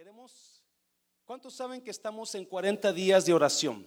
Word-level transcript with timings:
Queremos, 0.00 0.62
¿cuántos 1.26 1.52
saben 1.52 1.82
que 1.82 1.90
estamos 1.90 2.34
en 2.34 2.46
40 2.46 2.90
días 2.94 3.26
de 3.26 3.34
oración 3.34 3.86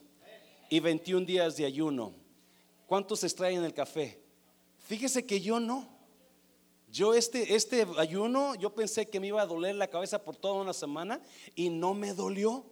y 0.70 0.80
21 0.80 1.26
días 1.26 1.58
de 1.58 1.66
ayuno? 1.66 2.14
¿Cuántos 2.86 3.24
extraen 3.24 3.64
el 3.64 3.74
café? 3.74 4.22
Fíjese 4.78 5.26
que 5.26 5.42
yo 5.42 5.60
no. 5.60 5.90
Yo 6.88 7.16
este, 7.16 7.56
este 7.56 7.88
ayuno, 7.98 8.54
yo 8.54 8.76
pensé 8.76 9.08
que 9.08 9.20
me 9.20 9.26
iba 9.26 9.42
a 9.42 9.48
doler 9.48 9.74
la 9.74 9.88
cabeza 9.88 10.24
por 10.24 10.36
toda 10.36 10.62
una 10.62 10.74
semana 10.74 11.20
y 11.56 11.72
no 11.72 11.96
me 11.96 12.14
dolió. 12.14 12.64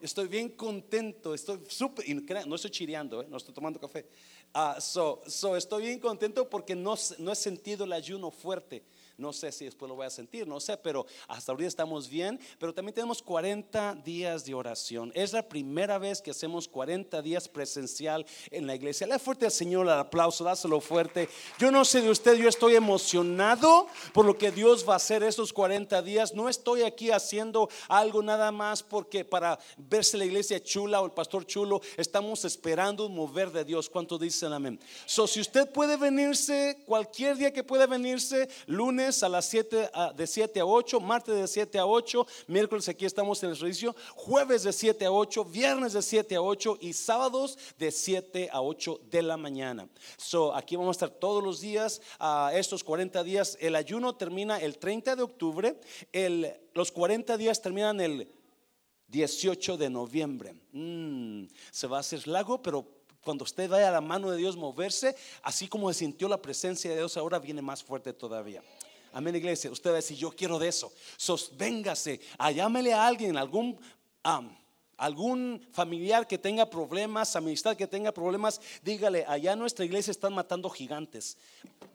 Estoy 0.00 0.28
bien 0.28 0.50
contento, 0.50 1.34
estoy 1.34 1.58
súper, 1.68 2.04
no 2.46 2.54
estoy 2.54 2.70
chireando, 2.70 3.22
¿eh? 3.22 3.26
no 3.28 3.38
estoy 3.38 3.52
tomando 3.52 3.80
café. 3.80 4.06
Uh, 4.54 4.80
so, 4.80 5.20
so, 5.26 5.56
estoy 5.56 5.82
bien 5.82 5.98
contento 5.98 6.48
porque 6.48 6.76
no, 6.76 6.94
no 7.18 7.32
he 7.32 7.34
sentido 7.34 7.86
el 7.86 7.92
ayuno 7.92 8.30
fuerte. 8.30 8.84
No 9.16 9.32
sé 9.32 9.52
si 9.52 9.64
después 9.64 9.88
lo 9.88 9.94
voy 9.94 10.06
a 10.06 10.10
sentir, 10.10 10.46
no 10.48 10.58
sé, 10.58 10.76
pero 10.76 11.06
hasta 11.28 11.52
ahorita 11.52 11.68
estamos 11.68 12.08
bien. 12.08 12.40
Pero 12.58 12.74
también 12.74 12.94
tenemos 12.94 13.22
40 13.22 13.94
días 14.04 14.44
de 14.44 14.54
oración. 14.54 15.12
Es 15.14 15.32
la 15.32 15.48
primera 15.48 15.98
vez 15.98 16.20
que 16.20 16.32
hacemos 16.32 16.66
40 16.66 17.22
días 17.22 17.48
presencial 17.48 18.26
en 18.50 18.66
la 18.66 18.74
iglesia. 18.74 19.06
Le 19.06 19.18
fuerte 19.18 19.46
al 19.46 19.52
Señor 19.52 19.86
el 19.86 19.92
aplauso, 19.92 20.42
dáselo 20.42 20.80
fuerte. 20.80 21.28
Yo 21.58 21.70
no 21.70 21.84
sé 21.84 22.00
de 22.00 22.10
usted, 22.10 22.34
yo 22.34 22.48
estoy 22.48 22.74
emocionado 22.74 23.86
por 24.12 24.26
lo 24.26 24.36
que 24.36 24.50
Dios 24.50 24.88
va 24.88 24.94
a 24.94 24.96
hacer 24.96 25.22
estos 25.22 25.52
40 25.52 26.02
días. 26.02 26.34
No 26.34 26.48
estoy 26.48 26.82
aquí 26.82 27.10
haciendo 27.10 27.68
algo 27.88 28.22
nada 28.22 28.50
más 28.50 28.82
porque 28.82 29.24
para 29.24 29.58
verse 29.76 30.16
la 30.16 30.24
iglesia 30.24 30.62
chula 30.62 31.00
o 31.00 31.06
el 31.06 31.12
pastor 31.12 31.46
chulo, 31.46 31.80
estamos 31.96 32.44
esperando 32.44 33.06
un 33.06 33.14
mover 33.14 33.52
de 33.52 33.64
Dios. 33.64 33.88
¿Cuánto 33.88 34.18
dicen 34.18 34.52
amén? 34.52 34.80
So, 35.06 35.26
si 35.26 35.40
usted 35.40 35.70
puede 35.70 35.96
venirse, 35.96 36.82
cualquier 36.84 37.36
día 37.36 37.52
que 37.52 37.62
pueda 37.62 37.86
venirse, 37.86 38.48
lunes 38.66 39.03
a 39.04 39.28
las 39.28 39.44
7 39.50 39.90
de 40.16 40.26
7 40.26 40.60
a 40.60 40.64
8, 40.64 40.98
martes 40.98 41.34
de 41.34 41.46
7 41.46 41.78
a 41.78 41.84
8, 41.84 42.26
miércoles 42.46 42.88
aquí 42.88 43.04
estamos 43.04 43.42
en 43.42 43.50
el 43.50 43.56
servicio, 43.56 43.94
jueves 44.14 44.62
de 44.62 44.72
7 44.72 45.04
a 45.04 45.12
8, 45.12 45.44
viernes 45.44 45.92
de 45.92 46.00
7 46.00 46.36
a 46.36 46.40
8 46.40 46.78
y 46.80 46.94
sábados 46.94 47.58
de 47.78 47.90
7 47.90 48.48
a 48.50 48.62
8 48.62 49.00
de 49.10 49.22
la 49.22 49.36
mañana. 49.36 49.86
So, 50.16 50.54
aquí 50.54 50.76
vamos 50.76 50.96
a 50.96 51.04
estar 51.04 51.18
todos 51.18 51.44
los 51.44 51.60
días, 51.60 52.00
a 52.18 52.52
estos 52.54 52.82
40 52.82 53.22
días. 53.24 53.58
El 53.60 53.76
ayuno 53.76 54.16
termina 54.16 54.58
el 54.58 54.78
30 54.78 55.16
de 55.16 55.22
octubre, 55.22 55.78
el, 56.10 56.50
los 56.72 56.90
40 56.90 57.36
días 57.36 57.60
terminan 57.60 58.00
el 58.00 58.32
18 59.08 59.76
de 59.76 59.90
noviembre. 59.90 60.54
Mm, 60.72 61.44
se 61.70 61.86
va 61.86 61.98
a 61.98 62.00
hacer 62.00 62.26
largo, 62.26 62.62
pero 62.62 62.86
cuando 63.22 63.44
usted 63.44 63.68
vaya 63.68 63.88
a 63.88 63.92
la 63.92 64.00
mano 64.00 64.30
de 64.30 64.36
Dios 64.36 64.56
moverse, 64.56 65.16
así 65.42 65.66
como 65.66 65.92
se 65.92 66.00
sintió 66.00 66.28
la 66.28 66.40
presencia 66.40 66.90
de 66.90 66.98
Dios, 66.98 67.16
ahora 67.16 67.38
viene 67.38 67.62
más 67.62 67.82
fuerte 67.82 68.12
todavía. 68.12 68.62
Amén, 69.14 69.36
iglesia. 69.36 69.70
Usted 69.70 69.90
va 69.90 69.94
a 69.94 70.02
decir, 70.02 70.16
yo 70.16 70.32
quiero 70.32 70.58
de 70.58 70.66
eso. 70.66 70.92
Sosvéngase, 71.16 72.20
a 72.36 72.50
llámele 72.50 72.92
a 72.92 73.06
alguien, 73.06 73.36
algún, 73.36 73.78
algún 74.96 75.64
familiar 75.70 76.26
que 76.26 76.36
tenga 76.36 76.68
problemas, 76.68 77.36
amistad 77.36 77.76
que 77.76 77.86
tenga 77.86 78.10
problemas, 78.10 78.60
dígale, 78.82 79.24
allá 79.28 79.52
en 79.52 79.60
nuestra 79.60 79.84
iglesia 79.84 80.10
están 80.10 80.34
matando 80.34 80.68
gigantes. 80.68 81.38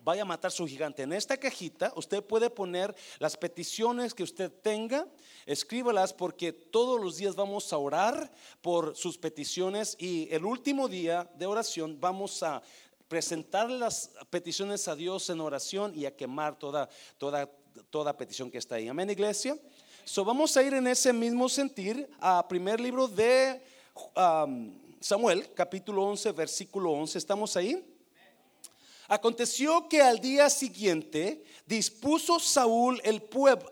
Vaya 0.05 0.21
a 0.21 0.25
matar 0.25 0.53
su 0.53 0.65
gigante. 0.65 1.03
En 1.03 1.11
esta 1.11 1.35
cajita 1.35 1.91
usted 1.97 2.23
puede 2.23 2.49
poner 2.49 2.95
las 3.19 3.35
peticiones 3.35 4.13
que 4.13 4.23
usted 4.23 4.49
tenga, 4.49 5.05
escríbalas 5.45 6.13
porque 6.13 6.53
todos 6.53 7.01
los 7.01 7.17
días 7.17 7.35
vamos 7.35 7.73
a 7.73 7.77
orar 7.77 8.31
por 8.61 8.95
sus 8.95 9.17
peticiones 9.17 9.97
y 9.99 10.29
el 10.31 10.45
último 10.45 10.87
día 10.87 11.29
de 11.35 11.47
oración 11.47 11.99
vamos 11.99 12.43
a 12.43 12.61
presentar 13.09 13.69
las 13.69 14.11
peticiones 14.29 14.87
a 14.87 14.95
Dios 14.95 15.29
en 15.29 15.41
oración 15.41 15.93
y 15.95 16.05
a 16.05 16.15
quemar 16.15 16.57
toda, 16.57 16.87
toda, 17.17 17.49
toda 17.89 18.15
petición 18.15 18.49
que 18.51 18.59
está 18.59 18.75
ahí. 18.75 18.87
Amén, 18.87 19.09
iglesia. 19.09 19.57
So 20.05 20.23
vamos 20.23 20.55
a 20.55 20.63
ir 20.63 20.73
en 20.75 20.87
ese 20.87 21.11
mismo 21.11 21.49
sentir 21.49 22.09
a 22.19 22.47
primer 22.47 22.79
libro 22.79 23.07
de 23.07 23.61
um, 24.15 24.79
Samuel, 24.99 25.51
capítulo 25.53 26.03
11, 26.03 26.31
versículo 26.31 26.91
11. 26.91 27.17
¿Estamos 27.17 27.57
ahí? 27.57 27.83
Aconteció 29.11 29.89
que 29.89 30.03
al 30.03 30.19
día 30.19 30.51
siguiente 30.51 31.43
dispuso 31.65 32.39
Saúl 32.39 33.01
el 33.03 33.23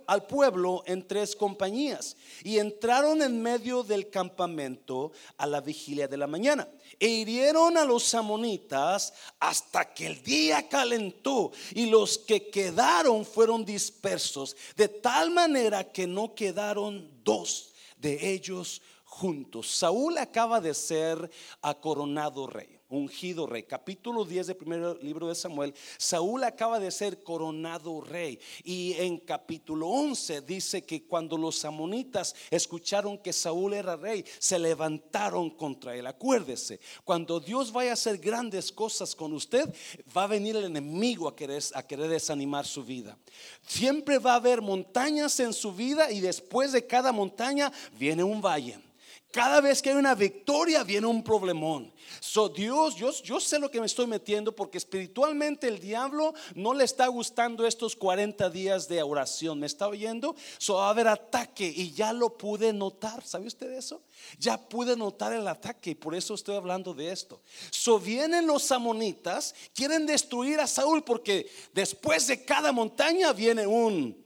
al 0.08 0.26
pueblo 0.26 0.82
en 0.88 1.08
tres 1.08 1.36
compañías 1.36 2.18
y 2.44 2.58
entraron 2.58 3.22
en 3.22 3.40
medio 3.40 3.84
del 3.84 4.10
campamento 4.10 5.12
a 5.38 5.46
la 5.46 5.62
vigilia 5.62 6.08
de 6.08 6.18
la 6.18 6.26
mañana 6.26 6.68
e 7.00 7.08
hirieron 7.08 7.78
a 7.78 7.86
los 7.86 8.16
amonitas 8.16 9.14
hasta 9.40 9.94
que 9.94 10.08
el 10.08 10.24
día 10.24 10.68
calentó 10.68 11.52
y 11.76 11.86
los 11.86 12.18
que 12.18 12.50
quedaron 12.50 13.24
fueron 13.24 13.64
dispersos 13.64 14.58
de 14.76 14.88
tal 14.88 15.30
manera 15.30 15.84
que 15.84 16.08
no 16.08 16.34
quedaron 16.34 17.12
dos 17.24 17.76
de 17.98 18.34
ellos 18.34 18.82
juntos. 19.04 19.70
Saúl 19.70 20.18
acaba 20.18 20.60
de 20.60 20.74
ser 20.74 21.30
acoronado 21.62 22.48
rey 22.48 22.77
ungido 22.90 23.48
rey. 23.48 23.64
Capítulo 23.64 24.26
10 24.26 24.48
del 24.48 24.56
primer 24.56 25.04
libro 25.04 25.28
de 25.28 25.36
Samuel, 25.36 25.74
Saúl 25.98 26.44
acaba 26.44 26.80
de 26.80 26.92
ser 26.92 27.24
coronado 27.24 28.02
rey. 28.02 28.40
Y 28.64 28.94
en 28.94 29.18
capítulo 29.18 29.88
11 29.88 30.42
dice 30.42 30.84
que 30.84 31.06
cuando 31.06 31.38
los 31.38 31.64
amonitas 31.66 32.36
escucharon 32.50 33.18
que 33.18 33.34
Saúl 33.34 33.74
era 33.74 33.96
rey, 33.96 34.24
se 34.40 34.60
levantaron 34.60 35.50
contra 35.50 35.96
él. 35.96 36.08
Acuérdese, 36.08 36.80
cuando 37.04 37.40
Dios 37.40 37.72
vaya 37.72 37.92
a 37.92 37.94
hacer 37.94 38.18
grandes 38.18 38.72
cosas 38.72 39.16
con 39.16 39.34
usted, 39.34 39.74
va 40.16 40.24
a 40.24 40.28
venir 40.28 40.56
el 40.56 40.66
enemigo 40.66 41.28
a 41.28 41.36
querer, 41.36 41.64
a 41.74 41.84
querer 41.84 42.10
desanimar 42.10 42.66
su 42.66 42.84
vida. 42.84 43.18
Siempre 43.66 44.20
va 44.20 44.34
a 44.34 44.38
haber 44.38 44.62
montañas 44.62 45.40
en 45.40 45.54
su 45.54 45.74
vida 45.74 46.12
y 46.12 46.20
después 46.20 46.72
de 46.72 46.86
cada 46.86 47.12
montaña 47.12 47.72
viene 47.98 48.24
un 48.24 48.42
valle. 48.42 48.87
Cada 49.32 49.60
vez 49.60 49.82
que 49.82 49.90
hay 49.90 49.96
una 49.96 50.16
victoria 50.16 50.84
viene 50.84 51.06
un 51.06 51.22
problemón. 51.22 51.92
So 52.22 52.48
Dios, 52.48 52.96
yo, 52.96 53.12
yo 53.24 53.40
sé 53.42 53.60
lo 53.60 53.70
que 53.70 53.80
me 53.80 53.86
estoy 53.86 54.08
metiendo 54.08 54.56
porque 54.56 54.78
espiritualmente 54.78 55.68
el 55.68 55.80
diablo 55.80 56.34
no 56.56 56.74
le 56.74 56.86
está 56.86 57.08
gustando 57.08 57.68
estos 57.68 57.96
40 57.96 58.50
días 58.50 58.88
de 58.88 59.04
oración. 59.04 59.60
¿Me 59.60 59.66
está 59.66 59.90
oyendo? 59.90 60.36
So 60.58 60.76
va 60.76 60.88
a 60.88 60.90
haber 60.92 61.10
ataque 61.10 61.68
y 61.68 61.92
ya 61.92 62.14
lo 62.14 62.38
pude 62.38 62.72
notar. 62.72 63.22
¿Sabe 63.26 63.48
usted 63.48 63.72
eso? 63.74 64.02
Ya 64.40 64.58
pude 64.58 64.96
notar 64.96 65.34
el 65.34 65.48
ataque 65.48 65.92
y 65.92 65.96
por 65.96 66.16
eso 66.16 66.34
estoy 66.34 66.56
hablando 66.56 66.94
de 66.94 67.12
esto. 67.12 67.42
So 67.70 68.00
vienen 68.00 68.48
los 68.48 68.72
amonitas, 68.72 69.54
quieren 69.76 70.06
destruir 70.06 70.62
a 70.62 70.68
Saúl 70.68 71.04
porque 71.04 71.52
después 71.74 72.28
de 72.28 72.46
cada 72.46 72.72
montaña 72.72 73.34
viene 73.34 73.68
un 73.68 74.18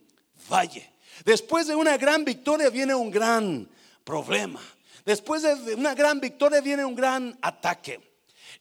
valle. 0.50 0.92
Después 1.26 1.68
de 1.68 1.76
una 1.76 1.98
gran 1.98 2.24
victoria 2.24 2.70
viene 2.70 2.94
un 2.94 3.10
gran 3.10 3.68
problema. 4.04 4.62
Después 5.06 5.42
de 5.42 5.76
una 5.76 5.94
gran 5.94 6.20
victoria 6.20 6.62
viene 6.62 6.86
un 6.86 6.96
gran 6.96 7.38
ataque. 7.42 8.12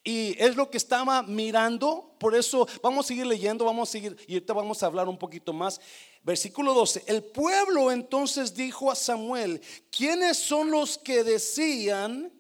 Y 0.03 0.35
es 0.43 0.57
lo 0.57 0.71
que 0.71 0.79
estaba 0.79 1.23
mirando. 1.23 2.15
Por 2.19 2.35
eso 2.35 2.67
vamos 2.83 3.07
a 3.07 3.09
seguir 3.09 3.27
leyendo, 3.27 3.65
vamos 3.65 3.89
a 3.89 3.93
seguir 3.93 4.17
y 4.27 4.35
ahorita 4.35 4.53
vamos 4.53 4.83
a 4.83 4.87
hablar 4.87 5.09
un 5.09 5.19
poquito 5.19 5.53
más. 5.53 5.81
Versículo 6.23 6.75
12. 6.75 7.05
El 7.07 7.23
pueblo 7.23 7.91
entonces 7.91 8.55
dijo 8.55 8.91
a 8.91 8.95
Samuel, 8.95 9.61
¿quiénes 9.91 10.39
son 10.39 10.71
los 10.71 10.99
que 10.99 11.25
decían, 11.25 12.33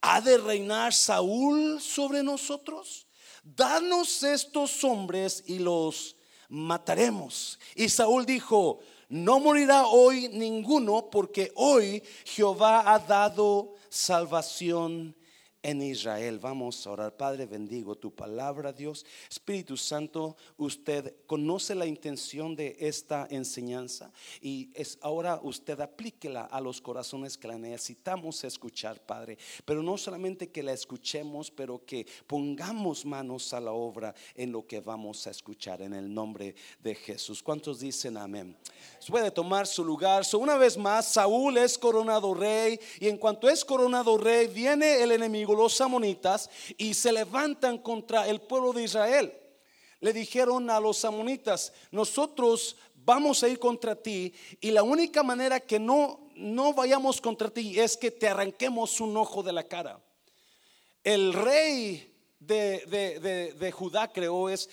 ha 0.00 0.20
de 0.20 0.38
reinar 0.38 0.92
Saúl 0.92 1.80
sobre 1.80 2.22
nosotros? 2.22 3.06
Danos 3.42 4.22
estos 4.22 4.84
hombres 4.84 5.42
y 5.46 5.58
los 5.58 6.16
mataremos. 6.48 7.58
Y 7.74 7.88
Saúl 7.88 8.26
dijo, 8.26 8.80
no 9.10 9.40
morirá 9.40 9.86
hoy 9.86 10.28
ninguno 10.28 11.10
porque 11.10 11.52
hoy 11.56 12.02
Jehová 12.24 12.94
ha 12.94 12.98
dado 13.00 13.74
salvación 13.88 15.14
en 15.62 15.82
Israel. 15.82 16.38
Vamos 16.38 16.86
a 16.86 16.90
orar. 16.90 17.16
Padre, 17.16 17.46
bendigo 17.46 17.96
tu 17.96 18.14
palabra, 18.14 18.72
Dios. 18.72 19.04
Espíritu 19.30 19.76
Santo, 19.76 20.36
usted 20.56 21.14
conoce 21.26 21.74
la 21.74 21.86
intención 21.86 22.56
de 22.56 22.76
esta 22.80 23.26
enseñanza 23.30 24.10
y 24.40 24.70
es 24.74 24.98
ahora 25.02 25.40
usted 25.42 25.80
aplíquela 25.80 26.42
a 26.42 26.60
los 26.60 26.80
corazones 26.80 27.36
que 27.36 27.48
la 27.48 27.58
necesitamos 27.58 28.42
escuchar, 28.44 29.00
Padre. 29.00 29.38
Pero 29.64 29.82
no 29.82 29.98
solamente 29.98 30.50
que 30.50 30.62
la 30.62 30.72
escuchemos, 30.72 31.50
pero 31.50 31.84
que 31.84 32.06
pongamos 32.26 33.04
manos 33.04 33.52
a 33.52 33.60
la 33.60 33.72
obra 33.72 34.14
en 34.34 34.52
lo 34.52 34.66
que 34.66 34.80
vamos 34.80 35.26
a 35.26 35.30
escuchar 35.30 35.82
en 35.82 35.94
el 35.94 36.12
nombre 36.12 36.54
de 36.82 36.94
Jesús. 36.94 37.42
¿Cuántos 37.42 37.80
dicen 37.80 38.16
amén? 38.16 38.56
Puede 39.08 39.30
tomar 39.30 39.66
su 39.66 39.84
lugar. 39.84 40.24
una 40.34 40.56
vez 40.56 40.76
más, 40.76 41.06
Saúl 41.06 41.58
es 41.58 41.76
coronado 41.76 42.34
rey 42.34 42.78
y 42.98 43.08
en 43.08 43.18
cuanto 43.18 43.48
es 43.48 43.64
coronado 43.64 44.16
rey, 44.16 44.46
viene 44.46 45.02
el 45.02 45.12
enemigo 45.12 45.49
los 45.56 45.80
amonitas, 45.80 46.50
y 46.76 46.94
se 46.94 47.12
levantan 47.12 47.78
contra 47.78 48.28
el 48.28 48.40
pueblo 48.40 48.72
de 48.72 48.84
Israel. 48.84 49.32
Le 50.00 50.12
dijeron 50.12 50.70
a 50.70 50.80
los 50.80 51.04
amonitas, 51.04 51.72
nosotros 51.90 52.76
vamos 53.04 53.42
a 53.42 53.48
ir 53.48 53.58
contra 53.58 53.94
ti 53.94 54.32
y 54.60 54.70
la 54.70 54.82
única 54.82 55.22
manera 55.22 55.60
que 55.60 55.78
no, 55.78 56.30
no 56.36 56.72
vayamos 56.72 57.20
contra 57.20 57.50
ti 57.50 57.78
es 57.78 57.96
que 57.96 58.10
te 58.10 58.28
arranquemos 58.28 59.00
un 59.00 59.16
ojo 59.16 59.42
de 59.42 59.52
la 59.52 59.64
cara. 59.64 60.00
El 61.04 61.32
rey 61.32 62.10
de, 62.40 63.72
Judá, 63.74 64.12
creo, 64.12 64.48
es, 64.48 64.68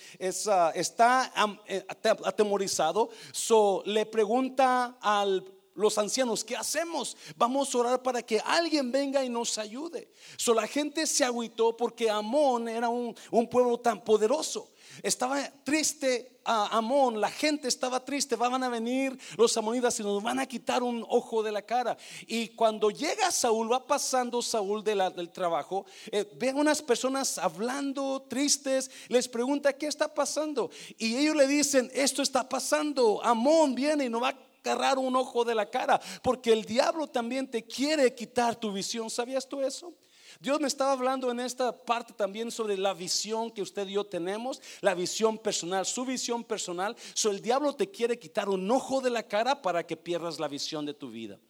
ah, 0.46 0.72
está 0.74 1.32
eh, 1.66 1.84
atemorizado. 2.24 3.10
So, 3.32 3.82
le 3.86 4.06
pregunta 4.06 4.98
al 5.00 5.44
los 5.78 5.96
ancianos, 5.96 6.44
¿qué 6.44 6.56
hacemos? 6.56 7.16
Vamos 7.36 7.72
a 7.72 7.78
orar 7.78 8.02
para 8.02 8.20
que 8.20 8.40
alguien 8.40 8.90
venga 8.90 9.24
y 9.24 9.28
nos 9.28 9.58
ayude. 9.58 10.10
So, 10.36 10.52
la 10.52 10.66
gente 10.66 11.06
se 11.06 11.24
agüitó 11.24 11.76
porque 11.76 12.10
Amón 12.10 12.68
era 12.68 12.88
un, 12.88 13.14
un 13.30 13.48
pueblo 13.48 13.78
tan 13.78 14.02
poderoso. 14.02 14.72
Estaba 15.02 15.48
triste 15.64 16.40
a 16.44 16.78
Amón, 16.78 17.20
la 17.20 17.30
gente 17.30 17.68
estaba 17.68 18.04
triste, 18.04 18.34
van 18.34 18.62
a 18.64 18.68
venir 18.68 19.16
los 19.36 19.56
amonitas 19.56 20.00
y 20.00 20.02
nos 20.02 20.22
van 20.22 20.40
a 20.40 20.46
quitar 20.46 20.82
un 20.82 21.04
ojo 21.08 21.42
de 21.42 21.52
la 21.52 21.62
cara. 21.62 21.96
Y 22.26 22.48
cuando 22.48 22.90
llega 22.90 23.30
Saúl, 23.30 23.70
va 23.70 23.86
pasando 23.86 24.42
Saúl 24.42 24.82
del 24.82 25.30
trabajo, 25.30 25.84
eh, 26.10 26.28
ve 26.36 26.50
a 26.50 26.54
unas 26.54 26.82
personas 26.82 27.38
hablando 27.38 28.26
tristes, 28.28 28.90
les 29.08 29.28
pregunta 29.28 29.74
qué 29.74 29.86
está 29.86 30.12
pasando. 30.12 30.70
Y 30.96 31.16
ellos 31.16 31.36
le 31.36 31.46
dicen, 31.46 31.90
esto 31.94 32.22
está 32.22 32.48
pasando, 32.48 33.22
Amón 33.22 33.74
viene 33.74 34.06
y 34.06 34.08
nos 34.08 34.22
va 34.22 34.30
a 34.30 34.47
agarrar 34.70 34.98
un 34.98 35.14
ojo 35.16 35.44
de 35.44 35.54
la 35.54 35.68
cara, 35.68 36.00
porque 36.22 36.52
el 36.52 36.64
diablo 36.64 37.06
también 37.06 37.50
te 37.50 37.64
quiere 37.64 38.14
quitar 38.14 38.56
tu 38.56 38.72
visión. 38.72 39.10
¿Sabías 39.10 39.48
tú 39.48 39.60
eso? 39.60 39.94
Dios 40.40 40.60
me 40.60 40.68
estaba 40.68 40.92
hablando 40.92 41.30
en 41.30 41.40
esta 41.40 41.72
parte 41.72 42.12
también 42.12 42.50
sobre 42.50 42.76
la 42.76 42.94
visión 42.94 43.50
que 43.50 43.62
usted 43.62 43.88
y 43.88 43.92
yo 43.92 44.04
tenemos, 44.04 44.60
la 44.80 44.94
visión 44.94 45.36
personal, 45.36 45.84
su 45.84 46.04
visión 46.04 46.44
personal. 46.44 46.96
So, 47.14 47.30
el 47.30 47.40
diablo 47.40 47.74
te 47.74 47.90
quiere 47.90 48.18
quitar 48.18 48.48
un 48.48 48.70
ojo 48.70 49.00
de 49.00 49.10
la 49.10 49.24
cara 49.24 49.60
para 49.60 49.84
que 49.84 49.96
pierdas 49.96 50.38
la 50.38 50.46
visión 50.46 50.86
de 50.86 50.94
tu 50.94 51.10
vida. 51.10 51.40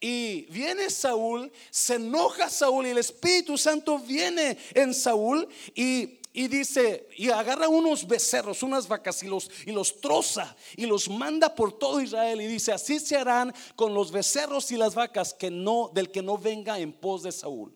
Y 0.00 0.46
viene 0.46 0.90
Saúl, 0.90 1.52
se 1.70 1.94
enoja 1.94 2.50
Saúl 2.50 2.86
y 2.86 2.90
el 2.90 2.98
Espíritu 2.98 3.56
Santo 3.56 3.98
viene 4.00 4.58
en 4.74 4.92
Saúl 4.92 5.46
y 5.74 6.18
y 6.36 6.48
dice, 6.48 7.08
y 7.16 7.30
agarra 7.30 7.68
unos 7.68 8.08
becerros, 8.08 8.64
unas 8.64 8.88
vacas 8.88 9.22
y 9.22 9.28
los, 9.28 9.48
y 9.66 9.70
los 9.70 10.00
troza 10.00 10.56
y 10.76 10.84
los 10.84 11.08
manda 11.08 11.54
por 11.54 11.78
todo 11.78 12.00
Israel 12.00 12.40
y 12.40 12.48
dice, 12.48 12.72
así 12.72 12.98
se 12.98 13.16
harán 13.16 13.54
con 13.76 13.94
los 13.94 14.10
becerros 14.10 14.72
y 14.72 14.76
las 14.76 14.96
vacas 14.96 15.32
que 15.32 15.48
no, 15.48 15.92
del 15.94 16.10
que 16.10 16.22
no 16.22 16.36
venga 16.36 16.80
en 16.80 16.92
pos 16.92 17.22
de 17.22 17.30
Saúl. 17.30 17.72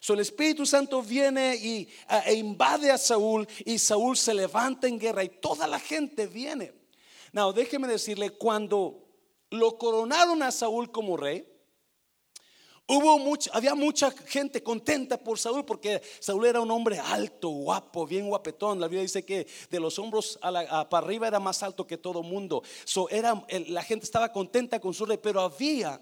So, 0.00 0.14
el 0.14 0.20
Espíritu 0.20 0.66
Santo 0.66 1.02
viene 1.02 1.54
y, 1.54 1.88
e 2.26 2.34
invade 2.34 2.90
a 2.90 2.98
Saúl 2.98 3.46
y 3.64 3.78
Saúl 3.78 4.16
se 4.16 4.34
levanta 4.34 4.88
en 4.88 4.98
guerra 4.98 5.22
y 5.22 5.28
toda 5.28 5.68
la 5.68 5.78
gente 5.78 6.26
viene. 6.26 6.72
Now, 7.32 7.52
déjeme 7.52 7.86
decirle, 7.86 8.30
cuando 8.30 9.06
lo 9.50 9.78
coronaron 9.78 10.42
a 10.42 10.50
Saúl 10.50 10.90
como 10.90 11.16
rey, 11.16 11.46
había 13.52 13.74
mucha 13.74 14.10
gente 14.10 14.62
contenta 14.62 15.16
por 15.16 15.38
Saúl 15.38 15.64
porque 15.64 16.02
Saúl 16.18 16.46
era 16.46 16.60
un 16.60 16.70
hombre 16.70 16.98
alto, 16.98 17.48
guapo, 17.48 18.06
bien 18.06 18.28
guapetón. 18.28 18.80
La 18.80 18.88
Biblia 18.88 19.02
dice 19.02 19.24
que 19.24 19.46
de 19.70 19.80
los 19.80 19.98
hombros 19.98 20.38
para 20.40 20.98
arriba 20.98 21.28
era 21.28 21.38
más 21.38 21.62
alto 21.62 21.86
que 21.86 21.96
todo 21.96 22.22
mundo. 22.22 22.62
So, 22.84 23.08
la 23.68 23.82
gente 23.82 24.04
estaba 24.04 24.32
contenta 24.32 24.80
con 24.80 24.94
su 24.94 25.06
rey, 25.06 25.18
pero 25.18 25.40
había 25.40 26.00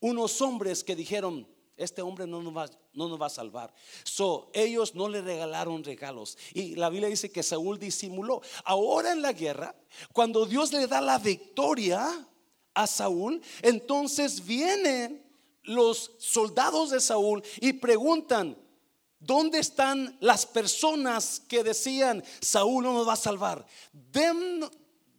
unos 0.00 0.40
hombres 0.40 0.82
que 0.82 0.96
dijeron, 0.96 1.46
este 1.76 2.02
hombre 2.02 2.26
no 2.26 2.42
nos 2.42 2.56
va, 2.56 2.70
no 2.92 3.08
nos 3.08 3.20
va 3.20 3.26
a 3.26 3.30
salvar. 3.30 3.72
So, 4.04 4.50
ellos 4.52 4.94
no 4.94 5.08
le 5.08 5.22
regalaron 5.22 5.82
regalos. 5.82 6.38
Y 6.52 6.76
la 6.76 6.88
Biblia 6.88 7.08
dice 7.08 7.30
que 7.30 7.42
Saúl 7.42 7.78
disimuló. 7.78 8.42
Ahora 8.64 9.12
en 9.12 9.22
la 9.22 9.32
guerra, 9.32 9.74
cuando 10.12 10.46
Dios 10.46 10.72
le 10.72 10.86
da 10.86 11.00
la 11.00 11.18
victoria 11.18 12.28
a 12.74 12.86
Saúl, 12.86 13.40
entonces 13.62 14.44
vienen 14.44 15.23
los 15.64 16.12
soldados 16.18 16.90
de 16.90 17.00
Saúl 17.00 17.42
y 17.60 17.74
preguntan, 17.74 18.56
¿dónde 19.18 19.58
están 19.58 20.16
las 20.20 20.46
personas 20.46 21.40
que 21.48 21.64
decían, 21.64 22.22
Saúl 22.40 22.84
no 22.84 22.92
nos 22.92 23.08
va 23.08 23.14
a 23.14 23.16
salvar? 23.16 23.66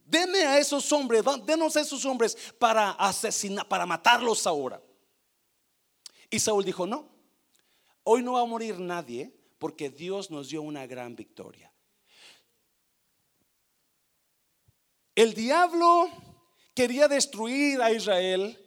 denme 0.06 0.44
a 0.44 0.60
esos 0.60 0.92
hombres, 0.92 1.24
denos 1.46 1.76
a 1.76 1.82
esos 1.82 2.06
hombres 2.06 2.38
para 2.60 2.92
asesinar, 2.92 3.68
para 3.68 3.86
matarlos 3.86 4.46
ahora. 4.46 4.82
Y 6.30 6.40
Saúl 6.40 6.64
dijo, 6.64 6.86
no, 6.86 7.10
hoy 8.04 8.22
no 8.22 8.34
va 8.34 8.42
a 8.42 8.46
morir 8.46 8.80
nadie 8.80 9.36
porque 9.58 9.90
Dios 9.90 10.30
nos 10.30 10.50
dio 10.50 10.62
una 10.62 10.86
gran 10.86 11.16
victoria. 11.16 11.72
El 15.16 15.34
diablo 15.34 16.10
quería 16.74 17.08
destruir 17.08 17.82
a 17.82 17.92
Israel 17.92 18.65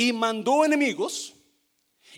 y 0.00 0.14
mandó 0.14 0.64
enemigos 0.64 1.34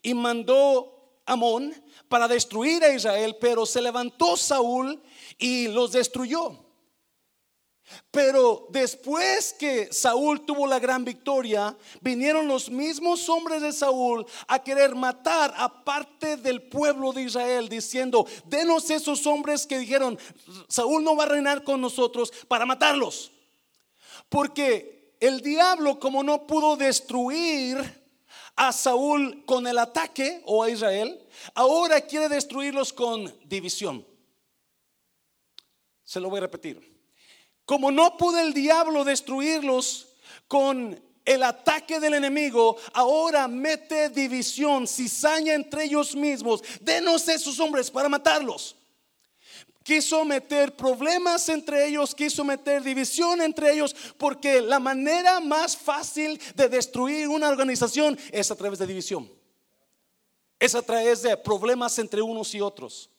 y 0.02 0.14
mandó 0.14 1.18
Amón 1.26 1.74
para 2.08 2.28
destruir 2.28 2.84
a 2.84 2.94
Israel, 2.94 3.36
pero 3.40 3.66
se 3.66 3.82
levantó 3.82 4.36
Saúl 4.36 5.02
y 5.36 5.66
los 5.66 5.90
destruyó. 5.90 6.64
Pero 8.12 8.68
después 8.70 9.52
que 9.58 9.92
Saúl 9.92 10.46
tuvo 10.46 10.68
la 10.68 10.78
gran 10.78 11.04
victoria, 11.04 11.76
vinieron 12.00 12.46
los 12.46 12.70
mismos 12.70 13.28
hombres 13.28 13.60
de 13.60 13.72
Saúl 13.72 14.24
a 14.46 14.62
querer 14.62 14.94
matar 14.94 15.52
a 15.56 15.82
parte 15.82 16.36
del 16.36 16.62
pueblo 16.62 17.12
de 17.12 17.22
Israel, 17.22 17.68
diciendo, 17.68 18.28
denos 18.44 18.90
esos 18.90 19.26
hombres 19.26 19.66
que 19.66 19.80
dijeron, 19.80 20.16
Saúl 20.68 21.02
no 21.02 21.16
va 21.16 21.24
a 21.24 21.30
reinar 21.30 21.64
con 21.64 21.80
nosotros 21.80 22.32
para 22.46 22.64
matarlos. 22.64 23.32
Porque 24.28 25.01
el 25.22 25.40
diablo, 25.40 26.00
como 26.00 26.24
no 26.24 26.48
pudo 26.48 26.76
destruir 26.76 27.78
a 28.56 28.72
Saúl 28.72 29.44
con 29.46 29.68
el 29.68 29.78
ataque 29.78 30.42
o 30.46 30.64
a 30.64 30.68
Israel, 30.68 31.24
ahora 31.54 32.00
quiere 32.00 32.28
destruirlos 32.28 32.92
con 32.92 33.32
división. 33.44 34.04
Se 36.02 36.18
lo 36.18 36.28
voy 36.28 36.38
a 36.38 36.40
repetir. 36.40 36.80
Como 37.64 37.92
no 37.92 38.16
pudo 38.16 38.40
el 38.40 38.52
diablo 38.52 39.04
destruirlos 39.04 40.08
con 40.48 41.00
el 41.24 41.42
ataque 41.44 42.00
del 42.00 42.14
enemigo, 42.14 42.76
ahora 42.92 43.46
mete 43.46 44.08
división, 44.08 44.88
cizaña 44.88 45.54
entre 45.54 45.84
ellos 45.84 46.16
mismos. 46.16 46.64
Denos 46.80 47.28
esos 47.28 47.60
hombres 47.60 47.92
para 47.92 48.08
matarlos. 48.08 48.74
Quiso 49.82 50.24
meter 50.24 50.76
problemas 50.76 51.48
entre 51.48 51.86
ellos, 51.86 52.14
quiso 52.14 52.44
meter 52.44 52.82
división 52.82 53.40
entre 53.40 53.72
ellos, 53.72 53.94
porque 54.16 54.60
la 54.60 54.78
manera 54.78 55.40
más 55.40 55.76
fácil 55.76 56.40
de 56.54 56.68
destruir 56.68 57.28
una 57.28 57.48
organización 57.48 58.18
es 58.30 58.50
a 58.50 58.56
través 58.56 58.78
de 58.78 58.86
división. 58.86 59.30
Es 60.60 60.76
a 60.76 60.82
través 60.82 61.22
de 61.22 61.36
problemas 61.36 61.98
entre 61.98 62.22
unos 62.22 62.54
y 62.54 62.60
otros. 62.60 63.10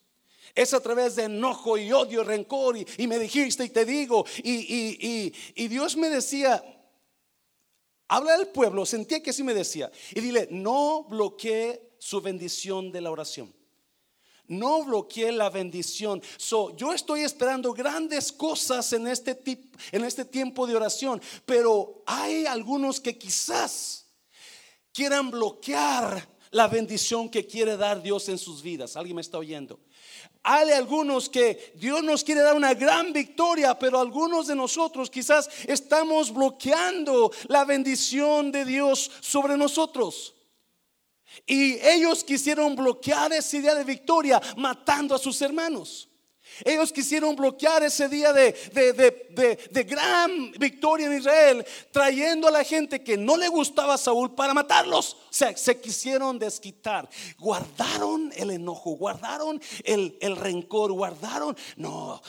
Es 0.55 0.73
a 0.73 0.79
través 0.79 1.15
de 1.15 1.23
enojo 1.23 1.77
y 1.77 1.91
odio, 1.91 2.23
rencor 2.23 2.77
y, 2.77 3.07
me 3.07 3.19
dijiste 3.19 3.65
y 3.65 3.69
te 3.69 3.83
digo. 3.83 4.25
Y, 4.43 5.33
y, 5.55 5.67
Dios 5.67 5.97
me 5.97 6.09
decía, 6.09 6.63
habla 8.07 8.37
del 8.37 8.47
pueblo, 8.47 8.85
sentía 8.85 9.21
que 9.21 9.31
así 9.31 9.43
me 9.43 9.53
decía. 9.53 9.91
Y 10.11 10.21
dile, 10.21 10.47
no 10.51 11.03
bloquee 11.09 11.95
su 11.97 12.21
bendición 12.21 12.91
de 12.91 13.01
la 13.01 13.11
oración. 13.11 13.53
No 14.47 14.83
bloquee 14.83 15.31
la 15.31 15.49
bendición. 15.49 16.21
So, 16.37 16.75
yo 16.75 16.93
estoy 16.93 17.21
esperando 17.21 17.73
grandes 17.73 18.31
cosas 18.31 18.91
en 18.93 19.07
este, 19.07 19.41
en 19.91 20.03
este 20.03 20.25
tiempo 20.25 20.67
de 20.67 20.75
oración, 20.75 21.21
pero 21.45 22.03
hay 22.05 22.45
algunos 22.45 22.99
que 22.99 23.17
quizás 23.17 24.05
quieran 24.91 25.31
bloquear 25.31 26.27
la 26.51 26.67
bendición 26.67 27.29
que 27.29 27.47
quiere 27.47 27.77
dar 27.77 28.01
Dios 28.01 28.29
en 28.29 28.37
sus 28.37 28.61
vidas. 28.61 28.95
¿Alguien 28.95 29.15
me 29.15 29.21
está 29.21 29.39
oyendo? 29.39 29.79
Hay 30.43 30.71
algunos 30.71 31.29
que 31.29 31.73
Dios 31.75 32.03
nos 32.03 32.23
quiere 32.23 32.41
dar 32.41 32.55
una 32.55 32.73
gran 32.73 33.11
victoria, 33.11 33.79
pero 33.79 33.99
algunos 33.99 34.47
de 34.47 34.55
nosotros 34.55 35.09
quizás 35.09 35.49
estamos 35.65 36.31
bloqueando 36.31 37.31
la 37.47 37.65
bendición 37.65 38.51
de 38.51 38.65
Dios 38.65 39.09
sobre 39.21 39.57
nosotros. 39.57 40.32
Y 41.45 41.79
ellos 41.85 42.23
quisieron 42.23 42.75
bloquear 42.75 43.33
esa 43.33 43.57
idea 43.57 43.75
de 43.75 43.83
victoria 43.83 44.41
matando 44.57 45.15
a 45.15 45.19
sus 45.19 45.41
hermanos. 45.41 46.09
Ellos 46.63 46.91
quisieron 46.91 47.35
bloquear 47.35 47.83
ese 47.83 48.07
día 48.07 48.31
de, 48.31 48.53
gran 49.87 50.51
victoria 50.51 51.07
en 51.07 51.13
Israel, 51.17 51.65
trayendo 51.91 52.47
a 52.47 52.51
la 52.51 52.63
gente 52.63 53.03
que 53.03 53.17
no 53.17 53.37
le 53.37 53.47
gustaba 53.47 53.95
a 53.95 53.97
Saúl 53.97 54.35
para 54.35 54.53
matarlos. 54.53 55.13
O 55.13 55.33
sea, 55.33 55.55
se 55.57 55.79
quisieron 55.81 56.37
desquitar. 56.37 57.09
Guardaron 57.39 58.31
el 58.35 58.51
enojo, 58.51 58.91
guardaron 58.91 59.61
el, 59.83 60.35
rencor, 60.37 60.91
guardaron, 60.91 61.57
no, 61.77 62.21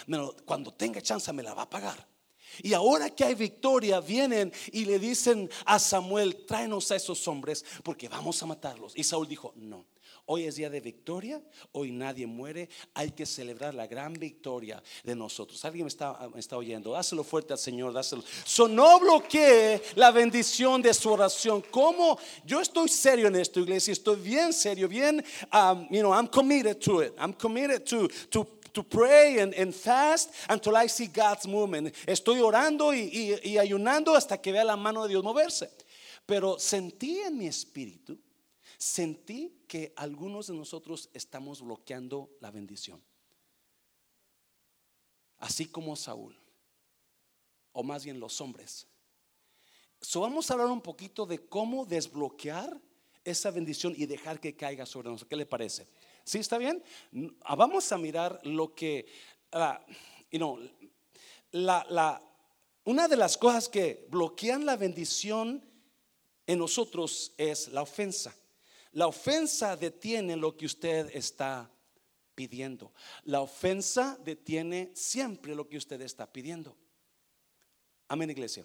cuando 0.44 0.73
tenga 0.73 1.02
chance 1.02 1.32
me 1.32 1.42
la 1.42 1.54
va 1.54 1.62
a 1.62 1.70
pagar. 1.70 2.13
Y 2.62 2.75
ahora 2.75 3.11
que 3.11 3.25
hay 3.25 3.34
victoria, 3.34 4.00
vienen 4.00 4.52
y 4.73 4.84
le 4.84 4.99
dicen 4.99 5.50
a 5.64 5.78
Samuel, 5.78 6.44
tráenos 6.46 6.90
a 6.90 6.96
esos 6.96 7.26
hombres 7.28 7.64
porque 7.82 8.08
vamos 8.08 8.42
a 8.42 8.46
matarlos. 8.46 8.92
Y 8.96 9.04
Saúl 9.04 9.28
dijo, 9.28 9.52
no. 9.56 9.84
Hoy 10.26 10.44
es 10.44 10.56
día 10.56 10.70
de 10.70 10.80
victoria, 10.80 11.42
hoy 11.73 11.92
nadie 11.92 12.26
muere, 12.26 12.70
hay 12.94 13.11
que 13.11 13.26
celebrar 13.26 13.75
la 13.75 13.87
gran 13.87 14.14
victoria 14.14 14.82
de 15.02 15.14
nosotros. 15.14 15.62
¿Alguien 15.66 15.84
me 15.84 15.88
está, 15.88 16.18
está 16.37 16.56
oyendo? 16.56 16.92
Dáselo 16.92 17.23
fuerte 17.25 17.52
al 17.52 17.58
Señor, 17.58 17.92
dáselo. 17.92 18.25
So, 18.42 18.66
no 18.66 18.99
bloquee 19.00 19.82
la 19.96 20.11
bendición 20.12 20.80
de 20.80 20.94
su 20.94 21.12
oración. 21.12 21.62
¿Cómo? 21.70 22.18
Yo 22.46 22.62
estoy 22.62 22.88
serio 22.88 23.28
en 23.28 23.37
esto, 23.37 23.61
iglesia, 23.61 23.92
estoy 23.92 24.16
bien 24.16 24.54
serio, 24.54 24.88
bien, 24.88 25.23
um, 25.52 25.87
you 25.90 26.00
know, 26.00 26.14
I'm 26.14 26.26
committed 26.26 26.80
to 26.80 27.02
it. 27.02 27.12
I'm 27.18 27.34
committed 27.34 27.84
to, 27.90 28.08
to 28.30 28.46
to 28.75 28.83
pray 28.83 29.38
and, 29.38 29.54
and, 29.54 29.75
fast 29.75 30.31
until 30.49 30.76
I 30.76 30.88
see 30.88 31.07
God's 31.07 31.47
movement. 31.47 31.95
Estoy 32.07 32.40
orando 32.40 32.93
y, 32.93 33.38
y, 33.43 33.59
ayunando 33.59 34.14
hasta 34.14 34.38
que 34.38 34.52
vea 34.52 34.64
la 34.64 34.76
mano 34.76 35.02
de 35.04 35.11
Dios 35.11 35.25
moverse. 35.25 35.71
Pero 36.26 36.59
sentí 36.59 37.21
en 37.21 37.38
mi 37.38 37.47
espíritu, 37.47 38.19
sentí 38.78 39.64
que 39.69 39.93
algunos 39.97 40.49
de 40.49 40.54
nosotros 40.54 41.09
estamos 41.14 41.61
bloqueando 41.61 42.31
la 42.40 42.50
bendición. 42.50 43.02
Así 45.38 45.66
como 45.66 45.97
Saúl, 45.97 46.37
o 47.73 47.83
más 47.83 48.04
bien 48.04 48.19
los 48.19 48.40
hombres. 48.40 48.87
So 50.00 50.21
vamos 50.21 50.50
a 50.50 50.54
hablar 50.54 50.69
un 50.69 50.81
poquito 50.81 51.26
de 51.26 51.38
cómo 51.38 51.85
desbloquear 51.87 52.81
esa 53.23 53.50
bendición 53.50 53.95
y 53.97 54.07
dejar 54.07 54.40
que 54.40 54.54
caiga 54.54 54.87
sobre 54.87 55.09
nosotros. 55.09 55.28
¿Qué 55.28 55.37
le 55.37 55.47
parece? 55.47 55.88
¿Sí 56.25 56.38
está 56.38 56.59
bien? 56.59 56.83
Ah, 57.43 57.54
vamos 57.54 57.93
a 57.93 57.99
mirar 57.99 58.40
lo 58.45 58.75
que, 58.75 59.07
uh, 59.52 60.59
la, 61.52 61.87
la, 61.90 62.23
una 62.85 63.09
de 63.09 63.16
las 63.16 63.37
cosas 63.37 63.69
que 63.69 64.07
bloquean 64.11 64.64
la 64.64 64.76
bendición 64.76 65.62
en 66.47 66.59
nosotros 66.59 67.33
es 67.37 67.69
la 67.69 67.83
ofensa. 67.83 68.35
La 68.93 69.07
ofensa 69.07 69.76
detiene 69.76 70.37
lo 70.37 70.57
que 70.57 70.66
usted 70.66 71.11
está 71.14 71.71
pidiendo. 72.35 72.93
La 73.25 73.40
ofensa 73.40 74.19
detiene 74.25 74.93
siempre 74.95 75.54
lo 75.54 75.69
que 75.69 75.76
usted 75.76 76.00
está 76.00 76.33
pidiendo. 76.33 76.76
Amén, 78.09 78.31
iglesia. 78.31 78.64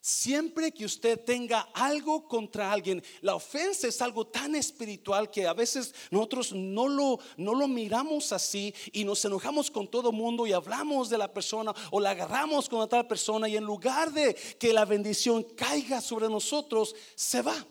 Siempre 0.00 0.70
que 0.72 0.84
usted 0.84 1.18
tenga 1.24 1.68
algo 1.74 2.28
contra 2.28 2.72
alguien, 2.72 3.02
la 3.20 3.34
ofensa 3.34 3.88
es 3.88 4.00
algo 4.00 4.26
tan 4.26 4.54
espiritual 4.54 5.28
que 5.28 5.46
a 5.46 5.52
veces 5.52 5.92
nosotros 6.10 6.52
no 6.52 6.88
lo, 6.88 7.18
no 7.36 7.52
lo 7.54 7.66
miramos 7.66 8.32
así 8.32 8.72
y 8.92 9.04
nos 9.04 9.24
enojamos 9.24 9.70
con 9.70 9.88
todo 9.88 10.12
mundo 10.12 10.46
y 10.46 10.52
hablamos 10.52 11.10
de 11.10 11.18
la 11.18 11.32
persona 11.32 11.74
o 11.90 11.98
la 11.98 12.10
agarramos 12.10 12.68
con 12.68 12.80
otra 12.80 13.08
persona 13.08 13.48
y 13.48 13.56
en 13.56 13.64
lugar 13.64 14.12
de 14.12 14.34
que 14.34 14.72
la 14.72 14.84
bendición 14.84 15.42
caiga 15.42 16.00
sobre 16.00 16.28
nosotros, 16.28 16.94
se 17.16 17.42
va. 17.42 17.66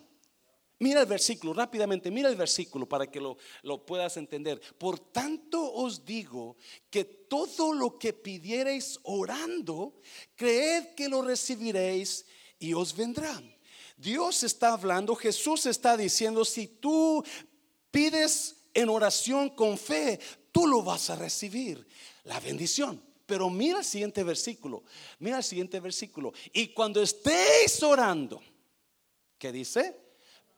Mira 0.80 1.00
el 1.00 1.06
versículo 1.06 1.52
rápidamente, 1.54 2.10
mira 2.10 2.28
el 2.28 2.36
versículo 2.36 2.88
para 2.88 3.10
que 3.10 3.20
lo, 3.20 3.36
lo, 3.62 3.84
puedas 3.84 4.16
entender. 4.16 4.60
Por 4.78 5.00
tanto 5.00 5.72
os 5.72 6.04
digo 6.04 6.56
que 6.88 7.04
todo 7.04 7.72
lo 7.72 7.98
que 7.98 8.12
pidiereis 8.12 9.00
orando, 9.02 10.00
creed 10.36 10.94
que 10.94 11.08
lo 11.08 11.22
recibiréis 11.22 12.24
y 12.60 12.74
os 12.74 12.94
vendrá. 12.94 13.42
Dios 13.96 14.44
está 14.44 14.72
hablando, 14.72 15.16
Jesús 15.16 15.66
está 15.66 15.96
diciendo, 15.96 16.44
si 16.44 16.68
tú 16.68 17.24
pides 17.90 18.68
en 18.72 18.88
oración 18.88 19.50
con 19.50 19.76
fe, 19.76 20.20
tú 20.52 20.68
lo 20.68 20.82
vas 20.82 21.10
a 21.10 21.16
recibir, 21.16 21.84
la 22.22 22.38
bendición. 22.38 23.02
Pero 23.26 23.50
mira 23.50 23.80
el 23.80 23.84
siguiente 23.84 24.22
versículo, 24.22 24.84
mira 25.18 25.38
el 25.38 25.44
siguiente 25.44 25.80
versículo. 25.80 26.32
Y 26.52 26.68
cuando 26.68 27.02
estéis 27.02 27.82
orando, 27.82 28.40
¿qué 29.36 29.50
dice? 29.50 30.07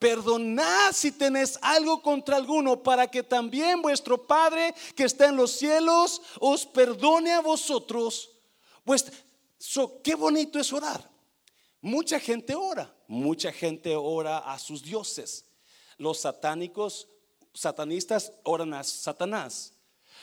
Perdonad 0.00 0.92
si 0.92 1.12
tenéis 1.12 1.58
algo 1.60 2.00
contra 2.00 2.36
alguno, 2.36 2.82
para 2.82 3.06
que 3.06 3.22
también 3.22 3.82
vuestro 3.82 4.26
Padre 4.26 4.74
que 4.96 5.04
está 5.04 5.28
en 5.28 5.36
los 5.36 5.52
cielos 5.52 6.22
os 6.40 6.64
perdone 6.64 7.32
a 7.32 7.40
vosotros. 7.40 8.30
Pues, 8.82 9.12
qué 10.02 10.14
bonito 10.14 10.58
es 10.58 10.72
orar. 10.72 11.08
Mucha 11.82 12.18
gente 12.18 12.54
ora, 12.54 12.90
mucha 13.08 13.52
gente 13.52 13.94
ora 13.94 14.38
a 14.38 14.58
sus 14.58 14.82
dioses. 14.82 15.44
Los 15.98 16.20
satánicos, 16.20 17.06
satanistas 17.52 18.32
oran 18.42 18.72
a 18.72 18.82
Satanás. 18.82 19.74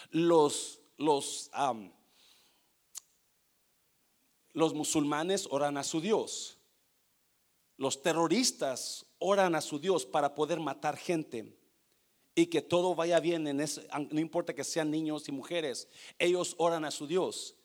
Los, 0.09 0.79
los, 0.97 1.51
los 4.53 4.73
musulmanes 4.73 5.47
oran 5.51 5.77
a 5.77 5.83
su 5.83 6.01
Dios. 6.01 6.57
Los 7.77 8.01
terroristas 8.01 9.06
oran 9.19 9.55
a 9.55 9.61
su 9.61 9.79
Dios 9.79 10.05
para 10.05 10.35
poder 10.35 10.59
matar 10.59 10.97
gente 10.97 11.57
y 12.35 12.47
que 12.47 12.61
todo 12.61 12.93
vaya 12.93 13.19
bien 13.19 13.47
en 13.47 13.59
ese, 13.59 13.87
no 14.11 14.19
importa 14.19 14.53
que 14.53 14.63
sean 14.63 14.91
niños 14.91 15.27
y 15.27 15.31
mujeres, 15.31 15.87
ellos 16.19 16.53
oran 16.59 16.85
a 16.85 16.91
su 16.91 17.07
Dios. 17.07 17.55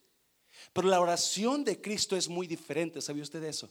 Pero 0.73 0.89
la 0.89 1.01
oración 1.01 1.65
de 1.65 1.81
Cristo 1.81 2.17
es 2.17 2.29
muy 2.29 2.47
diferente, 2.47 3.01
¿sabía 3.03 3.23
usted 3.23 3.43
eso? 3.45 3.69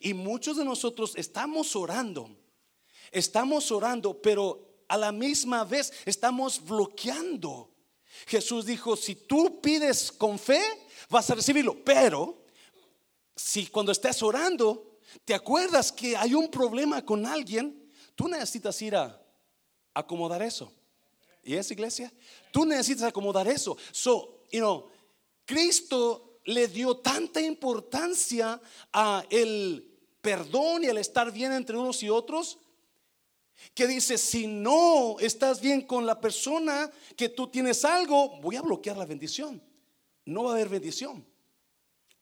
Y 0.00 0.12
muchos 0.12 0.56
de 0.56 0.64
nosotros 0.64 1.12
estamos 1.16 1.76
orando, 1.76 2.36
estamos 3.12 3.70
orando, 3.70 4.20
pero 4.20 4.82
a 4.88 4.96
la 4.96 5.12
misma 5.12 5.64
vez 5.64 5.92
estamos 6.04 6.64
bloqueando. 6.64 7.70
Jesús 8.26 8.66
dijo, 8.66 8.96
si 8.96 9.14
tú 9.14 9.60
pides 9.60 10.10
con 10.10 10.36
fe, 10.38 10.60
vas 11.08 11.30
a 11.30 11.36
recibirlo, 11.36 11.82
pero 11.84 12.44
si 13.36 13.66
cuando 13.68 13.92
estés 13.92 14.20
orando 14.22 14.89
te 15.24 15.34
acuerdas 15.34 15.92
que 15.92 16.16
hay 16.16 16.34
un 16.34 16.50
problema 16.50 17.04
con 17.04 17.26
alguien, 17.26 17.88
tú 18.14 18.28
necesitas 18.28 18.80
ir 18.82 18.96
a 18.96 19.20
acomodar 19.94 20.42
eso. 20.42 20.72
¿Y 21.42 21.54
es 21.54 21.70
iglesia? 21.70 22.12
Tú 22.52 22.64
necesitas 22.64 23.04
acomodar 23.04 23.48
eso. 23.48 23.76
So, 23.92 24.44
you 24.50 24.60
know, 24.60 24.90
Cristo 25.44 26.40
le 26.44 26.68
dio 26.68 26.98
tanta 26.98 27.40
importancia 27.40 28.60
a 28.92 29.24
el 29.30 29.86
perdón 30.20 30.84
y 30.84 30.86
el 30.86 30.98
estar 30.98 31.32
bien 31.32 31.52
entre 31.52 31.76
unos 31.76 32.02
y 32.02 32.10
otros 32.10 32.58
que 33.74 33.86
dice, 33.86 34.16
si 34.16 34.46
no 34.46 35.16
estás 35.18 35.60
bien 35.60 35.82
con 35.82 36.06
la 36.06 36.20
persona 36.20 36.90
que 37.16 37.28
tú 37.28 37.48
tienes 37.48 37.84
algo, 37.84 38.40
voy 38.40 38.56
a 38.56 38.62
bloquear 38.62 38.96
la 38.96 39.04
bendición. 39.04 39.62
No 40.24 40.44
va 40.44 40.50
a 40.50 40.54
haber 40.54 40.68
bendición. 40.68 41.26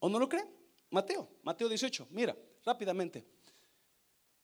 ¿O 0.00 0.08
no 0.08 0.18
lo 0.18 0.28
creen? 0.28 0.48
Mateo, 0.90 1.28
Mateo 1.42 1.68
18, 1.68 2.08
mira 2.10 2.36
rápidamente. 2.68 3.24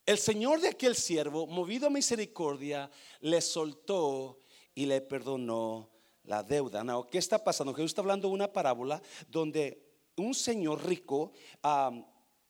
El 0.06 0.18
Señor 0.18 0.60
de 0.60 0.68
aquel 0.68 0.96
siervo, 0.96 1.46
movido 1.46 1.86
a 1.86 1.90
misericordia, 1.90 2.90
le 3.20 3.40
soltó 3.40 4.40
y 4.74 4.86
le 4.86 5.00
perdonó 5.00 5.90
la 6.24 6.42
deuda. 6.42 6.84
¿Qué 7.10 7.18
está 7.18 7.42
pasando? 7.42 7.74
Jesús 7.74 7.90
está 7.90 8.00
hablando 8.00 8.28
de 8.28 8.34
una 8.34 8.52
parábola 8.52 9.00
donde 9.28 9.82
un 10.16 10.34
señor 10.34 10.86
rico 10.86 11.32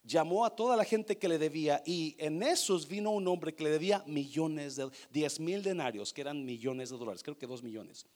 llamó 0.03 0.45
a 0.45 0.55
toda 0.55 0.77
la 0.77 0.85
gente 0.85 1.19
que 1.19 1.29
le 1.29 1.39
debía 1.39 1.83
y 1.85 2.15
en 2.19 2.43
esos 2.43 2.87
vino 2.87 3.11
un 3.11 3.27
hombre 3.27 3.55
que 3.55 3.65
le 3.65 3.71
debía 3.71 4.05
millones 4.07 4.77
de, 4.77 4.91
diez 5.11 5.41
mil 5.41 5.63
denarios, 5.63 6.13
que 6.13 6.21
eran 6.21 6.45
millones 6.45 6.91
de 6.91 6.99
dólares, 6.99 7.23
creo 7.23 7.39
que 7.39 7.47
dos 7.47 7.63
millones. 7.63 8.07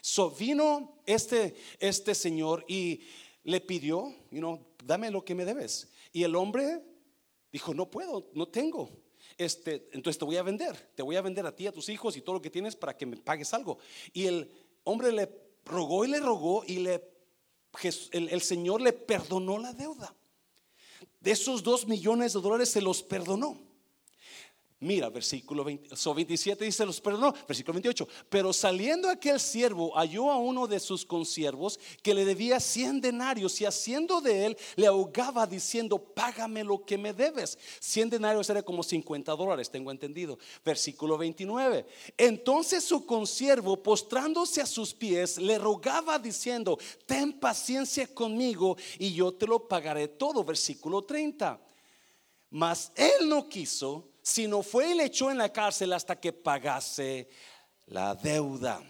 So 0.00 0.30
vino 0.30 1.02
este, 1.04 1.54
este 1.78 2.14
señor 2.14 2.64
y 2.68 3.00
le 3.44 3.60
pidió, 3.60 4.14
you 4.30 4.38
know, 4.38 4.60
dame 4.84 5.10
lo 5.10 5.24
que 5.24 5.34
me 5.34 5.44
debes. 5.44 5.88
Y 6.12 6.22
el 6.22 6.36
hombre 6.36 6.91
Dijo, 7.52 7.74
no 7.74 7.90
puedo, 7.90 8.30
no 8.32 8.48
tengo. 8.48 8.90
Este, 9.36 9.88
entonces 9.92 10.18
te 10.18 10.24
voy 10.24 10.36
a 10.36 10.42
vender, 10.42 10.74
te 10.94 11.02
voy 11.02 11.16
a 11.16 11.20
vender 11.22 11.46
a 11.46 11.54
ti, 11.54 11.66
a 11.66 11.72
tus 11.72 11.88
hijos 11.88 12.16
y 12.16 12.22
todo 12.22 12.36
lo 12.36 12.42
que 12.42 12.50
tienes 12.50 12.74
para 12.74 12.96
que 12.96 13.06
me 13.06 13.16
pagues 13.16 13.52
algo. 13.54 13.78
Y 14.12 14.26
el 14.26 14.50
hombre 14.84 15.12
le 15.12 15.28
rogó 15.64 16.04
y 16.04 16.08
le 16.08 16.20
rogó 16.20 16.64
y 16.66 16.78
le, 16.78 17.02
el, 18.12 18.28
el 18.30 18.40
Señor 18.40 18.80
le 18.80 18.92
perdonó 18.92 19.58
la 19.58 19.72
deuda. 19.72 20.14
De 21.20 21.30
esos 21.30 21.62
dos 21.62 21.86
millones 21.86 22.32
de 22.32 22.40
dólares 22.40 22.70
se 22.70 22.80
los 22.80 23.02
perdonó. 23.02 23.71
Mira, 24.82 25.10
versículo 25.10 25.62
27 25.64 26.64
dice, 26.64 26.84
los 26.84 27.00
perdonó. 27.00 27.32
Versículo 27.46 27.74
28. 27.74 28.08
Pero 28.28 28.52
saliendo 28.52 29.08
aquel 29.08 29.38
siervo, 29.38 29.92
halló 29.94 30.28
a 30.28 30.38
uno 30.38 30.66
de 30.66 30.80
sus 30.80 31.06
consiervos 31.06 31.78
que 32.02 32.12
le 32.12 32.24
debía 32.24 32.58
100 32.58 33.00
denarios 33.00 33.60
y 33.60 33.64
haciendo 33.64 34.20
de 34.20 34.46
él, 34.46 34.56
le 34.74 34.88
ahogaba 34.88 35.46
diciendo, 35.46 36.00
págame 36.00 36.64
lo 36.64 36.84
que 36.84 36.98
me 36.98 37.12
debes. 37.12 37.56
100 37.78 38.10
denarios 38.10 38.50
era 38.50 38.60
como 38.64 38.82
50 38.82 39.36
dólares, 39.36 39.70
tengo 39.70 39.92
entendido. 39.92 40.36
Versículo 40.64 41.16
29. 41.16 41.86
Entonces 42.16 42.82
su 42.82 43.06
consiervo, 43.06 43.80
postrándose 43.80 44.60
a 44.60 44.66
sus 44.66 44.92
pies, 44.92 45.38
le 45.38 45.58
rogaba 45.58 46.18
diciendo, 46.18 46.76
ten 47.06 47.38
paciencia 47.38 48.12
conmigo 48.12 48.76
y 48.98 49.14
yo 49.14 49.32
te 49.32 49.46
lo 49.46 49.68
pagaré 49.68 50.08
todo. 50.08 50.42
Versículo 50.42 51.02
30. 51.02 51.60
Mas 52.50 52.90
él 52.96 53.28
no 53.28 53.48
quiso 53.48 54.11
sino 54.22 54.62
fue 54.62 54.92
y 54.92 54.94
le 54.94 55.06
echó 55.06 55.30
en 55.30 55.38
la 55.38 55.52
cárcel 55.52 55.92
hasta 55.92 56.18
que 56.18 56.32
pagase 56.32 57.28
la 57.86 58.14
deuda. 58.14 58.82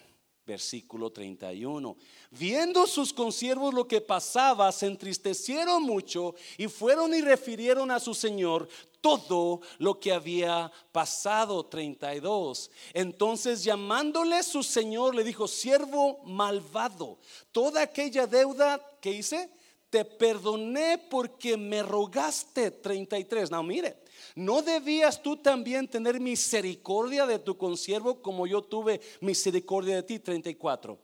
Versículo 0.44 1.10
31. 1.10 1.96
Viendo 2.32 2.86
sus 2.88 3.12
consiervos 3.12 3.72
lo 3.72 3.86
que 3.86 4.00
pasaba, 4.00 4.72
se 4.72 4.86
entristecieron 4.86 5.84
mucho 5.84 6.34
y 6.58 6.66
fueron 6.66 7.14
y 7.14 7.20
refirieron 7.20 7.92
a 7.92 8.00
su 8.00 8.12
señor 8.12 8.68
todo 9.00 9.60
lo 9.78 10.00
que 10.00 10.12
había 10.12 10.70
pasado. 10.90 11.64
32. 11.64 12.72
Entonces 12.92 13.62
llamándole 13.62 14.42
su 14.42 14.64
señor 14.64 15.14
le 15.14 15.22
dijo, 15.22 15.46
siervo 15.46 16.18
malvado, 16.24 17.18
toda 17.52 17.82
aquella 17.82 18.26
deuda 18.26 18.84
que 19.00 19.12
hice, 19.12 19.48
te 19.90 20.04
perdoné 20.04 20.98
porque 20.98 21.56
me 21.56 21.84
rogaste. 21.84 22.72
33. 22.72 23.50
No, 23.50 23.62
mire, 23.62 24.01
¿No 24.34 24.62
debías 24.62 25.22
tú 25.22 25.36
también 25.36 25.88
tener 25.88 26.20
misericordia 26.20 27.26
de 27.26 27.38
tu 27.38 27.56
consiervo 27.56 28.22
como 28.22 28.46
yo 28.46 28.62
tuve 28.62 29.00
misericordia 29.20 29.96
de 29.96 30.02
ti? 30.02 30.18
34. 30.18 30.98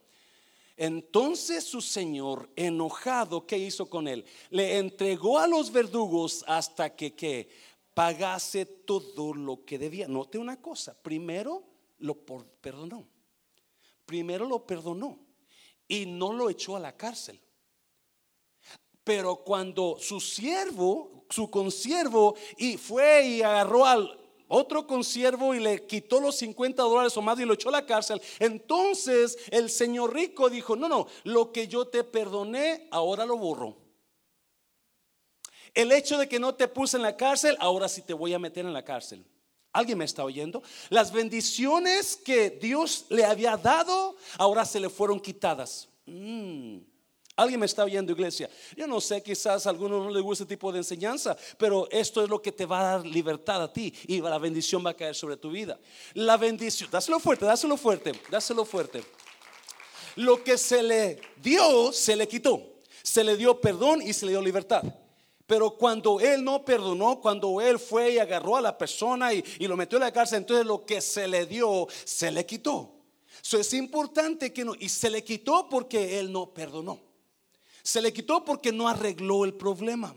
Entonces 0.76 1.64
su 1.64 1.80
señor, 1.80 2.48
enojado, 2.54 3.46
¿qué 3.46 3.58
hizo 3.58 3.90
con 3.90 4.06
él? 4.06 4.24
Le 4.50 4.78
entregó 4.78 5.38
a 5.38 5.46
los 5.46 5.72
verdugos 5.72 6.44
hasta 6.46 6.94
que, 6.94 7.14
¿qué? 7.14 7.48
pagase 7.98 8.64
todo 8.64 9.34
lo 9.34 9.64
que 9.64 9.76
debía. 9.76 10.06
Note 10.06 10.38
una 10.38 10.62
cosa, 10.62 10.96
primero 11.02 11.64
lo 11.98 12.14
perdonó. 12.14 13.08
Primero 14.06 14.46
lo 14.46 14.64
perdonó 14.64 15.18
y 15.88 16.06
no 16.06 16.32
lo 16.32 16.48
echó 16.48 16.76
a 16.76 16.78
la 16.78 16.96
cárcel. 16.96 17.40
Pero 19.08 19.36
cuando 19.36 19.96
su 19.98 20.20
siervo, 20.20 21.24
su 21.30 21.50
consiervo, 21.50 22.34
y 22.58 22.76
fue 22.76 23.26
y 23.26 23.42
agarró 23.42 23.86
al 23.86 24.20
otro 24.48 24.86
consiervo 24.86 25.54
y 25.54 25.60
le 25.60 25.86
quitó 25.86 26.20
los 26.20 26.36
50 26.36 26.82
dólares 26.82 27.16
o 27.16 27.22
más 27.22 27.40
y 27.40 27.46
lo 27.46 27.54
echó 27.54 27.70
a 27.70 27.72
la 27.72 27.86
cárcel, 27.86 28.20
entonces 28.38 29.38
el 29.50 29.70
señor 29.70 30.12
rico 30.12 30.50
dijo, 30.50 30.76
no, 30.76 30.90
no, 30.90 31.06
lo 31.24 31.52
que 31.52 31.68
yo 31.68 31.86
te 31.86 32.04
perdoné, 32.04 32.86
ahora 32.90 33.24
lo 33.24 33.38
borro. 33.38 33.78
El 35.72 35.90
hecho 35.92 36.18
de 36.18 36.28
que 36.28 36.38
no 36.38 36.54
te 36.54 36.68
puse 36.68 36.98
en 36.98 37.02
la 37.02 37.16
cárcel, 37.16 37.56
ahora 37.60 37.88
sí 37.88 38.02
te 38.02 38.12
voy 38.12 38.34
a 38.34 38.38
meter 38.38 38.66
en 38.66 38.74
la 38.74 38.84
cárcel. 38.84 39.24
¿Alguien 39.72 39.96
me 39.96 40.04
está 40.04 40.22
oyendo? 40.22 40.62
Las 40.90 41.12
bendiciones 41.12 42.14
que 42.14 42.50
Dios 42.50 43.06
le 43.08 43.24
había 43.24 43.56
dado, 43.56 44.16
ahora 44.36 44.66
se 44.66 44.80
le 44.80 44.90
fueron 44.90 45.18
quitadas. 45.18 45.88
Mm. 46.04 46.80
Alguien 47.38 47.60
me 47.60 47.66
está 47.66 47.84
oyendo, 47.84 48.10
iglesia. 48.10 48.50
Yo 48.76 48.88
no 48.88 49.00
sé, 49.00 49.22
quizás 49.22 49.64
a 49.64 49.70
algunos 49.70 50.04
no 50.04 50.10
les 50.10 50.24
gusta 50.24 50.42
este 50.42 50.56
tipo 50.56 50.72
de 50.72 50.78
enseñanza, 50.78 51.36
pero 51.56 51.86
esto 51.88 52.20
es 52.20 52.28
lo 52.28 52.42
que 52.42 52.50
te 52.50 52.66
va 52.66 52.80
a 52.80 52.96
dar 52.96 53.06
libertad 53.06 53.62
a 53.62 53.72
ti 53.72 53.94
y 54.08 54.20
la 54.20 54.38
bendición 54.38 54.84
va 54.84 54.90
a 54.90 54.94
caer 54.94 55.14
sobre 55.14 55.36
tu 55.36 55.52
vida. 55.52 55.78
La 56.14 56.36
bendición, 56.36 56.90
dáselo 56.90 57.20
fuerte, 57.20 57.44
dáselo 57.44 57.76
fuerte, 57.76 58.10
dáselo 58.28 58.64
fuerte. 58.64 59.04
Lo 60.16 60.42
que 60.42 60.58
se 60.58 60.82
le 60.82 61.20
dio, 61.40 61.92
se 61.92 62.16
le 62.16 62.26
quitó. 62.26 62.60
Se 63.04 63.22
le 63.22 63.36
dio 63.36 63.60
perdón 63.60 64.02
y 64.02 64.12
se 64.12 64.26
le 64.26 64.32
dio 64.32 64.42
libertad. 64.42 64.82
Pero 65.46 65.70
cuando 65.70 66.18
él 66.18 66.42
no 66.42 66.64
perdonó, 66.64 67.20
cuando 67.20 67.60
él 67.60 67.78
fue 67.78 68.14
y 68.14 68.18
agarró 68.18 68.56
a 68.56 68.60
la 68.60 68.76
persona 68.76 69.32
y, 69.32 69.44
lo 69.60 69.76
metió 69.76 69.98
en 69.98 70.02
la 70.02 70.12
cárcel, 70.12 70.38
entonces 70.38 70.66
lo 70.66 70.84
que 70.84 71.00
se 71.00 71.28
le 71.28 71.46
dio, 71.46 71.86
se 72.04 72.32
le 72.32 72.44
quitó. 72.44 72.96
Eso 73.40 73.58
es 73.58 73.72
importante 73.74 74.52
que 74.52 74.64
no, 74.64 74.74
y 74.76 74.88
se 74.88 75.08
le 75.08 75.22
quitó 75.22 75.68
porque 75.68 76.18
él 76.18 76.32
no 76.32 76.52
perdonó. 76.52 77.06
Se 77.88 78.02
le 78.02 78.12
quitó 78.12 78.44
porque 78.44 78.70
no 78.70 78.86
arregló 78.86 79.46
el 79.46 79.54
problema. 79.54 80.14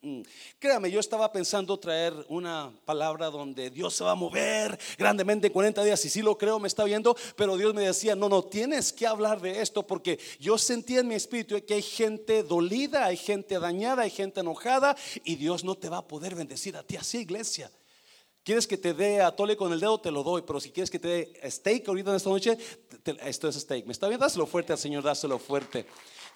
Mm. 0.00 0.22
Créame, 0.58 0.90
yo 0.90 1.00
estaba 1.00 1.30
pensando 1.30 1.78
traer 1.78 2.14
una 2.30 2.72
palabra 2.86 3.28
donde 3.28 3.68
Dios 3.68 3.92
se 3.92 4.04
va 4.04 4.12
a 4.12 4.14
mover 4.14 4.78
grandemente 4.96 5.48
en 5.48 5.52
40 5.52 5.84
días, 5.84 6.02
y 6.06 6.08
sí 6.08 6.22
lo 6.22 6.38
creo, 6.38 6.58
me 6.58 6.66
está 6.66 6.84
viendo, 6.84 7.14
pero 7.36 7.58
Dios 7.58 7.74
me 7.74 7.82
decía, 7.82 8.16
no, 8.16 8.30
no, 8.30 8.42
tienes 8.42 8.90
que 8.90 9.06
hablar 9.06 9.42
de 9.42 9.60
esto 9.60 9.86
porque 9.86 10.18
yo 10.40 10.56
sentía 10.56 11.00
en 11.00 11.08
mi 11.08 11.14
espíritu 11.14 11.62
que 11.66 11.74
hay 11.74 11.82
gente 11.82 12.42
dolida, 12.42 13.04
hay 13.04 13.18
gente 13.18 13.58
dañada, 13.58 14.04
hay 14.04 14.10
gente 14.10 14.40
enojada 14.40 14.96
y 15.24 15.36
Dios 15.36 15.64
no 15.64 15.74
te 15.74 15.90
va 15.90 15.98
a 15.98 16.08
poder 16.08 16.36
bendecir 16.36 16.74
a 16.74 16.82
ti 16.82 16.96
así, 16.96 17.18
iglesia. 17.18 17.70
¿Quieres 18.44 18.66
que 18.66 18.78
te 18.78 18.94
dé 18.94 19.20
atole 19.20 19.58
con 19.58 19.74
el 19.74 19.80
dedo? 19.80 20.00
Te 20.00 20.10
lo 20.10 20.22
doy. 20.22 20.40
Pero 20.40 20.58
si 20.58 20.70
quieres 20.70 20.88
que 20.88 20.98
te 20.98 21.08
dé 21.08 21.50
steak 21.50 21.86
ahorita 21.86 22.08
en 22.08 22.16
esta 22.16 22.30
noche, 22.30 22.56
esto 23.26 23.46
es 23.46 23.56
steak. 23.56 23.84
¿Me 23.84 23.92
está 23.92 24.08
bien? 24.08 24.18
Dáselo 24.18 24.46
fuerte 24.46 24.72
al 24.72 24.78
Señor, 24.78 25.02
dáselo 25.02 25.38
fuerte. 25.38 25.84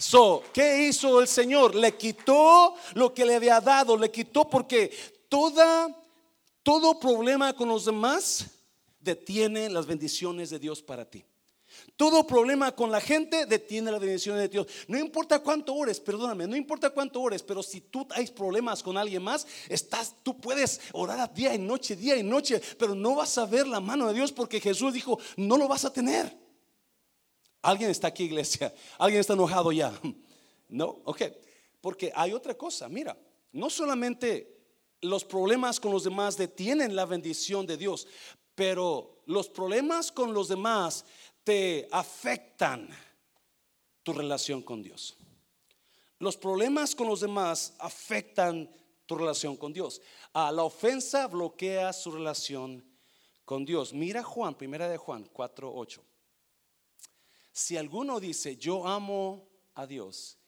So, 0.03 0.43
¿qué 0.53 0.89
hizo 0.89 1.21
el 1.21 1.29
Señor? 1.29 1.77
Le 1.77 1.97
quitó 1.97 2.75
lo 2.95 3.15
que 3.15 3.25
le 3.25 3.37
había 3.37 3.61
dado, 3.61 3.97
le 3.97 4.11
quitó 4.11 4.51
porque 4.51 4.91
toda, 5.29 5.97
todo 6.65 6.99
problema 6.99 7.53
con 7.53 7.69
los 7.69 7.85
demás 7.85 8.47
detiene 8.99 9.71
las 9.71 9.87
bendiciones 9.87 10.51
de 10.51 10.59
Dios 10.59 10.83
para 10.83 11.09
ti. 11.09 11.25
Todo 11.97 12.27
problema 12.27 12.75
con 12.75 12.91
la 12.91 13.01
gente 13.01 13.47
detiene 13.47 13.93
las 13.93 14.01
bendiciones 14.01 14.43
de 14.43 14.49
Dios. 14.49 14.67
No 14.89 14.99
importa 14.99 15.39
cuánto 15.39 15.73
ores, 15.73 16.01
perdóname, 16.01 16.49
no 16.49 16.57
importa 16.57 16.91
cuánto 16.91 17.21
ores, 17.21 17.45
pero 17.45 17.63
si 17.63 17.81
tú 17.81 18.05
hay 18.11 18.27
problemas 18.27 18.83
con 18.83 18.99
alguien 18.99 19.23
más, 19.23 19.47
estás, 19.69 20.17
tú 20.25 20.37
puedes 20.37 20.81
orar 20.95 21.33
día 21.33 21.55
y 21.55 21.59
noche, 21.59 21.95
día 21.95 22.17
y 22.17 22.25
noche, 22.25 22.61
pero 22.77 22.97
no 22.97 23.15
vas 23.15 23.39
a 23.39 23.47
ver 23.47 23.69
la 23.69 23.79
mano 23.79 24.09
de 24.09 24.15
Dios 24.15 24.33
porque 24.33 24.61
Jesús 24.61 24.95
dijo, 24.95 25.21
no 25.37 25.57
lo 25.57 25.69
vas 25.69 25.85
a 25.85 25.93
tener. 25.93 26.43
¿Alguien 27.63 27.91
está 27.91 28.09
aquí, 28.09 28.25
iglesia? 28.25 28.75
¿Alguien 28.99 29.21
está 29.21 29.33
enojado 29.33 29.73
ya? 29.73 29.93
No, 30.69 31.03
ok. 31.05 31.21
Porque 31.83 32.11
hay 32.15 32.33
otra 32.33 32.57
cosa, 32.57 32.89
mira, 32.89 33.15
no 33.53 33.69
solamente 33.69 34.63
los 35.03 35.23
problemas 35.23 35.79
con 35.79 35.93
los 35.93 36.05
demás 36.05 36.39
detienen 36.39 36.97
la 36.97 37.05
bendición 37.05 37.67
de 37.67 37.77
Dios, 37.77 38.07
pero 38.55 39.23
los 39.27 39.51
problemas 39.51 40.11
con 40.11 40.33
los 40.33 40.49
demás 40.49 41.05
te 41.45 41.89
afectan 41.91 42.89
tu 44.03 44.13
relación 44.15 44.63
con 44.63 44.83
Dios. 44.83 45.17
Los 46.19 46.37
problemas 46.37 46.95
con 46.95 47.09
los 47.09 47.21
demás 47.21 47.75
afectan 47.79 48.71
tu 49.07 49.17
relación 49.17 49.57
con 49.57 49.73
Dios. 49.73 50.01
Ah, 50.33 50.53
la 50.53 50.63
ofensa 50.63 51.27
bloquea 51.27 51.93
su 51.93 52.13
relación 52.13 52.85
con 53.45 53.65
Dios. 53.65 53.93
Mira 53.93 54.23
Juan, 54.23 54.55
primera 54.55 54.89
de 54.89 54.97
Juan 54.97 55.29
4:8. 55.33 56.01
Si 57.53 57.77
alguno 57.77 58.19
dice, 58.19 58.57
yo 58.57 58.87
amo 58.89 59.47
a 59.75 59.87
Dios 59.87 60.39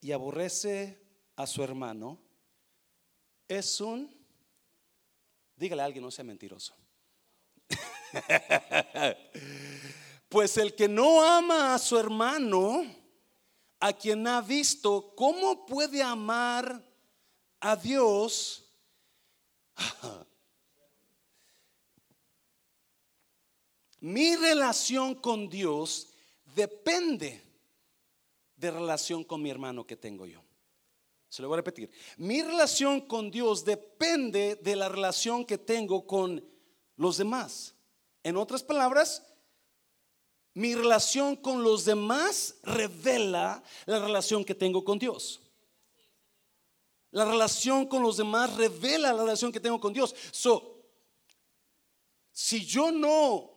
y 0.00 0.10
aborrece 0.10 1.00
a 1.36 1.46
su 1.46 1.62
hermano, 1.62 2.20
es 3.46 3.80
un, 3.80 4.12
dígale 5.54 5.82
a 5.82 5.84
alguien, 5.84 6.02
no 6.02 6.10
sea 6.10 6.24
mentiroso. 6.24 6.74
pues 10.28 10.56
el 10.56 10.74
que 10.74 10.88
no 10.88 11.22
ama 11.22 11.74
a 11.74 11.78
su 11.78 11.96
hermano, 11.96 12.92
a 13.78 13.92
quien 13.92 14.26
ha 14.26 14.40
visto, 14.40 15.14
¿cómo 15.14 15.64
puede 15.64 16.02
amar 16.02 16.84
a 17.60 17.76
Dios? 17.76 18.68
Mi 24.00 24.34
relación 24.34 25.14
con 25.14 25.48
Dios 25.48 26.11
depende 26.54 27.42
de 28.56 28.70
relación 28.70 29.24
con 29.24 29.42
mi 29.42 29.50
hermano 29.50 29.86
que 29.86 29.96
tengo 29.96 30.26
yo. 30.26 30.42
Se 31.28 31.42
lo 31.42 31.48
voy 31.48 31.56
a 31.56 31.64
repetir. 31.64 31.90
Mi 32.18 32.42
relación 32.42 33.00
con 33.00 33.30
Dios 33.30 33.64
depende 33.64 34.56
de 34.56 34.76
la 34.76 34.88
relación 34.88 35.44
que 35.46 35.58
tengo 35.58 36.06
con 36.06 36.44
los 36.96 37.16
demás. 37.16 37.74
En 38.22 38.36
otras 38.36 38.62
palabras, 38.62 39.22
mi 40.54 40.74
relación 40.74 41.36
con 41.36 41.62
los 41.62 41.84
demás 41.84 42.56
revela 42.62 43.62
la 43.86 43.98
relación 43.98 44.44
que 44.44 44.54
tengo 44.54 44.84
con 44.84 44.98
Dios. 44.98 45.40
La 47.10 47.24
relación 47.24 47.86
con 47.86 48.02
los 48.02 48.18
demás 48.18 48.54
revela 48.56 49.12
la 49.12 49.22
relación 49.22 49.52
que 49.52 49.60
tengo 49.60 49.80
con 49.80 49.92
Dios. 49.92 50.14
So, 50.30 50.84
si 52.30 52.64
yo 52.64 52.90
no 52.90 53.51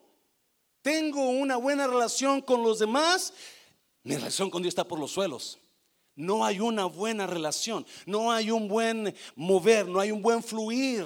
tengo 0.85 1.31
una 1.31 1.57
buena 1.57 1.87
relación 1.87 2.41
con 2.41 2.61
los 2.61 2.77
demás, 2.77 3.33
mi 4.03 4.13
relación 4.13 4.51
con 4.51 4.61
Dios 4.61 4.69
está 4.69 4.87
por 4.87 4.99
los 4.99 5.09
suelos. 5.09 5.57
No 6.15 6.45
hay 6.45 6.59
una 6.59 6.85
buena 6.85 7.25
relación, 7.25 7.87
no 8.05 8.31
hay 8.31 8.51
un 8.51 8.67
buen 8.67 9.15
mover, 9.35 9.87
no 9.87 9.99
hay 9.99 10.11
un 10.11 10.21
buen 10.21 10.43
fluir. 10.43 11.03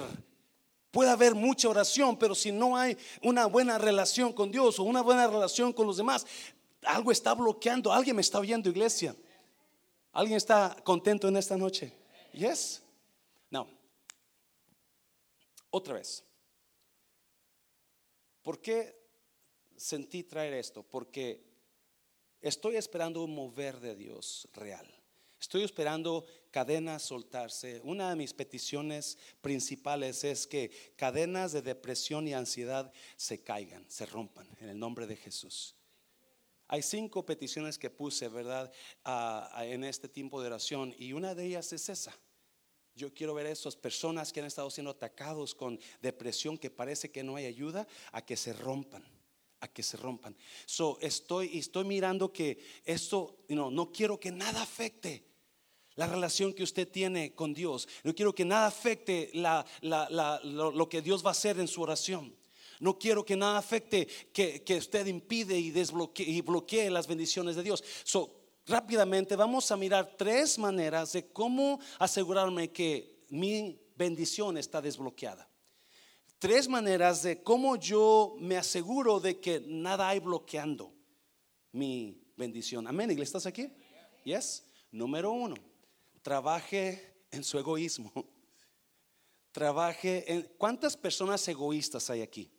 Puede 0.90 1.08
haber 1.08 1.34
mucha 1.34 1.70
oración, 1.70 2.18
pero 2.18 2.34
si 2.34 2.52
no 2.52 2.76
hay 2.76 2.94
una 3.22 3.46
buena 3.46 3.78
relación 3.78 4.34
con 4.34 4.50
Dios 4.50 4.78
o 4.78 4.82
una 4.82 5.00
buena 5.00 5.26
relación 5.26 5.72
con 5.72 5.86
los 5.86 5.96
demás, 5.96 6.26
algo 6.82 7.10
está 7.10 7.32
bloqueando. 7.32 7.90
Alguien 7.90 8.16
me 8.16 8.22
está 8.22 8.38
oyendo, 8.38 8.68
iglesia. 8.68 9.16
¿Alguien 10.12 10.36
está 10.36 10.76
contento 10.84 11.26
en 11.26 11.38
esta 11.38 11.56
noche? 11.56 11.90
Yes. 12.34 12.82
No. 13.48 13.66
Otra 15.70 15.94
vez. 15.94 16.22
¿Por 18.42 18.60
qué 18.60 18.99
sentí 19.80 20.22
traer 20.24 20.52
esto 20.52 20.82
porque 20.82 21.42
estoy 22.42 22.76
esperando 22.76 23.24
un 23.24 23.34
mover 23.34 23.80
de 23.80 23.96
Dios 23.96 24.46
real. 24.52 24.86
Estoy 25.40 25.62
esperando 25.62 26.26
cadenas 26.50 27.02
soltarse. 27.02 27.80
Una 27.82 28.10
de 28.10 28.16
mis 28.16 28.34
peticiones 28.34 29.16
principales 29.40 30.22
es 30.22 30.46
que 30.46 30.70
cadenas 30.96 31.52
de 31.52 31.62
depresión 31.62 32.28
y 32.28 32.34
ansiedad 32.34 32.92
se 33.16 33.42
caigan, 33.42 33.90
se 33.90 34.04
rompan 34.04 34.46
en 34.60 34.68
el 34.68 34.78
nombre 34.78 35.06
de 35.06 35.16
Jesús. 35.16 35.74
Hay 36.68 36.82
cinco 36.82 37.24
peticiones 37.24 37.78
que 37.78 37.88
puse, 37.88 38.28
¿verdad? 38.28 38.70
en 39.62 39.82
este 39.84 40.10
tiempo 40.10 40.42
de 40.42 40.48
oración 40.48 40.94
y 40.98 41.14
una 41.14 41.34
de 41.34 41.46
ellas 41.46 41.72
es 41.72 41.88
esa. 41.88 42.14
Yo 42.94 43.14
quiero 43.14 43.32
ver 43.32 43.46
a 43.46 43.50
esas 43.50 43.76
personas 43.76 44.30
que 44.30 44.40
han 44.40 44.46
estado 44.46 44.70
siendo 44.70 44.90
atacados 44.90 45.54
con 45.54 45.80
depresión, 46.02 46.58
que 46.58 46.68
parece 46.68 47.10
que 47.10 47.22
no 47.22 47.36
hay 47.36 47.46
ayuda, 47.46 47.88
a 48.12 48.22
que 48.24 48.36
se 48.36 48.52
rompan 48.52 49.19
a 49.60 49.68
que 49.68 49.82
se 49.82 49.96
rompan. 49.96 50.36
So, 50.66 50.98
estoy, 51.00 51.58
estoy 51.58 51.84
mirando 51.84 52.32
que 52.32 52.58
esto, 52.84 53.44
no, 53.48 53.70
no 53.70 53.92
quiero 53.92 54.18
que 54.18 54.30
nada 54.30 54.62
afecte 54.62 55.24
la 55.96 56.06
relación 56.06 56.54
que 56.54 56.62
usted 56.62 56.88
tiene 56.88 57.34
con 57.34 57.52
Dios. 57.52 57.86
No 58.04 58.14
quiero 58.14 58.34
que 58.34 58.44
nada 58.44 58.66
afecte 58.66 59.30
la, 59.34 59.66
lo, 59.82 60.88
que 60.88 61.02
Dios 61.02 61.22
va 61.24 61.28
a 61.28 61.32
hacer 61.32 61.60
en 61.60 61.68
su 61.68 61.82
oración. 61.82 62.34
No 62.78 62.98
quiero 62.98 63.22
que 63.24 63.36
nada 63.36 63.58
afecte 63.58 64.06
que, 64.32 64.62
que 64.62 64.78
usted 64.78 65.06
impide 65.06 65.58
y 65.58 65.70
desbloquee 65.70 66.24
y 66.24 66.40
bloquee 66.40 66.88
las 66.88 67.06
bendiciones 67.06 67.54
de 67.56 67.62
Dios. 67.62 67.84
So, 68.04 68.30
rápidamente 68.66 69.36
vamos 69.36 69.70
a 69.70 69.76
mirar 69.76 70.14
tres 70.16 70.58
maneras 70.58 71.12
de 71.12 71.26
cómo 71.30 71.78
asegurarme 71.98 72.70
que 72.70 73.26
mi 73.28 73.78
bendición 73.96 74.56
está 74.56 74.80
desbloqueada. 74.80 75.49
Tres 76.40 76.68
maneras 76.68 77.22
de 77.22 77.42
cómo 77.42 77.76
yo 77.76 78.34
me 78.38 78.56
aseguro 78.56 79.20
de 79.20 79.38
que 79.38 79.60
nada 79.60 80.08
hay 80.08 80.20
bloqueando 80.20 80.90
mi 81.70 82.32
bendición. 82.34 82.88
Amén, 82.88 83.10
iglesia, 83.10 83.36
¿estás 83.36 83.44
aquí? 83.44 83.70
Yes. 84.24 84.64
Número 84.90 85.32
uno, 85.32 85.54
trabaje 86.22 87.26
en 87.30 87.44
su 87.44 87.58
egoísmo. 87.58 88.10
Trabaje 89.52 90.32
en... 90.32 90.42
¿Cuántas 90.56 90.96
personas 90.96 91.46
egoístas 91.46 92.08
hay 92.08 92.22
aquí? 92.22 92.50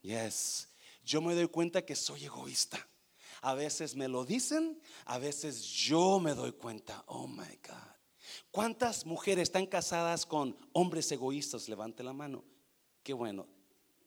Yes. 0.00 0.68
Yo 1.04 1.20
me 1.20 1.34
doy 1.34 1.48
cuenta 1.48 1.84
que 1.84 1.96
soy 1.96 2.26
egoísta. 2.26 2.78
A 3.40 3.54
veces 3.54 3.96
me 3.96 4.06
lo 4.06 4.24
dicen, 4.24 4.80
a 5.06 5.18
veces 5.18 5.64
yo 5.64 6.20
me 6.20 6.32
doy 6.32 6.52
cuenta. 6.52 7.02
Oh 7.08 7.26
my 7.26 7.58
God. 7.66 7.93
¿Cuántas 8.54 9.04
mujeres 9.04 9.48
están 9.48 9.66
casadas 9.66 10.24
con 10.24 10.56
hombres 10.72 11.10
egoístas? 11.10 11.68
Levante 11.68 12.04
la 12.04 12.12
mano. 12.12 12.44
Qué 13.02 13.12
bueno. 13.12 13.48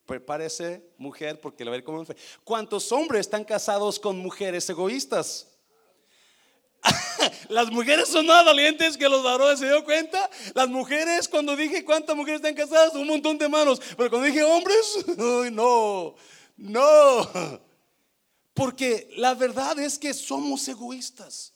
Prepárese, 0.05 0.89
mujer, 0.97 1.41
porque 1.41 1.65
le 1.65 1.69
va 1.69 1.75
a 1.75 1.79
ver 1.79 1.83
cómo. 1.83 2.05
¿Cuántos 2.45 2.89
hombres 2.93 3.19
están 3.19 3.43
casados 3.43 3.99
con 3.99 4.17
mujeres 4.17 4.69
egoístas? 4.69 5.49
Las 7.49 7.69
mujeres 7.69 8.07
son 8.07 8.25
más 8.25 8.45
valientes 8.45 8.95
que 8.95 9.10
los 9.10 9.21
varones, 9.21 9.60
¿se 9.60 9.65
dio 9.65 9.83
cuenta? 9.83 10.29
Las 10.55 10.69
mujeres, 10.69 11.27
cuando 11.27 11.53
dije 11.53 11.83
cuántas 11.83 12.15
mujeres 12.15 12.39
están 12.39 12.55
casadas, 12.55 12.95
un 12.95 13.07
montón 13.07 13.38
de 13.38 13.49
manos. 13.49 13.81
Pero 13.97 14.10
cuando 14.10 14.27
dije 14.27 14.43
hombres, 14.45 15.07
no, 15.51 16.15
no. 16.55 17.29
Porque 18.53 19.10
la 19.17 19.33
verdad 19.33 19.77
es 19.79 19.99
que 19.99 20.13
somos 20.13 20.65
egoístas. 20.69 21.51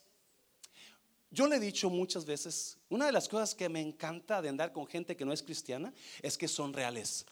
Yo 1.29 1.47
le 1.47 1.55
he 1.55 1.59
dicho 1.61 1.89
muchas 1.89 2.25
veces, 2.25 2.77
una 2.91 3.05
de 3.05 3.13
las 3.13 3.29
cosas 3.29 3.55
que 3.55 3.69
me 3.69 3.79
encanta 3.79 4.41
de 4.41 4.49
andar 4.49 4.73
con 4.73 4.85
gente 4.85 5.15
que 5.15 5.23
no 5.23 5.31
es 5.31 5.41
cristiana 5.41 5.93
es 6.21 6.37
que 6.37 6.49
son 6.49 6.73
reales. 6.73 7.25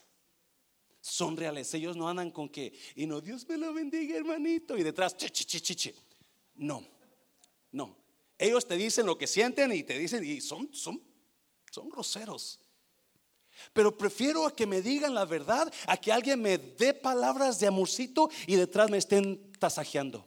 Son 1.02 1.36
reales. 1.36 1.72
Ellos 1.74 1.98
no 1.98 2.08
andan 2.08 2.30
con 2.30 2.48
que, 2.48 2.72
y 2.96 3.06
no, 3.06 3.20
Dios 3.20 3.46
me 3.46 3.58
lo 3.58 3.74
bendiga, 3.74 4.16
hermanito, 4.16 4.78
y 4.78 4.82
detrás, 4.82 5.14
che, 5.18 5.28
che. 5.30 5.94
No, 6.54 6.82
no. 7.72 7.94
Ellos 8.38 8.66
te 8.66 8.74
dicen 8.76 9.04
lo 9.04 9.18
que 9.18 9.26
sienten 9.26 9.70
y 9.72 9.82
te 9.82 9.98
dicen, 9.98 10.24
y 10.24 10.40
son, 10.40 10.72
son, 10.72 11.02
son 11.70 11.90
groseros. 11.90 12.58
Pero 13.74 13.98
prefiero 13.98 14.46
a 14.46 14.56
que 14.56 14.66
me 14.66 14.80
digan 14.80 15.12
la 15.14 15.26
verdad, 15.26 15.70
a 15.86 15.98
que 15.98 16.10
alguien 16.10 16.40
me 16.40 16.56
dé 16.56 16.94
palabras 16.94 17.60
de 17.60 17.66
amorcito 17.66 18.30
y 18.46 18.56
detrás 18.56 18.88
me 18.88 18.96
estén 18.96 19.52
tasajeando. 19.58 20.26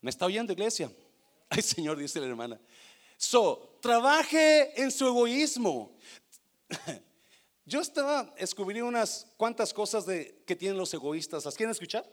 ¿Me 0.00 0.10
está 0.10 0.26
oyendo, 0.26 0.52
iglesia? 0.52 0.90
Ay, 1.48 1.62
Señor, 1.62 1.96
dice 1.96 2.20
la 2.20 2.26
hermana. 2.26 2.60
So, 3.18 3.78
trabaje 3.82 4.80
en 4.80 4.92
su 4.92 5.06
egoísmo. 5.06 5.98
Yo 7.66 7.80
estaba 7.80 8.32
descubrí 8.38 8.80
unas 8.80 9.26
cuantas 9.36 9.74
cosas 9.74 10.06
de, 10.06 10.42
que 10.46 10.56
tienen 10.56 10.78
los 10.78 10.94
egoístas. 10.94 11.44
¿Las 11.44 11.56
quieren 11.56 11.72
escuchar? 11.72 12.08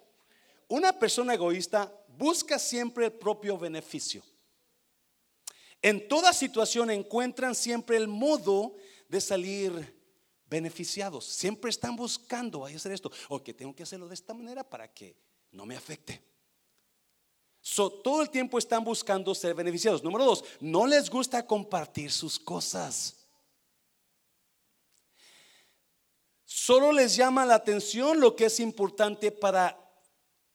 Una 0.68 0.98
persona 0.98 1.36
egoísta 1.36 1.94
busca 2.18 2.58
siempre 2.58 3.06
el 3.06 3.14
propio 3.14 3.56
beneficio. 3.58 4.24
En 5.80 6.08
toda 6.08 6.34
situación 6.34 6.90
encuentran 6.90 7.54
siempre 7.54 7.98
el 7.98 8.08
modo 8.08 8.76
de 9.08 9.22
salir 9.22 9.96
beneficiados. 10.48 11.26
Siempre 11.26 11.70
están 11.70 11.96
buscando 11.96 12.66
hacer 12.66 12.92
esto. 12.92 13.12
O 13.30 13.44
que 13.44 13.54
tengo 13.54 13.76
que 13.76 13.84
hacerlo 13.84 14.08
de 14.08 14.16
esta 14.16 14.34
manera 14.34 14.68
para 14.68 14.92
que 14.92 15.16
no 15.52 15.68
me 15.68 15.78
afecte 15.78 16.35
todo 17.74 18.22
el 18.22 18.30
tiempo 18.30 18.60
están 18.60 18.84
buscando 18.84 19.34
ser 19.34 19.56
beneficiados. 19.56 20.04
Número 20.04 20.24
dos, 20.26 20.44
no 20.60 20.86
les 20.86 21.10
gusta 21.10 21.46
compartir 21.46 22.12
sus 22.12 22.40
cosas. 22.40 23.16
Solo 26.46 26.92
les 26.92 27.16
llama 27.16 27.46
la 27.46 27.56
atención 27.56 28.20
lo 28.20 28.36
que 28.36 28.46
es 28.46 28.60
importante 28.60 29.32
para 29.32 29.78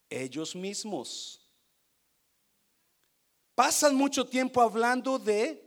ellos 0.09 0.55
mismos. 0.55 1.41
Pasan 3.55 3.97
mucho 3.97 4.25
tiempo 4.25 4.63
hablando 4.63 5.19
de 5.19 5.63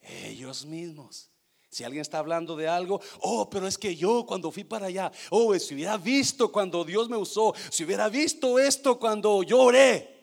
ellos 0.00 0.64
mismos. 0.64 1.30
Si 1.68 1.84
alguien 1.84 2.02
está 2.02 2.18
hablando 2.18 2.56
de 2.56 2.68
algo, 2.68 3.00
oh, 3.20 3.50
pero 3.50 3.66
es 3.66 3.76
que 3.76 3.94
yo 3.94 4.24
cuando 4.26 4.50
fui 4.50 4.64
para 4.64 4.86
allá, 4.86 5.12
oh, 5.30 5.56
si 5.58 5.74
hubiera 5.74 5.96
visto 5.96 6.50
cuando 6.50 6.84
Dios 6.84 7.08
me 7.08 7.16
usó, 7.16 7.54
si 7.70 7.84
hubiera 7.84 8.08
visto 8.08 8.58
esto 8.58 8.98
cuando 8.98 9.42
yo 9.42 9.60
oré. 9.60 10.13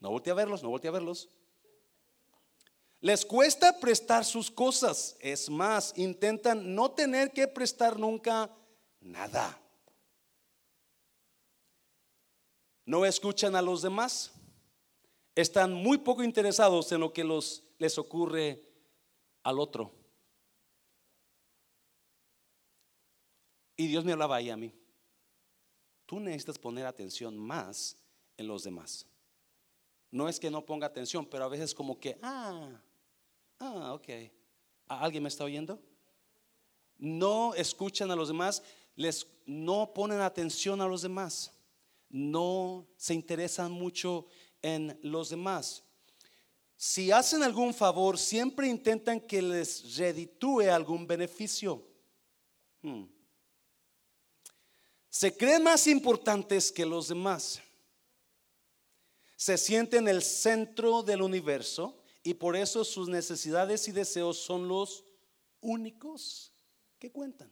No 0.00 0.10
volteé 0.10 0.30
a 0.30 0.34
verlos, 0.34 0.62
no 0.62 0.68
volteé 0.68 0.88
a 0.88 0.92
verlos. 0.92 1.28
Les 3.00 3.24
cuesta 3.24 3.78
prestar 3.78 4.24
sus 4.24 4.50
cosas. 4.50 5.16
Es 5.20 5.48
más, 5.48 5.92
intentan 5.96 6.74
no 6.74 6.90
tener 6.90 7.32
que 7.32 7.46
prestar 7.46 7.98
nunca 7.98 8.50
nada. 9.00 9.60
No 12.84 13.04
escuchan 13.04 13.54
a 13.54 13.62
los 13.62 13.82
demás. 13.82 14.32
Están 15.34 15.72
muy 15.72 15.98
poco 15.98 16.24
interesados 16.24 16.90
en 16.90 17.00
lo 17.00 17.12
que 17.12 17.22
los, 17.22 17.62
les 17.78 17.98
ocurre 17.98 18.64
al 19.42 19.60
otro. 19.60 19.92
Y 23.76 23.86
Dios 23.86 24.04
me 24.04 24.12
hablaba 24.12 24.36
ahí 24.36 24.50
a 24.50 24.56
mí. 24.56 24.74
Tú 26.04 26.18
necesitas 26.18 26.58
poner 26.58 26.86
atención 26.86 27.38
más 27.38 27.96
en 28.36 28.48
los 28.48 28.64
demás. 28.64 29.07
No 30.10 30.28
es 30.28 30.40
que 30.40 30.50
no 30.50 30.64
ponga 30.64 30.86
atención, 30.86 31.26
pero 31.26 31.44
a 31.44 31.48
veces 31.48 31.74
como 31.74 31.98
que, 31.98 32.18
ah, 32.22 32.80
ah, 33.58 33.92
ok. 33.94 34.08
¿Alguien 34.86 35.22
me 35.22 35.28
está 35.28 35.44
oyendo? 35.44 35.80
No 36.96 37.54
escuchan 37.54 38.10
a 38.10 38.16
los 38.16 38.28
demás, 38.28 38.62
les 38.96 39.26
no 39.46 39.92
ponen 39.92 40.20
atención 40.20 40.80
a 40.80 40.86
los 40.86 41.02
demás, 41.02 41.52
no 42.08 42.86
se 42.96 43.14
interesan 43.14 43.70
mucho 43.70 44.26
en 44.62 44.98
los 45.02 45.28
demás. 45.28 45.84
Si 46.76 47.10
hacen 47.10 47.42
algún 47.42 47.74
favor, 47.74 48.18
siempre 48.18 48.68
intentan 48.68 49.20
que 49.20 49.42
les 49.42 49.96
reditúe 49.96 50.70
algún 50.70 51.06
beneficio. 51.06 51.86
Hmm. 52.82 53.04
Se 55.10 55.36
creen 55.36 55.64
más 55.64 55.86
importantes 55.86 56.70
que 56.70 56.86
los 56.86 57.08
demás 57.08 57.60
se 59.38 59.56
siente 59.56 59.98
en 59.98 60.08
el 60.08 60.22
centro 60.22 61.04
del 61.04 61.22
universo 61.22 61.96
y 62.24 62.34
por 62.34 62.56
eso 62.56 62.84
sus 62.84 63.08
necesidades 63.08 63.86
y 63.86 63.92
deseos 63.92 64.36
son 64.36 64.66
los 64.66 65.04
únicos 65.60 66.52
que 66.98 67.12
cuentan. 67.12 67.48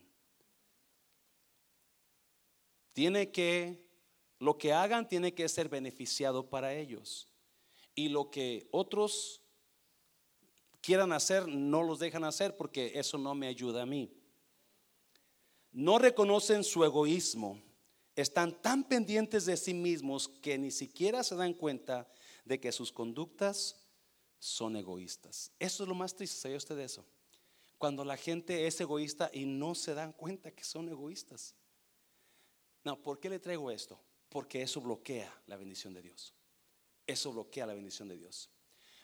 Tiene 2.92 3.30
que, 3.30 3.86
lo 4.40 4.58
que 4.58 4.72
hagan 4.72 5.08
tiene 5.08 5.32
que 5.32 5.48
ser 5.48 5.68
beneficiado 5.68 6.50
para 6.50 6.74
ellos. 6.74 7.32
Y 7.94 8.08
lo 8.08 8.32
que 8.32 8.66
otros 8.72 9.40
quieran 10.80 11.12
hacer, 11.12 11.46
no 11.46 11.84
los 11.84 12.00
dejan 12.00 12.24
hacer 12.24 12.56
porque 12.56 12.90
eso 12.96 13.16
no 13.16 13.36
me 13.36 13.46
ayuda 13.46 13.82
a 13.82 13.86
mí. 13.86 14.12
No 15.70 16.00
reconocen 16.00 16.64
su 16.64 16.82
egoísmo 16.84 17.62
están 18.16 18.60
tan 18.62 18.82
pendientes 18.82 19.44
de 19.44 19.56
sí 19.56 19.74
mismos 19.74 20.28
que 20.28 20.56
ni 20.56 20.70
siquiera 20.70 21.22
se 21.22 21.36
dan 21.36 21.52
cuenta 21.52 22.10
de 22.46 22.58
que 22.58 22.72
sus 22.72 22.90
conductas 22.90 23.76
son 24.38 24.76
egoístas. 24.76 25.52
Eso 25.58 25.82
es 25.82 25.88
lo 25.88 25.94
más 25.94 26.14
triste, 26.14 26.40
¿sabe 26.40 26.56
usted 26.56 26.76
de 26.76 26.84
eso? 26.84 27.04
Cuando 27.76 28.04
la 28.04 28.16
gente 28.16 28.66
es 28.66 28.80
egoísta 28.80 29.30
y 29.32 29.44
no 29.44 29.74
se 29.74 29.92
dan 29.92 30.12
cuenta 30.12 30.50
que 30.50 30.64
son 30.64 30.88
egoístas. 30.88 31.54
No, 32.84 33.02
¿por 33.02 33.20
qué 33.20 33.28
le 33.28 33.38
traigo 33.38 33.70
esto? 33.70 34.00
Porque 34.30 34.62
eso 34.62 34.80
bloquea 34.80 35.42
la 35.46 35.56
bendición 35.56 35.92
de 35.92 36.02
Dios. 36.02 36.32
Eso 37.06 37.32
bloquea 37.32 37.66
la 37.66 37.74
bendición 37.74 38.08
de 38.08 38.16
Dios. 38.16 38.48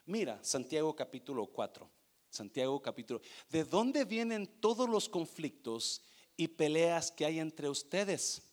Mira, 0.07 0.43
Santiago 0.43 0.97
capítulo 0.97 1.47
4. 1.47 1.91
Santiago 2.31 2.81
capítulo. 2.81 3.21
¿De 3.51 3.65
dónde 3.65 4.07
vienen 4.07 4.47
todos 4.61 4.89
los 4.89 5.09
conflictos 5.09 6.03
y 6.35 6.49
peleas 6.49 7.13
que 7.13 7.27
hay 7.27 7.41
entre 7.41 7.69
ustedes? 7.69 8.52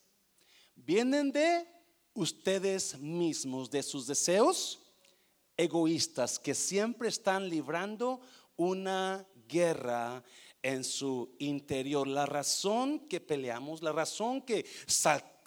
Vienen 0.85 1.31
de 1.31 1.67
ustedes 2.13 2.97
mismos, 2.99 3.69
de 3.69 3.83
sus 3.83 4.07
deseos 4.07 4.81
egoístas 5.57 6.39
que 6.39 6.55
siempre 6.55 7.09
están 7.09 7.49
librando 7.49 8.21
una 8.55 9.27
guerra 9.47 10.23
en 10.61 10.83
su 10.83 11.35
interior. 11.39 12.07
La 12.07 12.25
razón 12.25 13.07
que 13.07 13.19
peleamos, 13.19 13.81
la 13.81 13.91
razón 13.91 14.41
que 14.41 14.65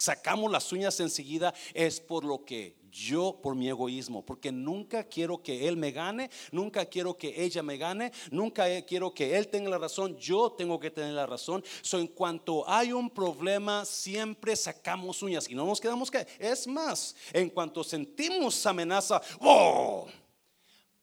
sacamos 0.03 0.51
las 0.51 0.69
uñas 0.73 0.99
enseguida 0.99 1.53
es 1.73 2.01
por 2.01 2.25
lo 2.25 2.43
que 2.43 2.75
yo 2.91 3.39
por 3.41 3.55
mi 3.55 3.69
egoísmo, 3.69 4.23
porque 4.23 4.51
nunca 4.51 5.05
quiero 5.05 5.41
que 5.41 5.67
él 5.67 5.77
me 5.77 5.91
gane, 5.91 6.29
nunca 6.51 6.85
quiero 6.85 7.17
que 7.17 7.41
ella 7.41 7.63
me 7.63 7.77
gane, 7.77 8.11
nunca 8.29 8.65
quiero 8.83 9.13
que 9.13 9.35
él 9.37 9.47
tenga 9.47 9.69
la 9.69 9.77
razón, 9.77 10.17
yo 10.17 10.51
tengo 10.51 10.77
que 10.77 10.91
tener 10.91 11.13
la 11.13 11.25
razón. 11.25 11.63
So, 11.81 11.99
en 11.99 12.07
cuanto 12.07 12.69
hay 12.69 12.91
un 12.91 13.09
problema, 13.09 13.85
siempre 13.85 14.55
sacamos 14.57 15.23
uñas 15.23 15.49
y 15.49 15.55
no 15.55 15.65
nos 15.65 15.79
quedamos 15.79 16.11
que. 16.11 16.27
Es 16.37 16.67
más, 16.67 17.15
en 17.31 17.49
cuanto 17.49 17.81
sentimos 17.83 18.65
amenaza, 18.65 19.21
¡oh! 19.39 20.05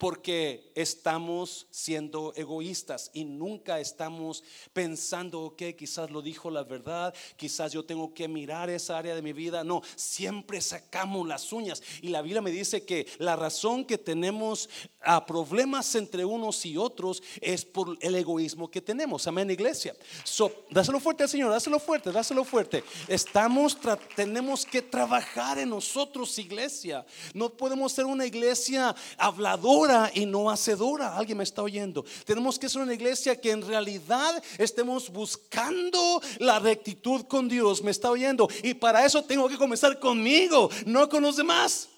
Porque 0.00 0.72
estamos 0.74 1.66
siendo 1.70 2.32
egoístas 2.34 3.10
y 3.12 3.26
nunca 3.26 3.80
estamos 3.80 4.42
pensando, 4.72 5.54
que 5.58 5.76
quizás 5.76 6.10
lo 6.10 6.22
dijo 6.22 6.50
la 6.50 6.62
verdad, 6.64 7.14
quizás 7.36 7.72
yo 7.72 7.84
tengo 7.84 8.14
que 8.14 8.26
mirar 8.26 8.70
esa 8.70 8.96
área 8.96 9.14
de 9.14 9.20
mi 9.20 9.34
vida. 9.34 9.62
No, 9.62 9.82
siempre 9.96 10.62
sacamos 10.62 11.28
las 11.28 11.52
uñas. 11.52 11.82
Y 12.00 12.08
la 12.08 12.22
Biblia 12.22 12.40
me 12.40 12.50
dice 12.50 12.82
que 12.86 13.06
la 13.18 13.36
razón 13.36 13.84
que 13.84 13.98
tenemos 13.98 14.70
a 15.02 15.16
ah, 15.16 15.26
problemas 15.26 15.94
entre 15.94 16.24
unos 16.24 16.64
y 16.64 16.78
otros 16.78 17.22
es 17.40 17.64
por 17.66 17.98
el 18.00 18.14
egoísmo 18.14 18.70
que 18.70 18.80
tenemos. 18.80 19.26
Amén, 19.26 19.50
iglesia. 19.50 19.94
So, 20.24 20.64
dáselo 20.70 20.98
fuerte 20.98 21.24
al 21.24 21.28
Señor, 21.28 21.50
dáselo 21.50 21.78
fuerte, 21.78 22.10
dáselo 22.10 22.42
fuerte. 22.44 22.84
Estamos, 23.06 23.76
tenemos 24.16 24.64
que 24.64 24.80
trabajar 24.80 25.58
en 25.58 25.68
nosotros, 25.68 26.38
iglesia. 26.38 27.04
No 27.34 27.50
podemos 27.50 27.92
ser 27.92 28.06
una 28.06 28.24
iglesia 28.24 28.94
habladora 29.18 29.89
y 30.14 30.26
no 30.26 30.50
hacedora. 30.50 31.16
Alguien 31.16 31.38
me 31.38 31.44
está 31.44 31.62
oyendo. 31.62 32.04
Tenemos 32.24 32.58
que 32.58 32.68
ser 32.68 32.82
una 32.82 32.94
iglesia 32.94 33.40
que 33.40 33.50
en 33.50 33.66
realidad 33.66 34.42
estemos 34.58 35.10
buscando 35.10 36.20
la 36.38 36.58
rectitud 36.58 37.22
con 37.26 37.48
Dios. 37.48 37.82
Me 37.82 37.90
está 37.90 38.10
oyendo. 38.10 38.48
Y 38.62 38.74
para 38.74 39.04
eso 39.04 39.24
tengo 39.24 39.48
que 39.48 39.56
comenzar 39.56 39.98
conmigo, 39.98 40.70
no 40.86 41.08
con 41.08 41.22
los 41.22 41.36
demás. 41.36 41.88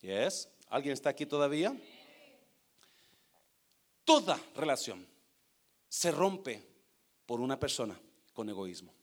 Yes. 0.00 0.48
¿Alguien 0.68 0.92
está 0.92 1.10
aquí 1.10 1.26
todavía? 1.26 1.76
Toda 4.04 4.38
relación 4.54 5.06
se 5.88 6.10
rompe 6.10 6.62
por 7.24 7.40
una 7.40 7.58
persona 7.58 7.98
con 8.32 8.48
egoísmo. 8.48 8.94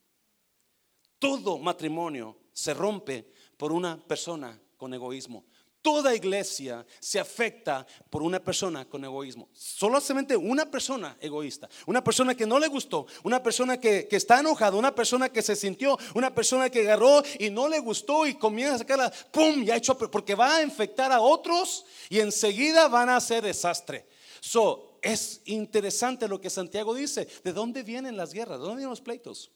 Todo 1.19 1.57
matrimonio 1.57 2.37
se 2.53 2.73
rompe 2.73 3.33
por 3.57 3.71
una 3.71 3.97
persona 3.97 4.59
con 4.77 4.93
egoísmo. 4.93 5.45
Toda 5.83 6.15
iglesia 6.15 6.85
se 7.01 7.19
afecta 7.19 7.85
por 8.09 8.23
una 8.23 8.39
persona 8.39 8.85
con 8.85 9.03
egoísmo. 9.03 9.49
Solamente 9.51 10.37
una 10.37 10.71
persona 10.71 11.17
egoísta. 11.19 11.69
Una 11.85 12.01
persona 12.01 12.33
que 12.33 12.45
no 12.45 12.57
le 12.57 12.69
gustó. 12.69 13.05
Una 13.21 13.43
persona 13.43 13.77
que, 13.77 14.07
está 14.09 14.39
enojada. 14.39 14.77
Una 14.77 14.95
persona 14.95 15.27
que 15.27 15.41
se 15.41 15.57
sintió. 15.57 15.99
Una 16.15 16.33
persona 16.33 16.69
que 16.69 16.79
agarró 16.79 17.21
y 17.37 17.49
no 17.49 17.67
le 17.67 17.79
gustó 17.79 18.25
y 18.25 18.35
comienza 18.35 18.75
a 18.75 18.77
sacarla. 18.77 19.13
¡Pum! 19.29 19.65
Ya 19.65 19.75
hecho. 19.75 19.97
Porque 19.97 20.35
va 20.35 20.55
a 20.55 20.61
infectar 20.61 21.11
a 21.11 21.19
otros 21.19 21.85
y 22.09 22.21
enseguida 22.21 22.87
van 22.87 23.09
a 23.09 23.17
hacer 23.17 23.43
desastre. 23.43 24.07
So, 24.39 24.99
es 25.01 25.41
interesante 25.43 26.29
lo 26.29 26.39
que 26.39 26.49
Santiago 26.49 26.95
dice. 26.95 27.27
¿De 27.43 27.51
dónde 27.51 27.83
vienen 27.83 28.15
las 28.15 28.31
guerras? 28.31 28.57
¿De 28.57 28.63
dónde 28.63 28.77
vienen 28.77 28.91
los 28.91 29.01
pleitos? 29.01 29.51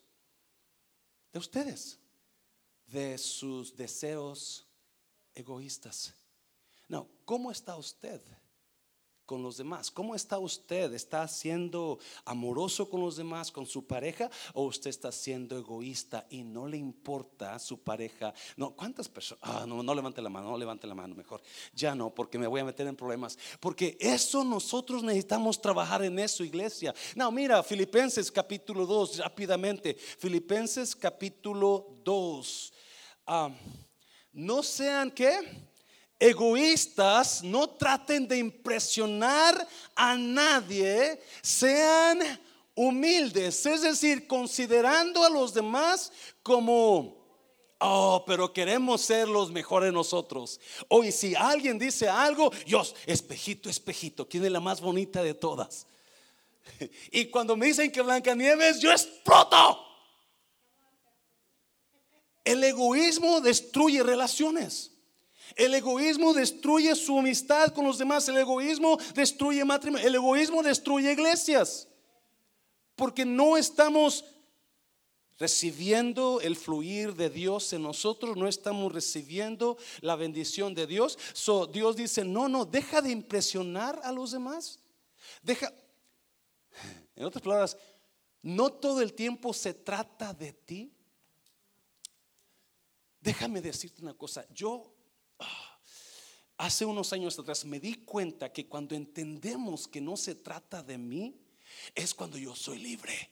De 1.31 1.39
ustedes. 1.39 1.99
De 2.85 3.17
sus 3.17 3.77
deseos 3.77 4.66
egoístas. 5.37 6.13
No, 6.87 7.07
¿cómo 7.25 7.51
está 7.51 7.75
usted 7.75 8.21
con 9.25 9.43
los 9.43 9.57
demás? 9.57 9.91
¿Cómo 9.91 10.15
está 10.15 10.39
usted? 10.39 10.93
¿Está 10.93 11.27
siendo 11.27 11.99
amoroso 12.23 12.89
con 12.89 13.01
los 13.01 13.17
demás, 13.17 13.51
con 13.51 13.65
su 13.65 13.85
pareja? 13.85 14.31
¿O 14.53 14.63
usted 14.63 14.89
está 14.89 15.11
siendo 15.11 15.57
egoísta 15.57 16.25
y 16.29 16.43
no 16.43 16.65
le 16.65 16.77
importa 16.77 17.59
su 17.59 17.83
pareja? 17.83 18.33
No, 18.55 18.71
¿cuántas 18.71 19.09
personas? 19.09 19.43
Ah, 19.43 19.65
no, 19.67 19.83
no 19.83 19.93
levante 19.93 20.21
la 20.21 20.29
mano, 20.29 20.49
no 20.49 20.57
levante 20.57 20.87
la 20.87 20.95
mano 20.95 21.13
mejor. 21.13 21.41
Ya 21.73 21.93
no, 21.93 22.09
porque 22.15 22.39
me 22.39 22.47
voy 22.47 22.61
a 22.61 22.65
meter 22.65 22.87
en 22.87 22.95
problemas. 22.95 23.37
Porque 23.59 23.97
eso 23.99 24.45
nosotros 24.45 25.03
necesitamos 25.03 25.61
trabajar 25.61 26.03
en 26.03 26.17
eso, 26.19 26.45
iglesia. 26.45 26.95
No, 27.13 27.29
mira, 27.29 27.61
Filipenses 27.63 28.31
capítulo 28.31 28.85
2, 28.85 29.17
rápidamente. 29.17 29.93
Filipenses 29.93 30.95
capítulo 30.95 31.97
2. 32.05 32.73
Ah, 33.25 33.51
no 34.31 34.63
sean 34.63 35.11
que 35.11 35.67
egoístas, 36.19 37.43
no 37.43 37.69
traten 37.69 38.27
de 38.27 38.37
impresionar 38.37 39.67
a 39.95 40.15
nadie, 40.15 41.21
sean 41.41 42.19
humildes, 42.75 43.65
es 43.65 43.81
decir, 43.81 44.27
considerando 44.27 45.23
a 45.23 45.29
los 45.29 45.53
demás 45.53 46.11
como 46.43 47.17
Oh, 47.79 48.23
pero 48.25 48.51
queremos 48.51 49.01
ser 49.01 49.27
los 49.27 49.51
mejores 49.51 49.93
nosotros. 49.93 50.59
Hoy, 50.87 51.11
si 51.11 51.35
alguien 51.35 51.77
dice 51.77 52.09
algo, 52.09 52.51
Dios, 52.65 52.95
espejito, 53.05 53.69
espejito, 53.69 54.27
¿quién 54.27 54.43
es 54.45 54.51
la 54.51 54.59
más 54.59 54.81
bonita 54.81 55.21
de 55.21 55.33
todas? 55.33 55.85
Y 57.11 57.27
cuando 57.27 57.55
me 57.55 57.67
dicen 57.67 57.91
que 57.91 58.01
Blancanieves, 58.01 58.79
yo 58.81 58.91
exploto. 58.91 59.86
El 62.47 62.63
egoísmo 62.63 63.41
destruye 63.41 64.01
relaciones. 64.03 64.93
El 65.57 65.73
egoísmo 65.73 66.33
destruye 66.33 66.95
su 66.95 67.19
amistad 67.19 67.73
con 67.73 67.83
los 67.83 67.97
demás. 67.97 68.29
El 68.29 68.37
egoísmo 68.37 68.97
destruye 69.13 69.65
matrimonio. 69.65 70.07
El 70.07 70.15
egoísmo 70.15 70.63
destruye 70.63 71.11
iglesias. 71.11 71.89
Porque 72.95 73.25
no 73.25 73.57
estamos 73.57 74.23
recibiendo 75.37 76.39
el 76.39 76.55
fluir 76.55 77.15
de 77.15 77.29
Dios 77.29 77.73
en 77.73 77.83
nosotros, 77.83 78.37
no 78.37 78.47
estamos 78.47 78.93
recibiendo 78.93 79.77
la 79.99 80.15
bendición 80.15 80.73
de 80.73 80.87
Dios. 80.87 81.19
So, 81.33 81.67
Dios 81.67 81.97
dice, 81.97 82.23
no, 82.23 82.47
no, 82.47 82.63
deja 82.63 83.01
de 83.01 83.11
impresionar 83.11 83.99
a 84.05 84.13
los 84.13 84.31
demás. 84.31 84.79
Deja, 85.43 85.73
en 87.13 87.25
otras 87.25 87.43
palabras, 87.43 87.77
no 88.41 88.71
todo 88.71 89.01
el 89.01 89.11
tiempo 89.11 89.53
se 89.53 89.73
trata 89.73 90.33
de 90.33 90.53
ti. 90.53 90.96
Déjame 93.27 93.59
decirte 93.59 94.01
una 94.01 94.13
cosa, 94.13 94.47
yo 94.53 94.93
Hace 96.59 96.85
unos 96.85 97.13
años 97.13 97.37
atrás 97.37 97.65
me 97.65 97.79
di 97.79 97.93
cuenta 98.05 98.51
que 98.51 98.67
cuando 98.67 98.95
entendemos 98.95 99.87
que 99.87 100.01
no 100.01 100.17
se 100.17 100.33
trata 100.33 100.81
de 100.81 100.97
mí, 100.97 101.39
es 101.93 102.15
cuando 102.15 102.37
yo 102.37 102.55
soy 102.55 102.79
libre. 102.79 103.29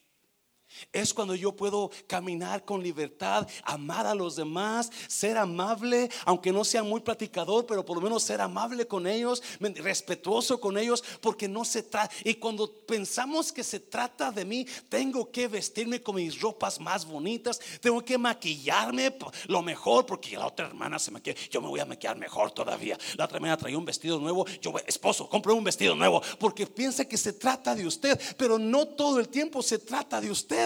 Es 0.91 1.13
cuando 1.13 1.35
yo 1.35 1.55
puedo 1.55 1.91
caminar 2.07 2.65
con 2.65 2.81
libertad, 2.81 3.47
amar 3.63 4.05
a 4.05 4.15
los 4.15 4.35
demás, 4.35 4.91
ser 5.07 5.37
amable, 5.37 6.09
aunque 6.25 6.51
no 6.51 6.63
sea 6.63 6.83
muy 6.83 7.01
platicador, 7.01 7.65
pero 7.65 7.85
por 7.85 7.97
lo 7.97 8.01
menos 8.01 8.23
ser 8.23 8.41
amable 8.41 8.87
con 8.87 9.07
ellos, 9.07 9.41
respetuoso 9.59 10.59
con 10.59 10.77
ellos, 10.77 11.03
porque 11.21 11.47
no 11.47 11.65
se 11.65 11.83
trata. 11.83 12.13
Y 12.23 12.35
cuando 12.35 12.71
pensamos 12.85 13.51
que 13.51 13.63
se 13.63 13.79
trata 13.79 14.31
de 14.31 14.45
mí, 14.45 14.65
tengo 14.89 15.31
que 15.31 15.47
vestirme 15.47 16.01
con 16.01 16.15
mis 16.15 16.39
ropas 16.39 16.79
más 16.79 17.05
bonitas, 17.05 17.59
tengo 17.81 18.03
que 18.03 18.17
maquillarme 18.17 19.15
lo 19.47 19.61
mejor, 19.61 20.05
porque 20.05 20.37
la 20.37 20.47
otra 20.47 20.67
hermana 20.67 20.99
se 20.99 21.11
maquilla, 21.11 21.35
yo 21.49 21.61
me 21.61 21.67
voy 21.67 21.79
a 21.79 21.85
maquillar 21.85 22.17
mejor 22.17 22.51
todavía. 22.51 22.97
La 23.17 23.25
otra 23.25 23.37
hermana 23.37 23.57
traía 23.57 23.77
un 23.77 23.85
vestido 23.85 24.19
nuevo, 24.19 24.45
yo, 24.61 24.73
esposo, 24.85 25.29
compré 25.29 25.53
un 25.53 25.63
vestido 25.63 25.95
nuevo, 25.95 26.21
porque 26.39 26.67
piensa 26.67 27.05
que 27.05 27.17
se 27.17 27.33
trata 27.33 27.75
de 27.75 27.85
usted, 27.85 28.19
pero 28.37 28.57
no 28.57 28.87
todo 28.87 29.19
el 29.19 29.29
tiempo 29.29 29.61
se 29.61 29.79
trata 29.79 30.21
de 30.21 30.31
usted. 30.31 30.64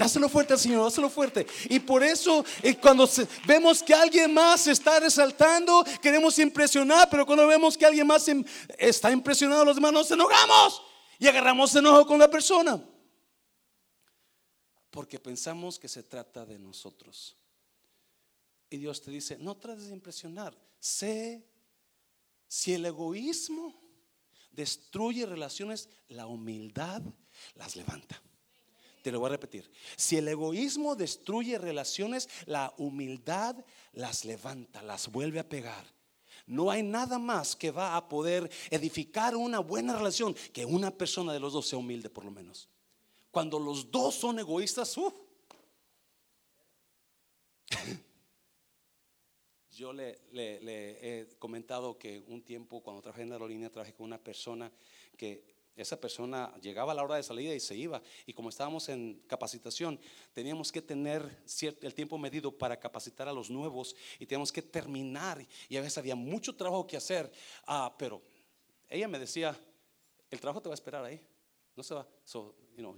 Dáselo 0.00 0.30
fuerte 0.30 0.54
al 0.54 0.58
Señor, 0.58 0.84
dáselo 0.84 1.10
fuerte. 1.10 1.46
Y 1.68 1.78
por 1.78 2.02
eso 2.02 2.42
eh, 2.62 2.74
cuando 2.76 3.06
vemos 3.46 3.82
que 3.82 3.92
alguien 3.92 4.32
más 4.32 4.66
está 4.66 4.98
resaltando, 4.98 5.84
queremos 6.00 6.38
impresionar, 6.38 7.10
pero 7.10 7.26
cuando 7.26 7.46
vemos 7.46 7.76
que 7.76 7.84
alguien 7.84 8.06
más 8.06 8.26
está 8.78 9.10
impresionado, 9.10 9.62
los 9.62 9.74
demás 9.74 9.92
nos 9.92 10.10
enojamos 10.10 10.82
y 11.18 11.26
agarramos 11.26 11.74
enojo 11.74 12.06
con 12.06 12.18
la 12.18 12.30
persona. 12.30 12.82
Porque 14.88 15.20
pensamos 15.20 15.78
que 15.78 15.86
se 15.86 16.02
trata 16.02 16.46
de 16.46 16.58
nosotros. 16.58 17.36
Y 18.70 18.78
Dios 18.78 19.02
te 19.02 19.10
dice, 19.10 19.36
no 19.38 19.58
trates 19.58 19.88
de 19.88 19.94
impresionar, 19.94 20.56
sé 20.78 21.46
si 22.48 22.72
el 22.72 22.86
egoísmo 22.86 23.78
destruye 24.50 25.26
relaciones, 25.26 25.90
la 26.08 26.26
humildad 26.26 27.02
las 27.54 27.76
levanta. 27.76 28.22
Te 29.02 29.10
lo 29.10 29.20
voy 29.20 29.28
a 29.28 29.30
repetir. 29.30 29.70
Si 29.96 30.16
el 30.16 30.28
egoísmo 30.28 30.94
destruye 30.96 31.58
relaciones, 31.58 32.28
la 32.46 32.74
humildad 32.76 33.56
las 33.92 34.24
levanta, 34.24 34.82
las 34.82 35.08
vuelve 35.08 35.38
a 35.38 35.48
pegar. 35.48 35.84
No 36.46 36.70
hay 36.70 36.82
nada 36.82 37.18
más 37.18 37.54
que 37.54 37.70
va 37.70 37.96
a 37.96 38.08
poder 38.08 38.50
edificar 38.70 39.36
una 39.36 39.60
buena 39.60 39.96
relación 39.96 40.34
que 40.52 40.64
una 40.64 40.90
persona 40.90 41.32
de 41.32 41.40
los 41.40 41.52
dos 41.52 41.68
sea 41.68 41.78
humilde 41.78 42.10
por 42.10 42.24
lo 42.24 42.30
menos. 42.30 42.68
Cuando 43.30 43.58
los 43.58 43.90
dos 43.90 44.14
son 44.16 44.38
egoístas, 44.38 44.96
Yo 49.70 49.92
le, 49.94 50.18
le, 50.32 51.20
he 51.20 51.28
comentado 51.38 51.96
que 51.96 52.22
un 52.26 52.42
tiempo 52.42 52.82
cuando 52.82 53.00
trabajé 53.00 53.22
en 53.22 53.30
la 53.30 53.36
aerolínea 53.36 53.70
trabajé 53.70 53.94
con 53.94 54.04
una 54.04 54.18
persona 54.18 54.70
que 55.16 55.59
esa 55.82 56.00
persona 56.00 56.54
llegaba 56.60 56.92
a 56.92 56.94
la 56.94 57.02
hora 57.02 57.16
de 57.16 57.22
salida 57.22 57.54
y 57.54 57.60
se 57.60 57.76
iba. 57.76 58.02
Y 58.26 58.32
como 58.32 58.48
estábamos 58.48 58.88
en 58.88 59.22
capacitación, 59.26 59.98
teníamos 60.32 60.70
que 60.72 60.82
tener 60.82 61.42
el 61.80 61.94
tiempo 61.94 62.18
medido 62.18 62.56
para 62.56 62.78
capacitar 62.78 63.28
a 63.28 63.32
los 63.32 63.50
nuevos 63.50 63.96
y 64.18 64.26
teníamos 64.26 64.52
que 64.52 64.62
terminar. 64.62 65.46
Y 65.68 65.76
a 65.76 65.80
veces 65.80 65.98
había 65.98 66.14
mucho 66.14 66.54
trabajo 66.54 66.86
que 66.86 66.96
hacer. 66.96 67.30
Ah, 67.66 67.94
pero 67.98 68.22
ella 68.88 69.08
me 69.08 69.18
decía, 69.18 69.58
el 70.30 70.40
trabajo 70.40 70.60
te 70.60 70.68
va 70.68 70.72
a 70.72 70.74
esperar 70.74 71.04
ahí. 71.04 71.20
No 71.76 71.82
se 71.82 71.94
va. 71.94 72.06
So, 72.24 72.54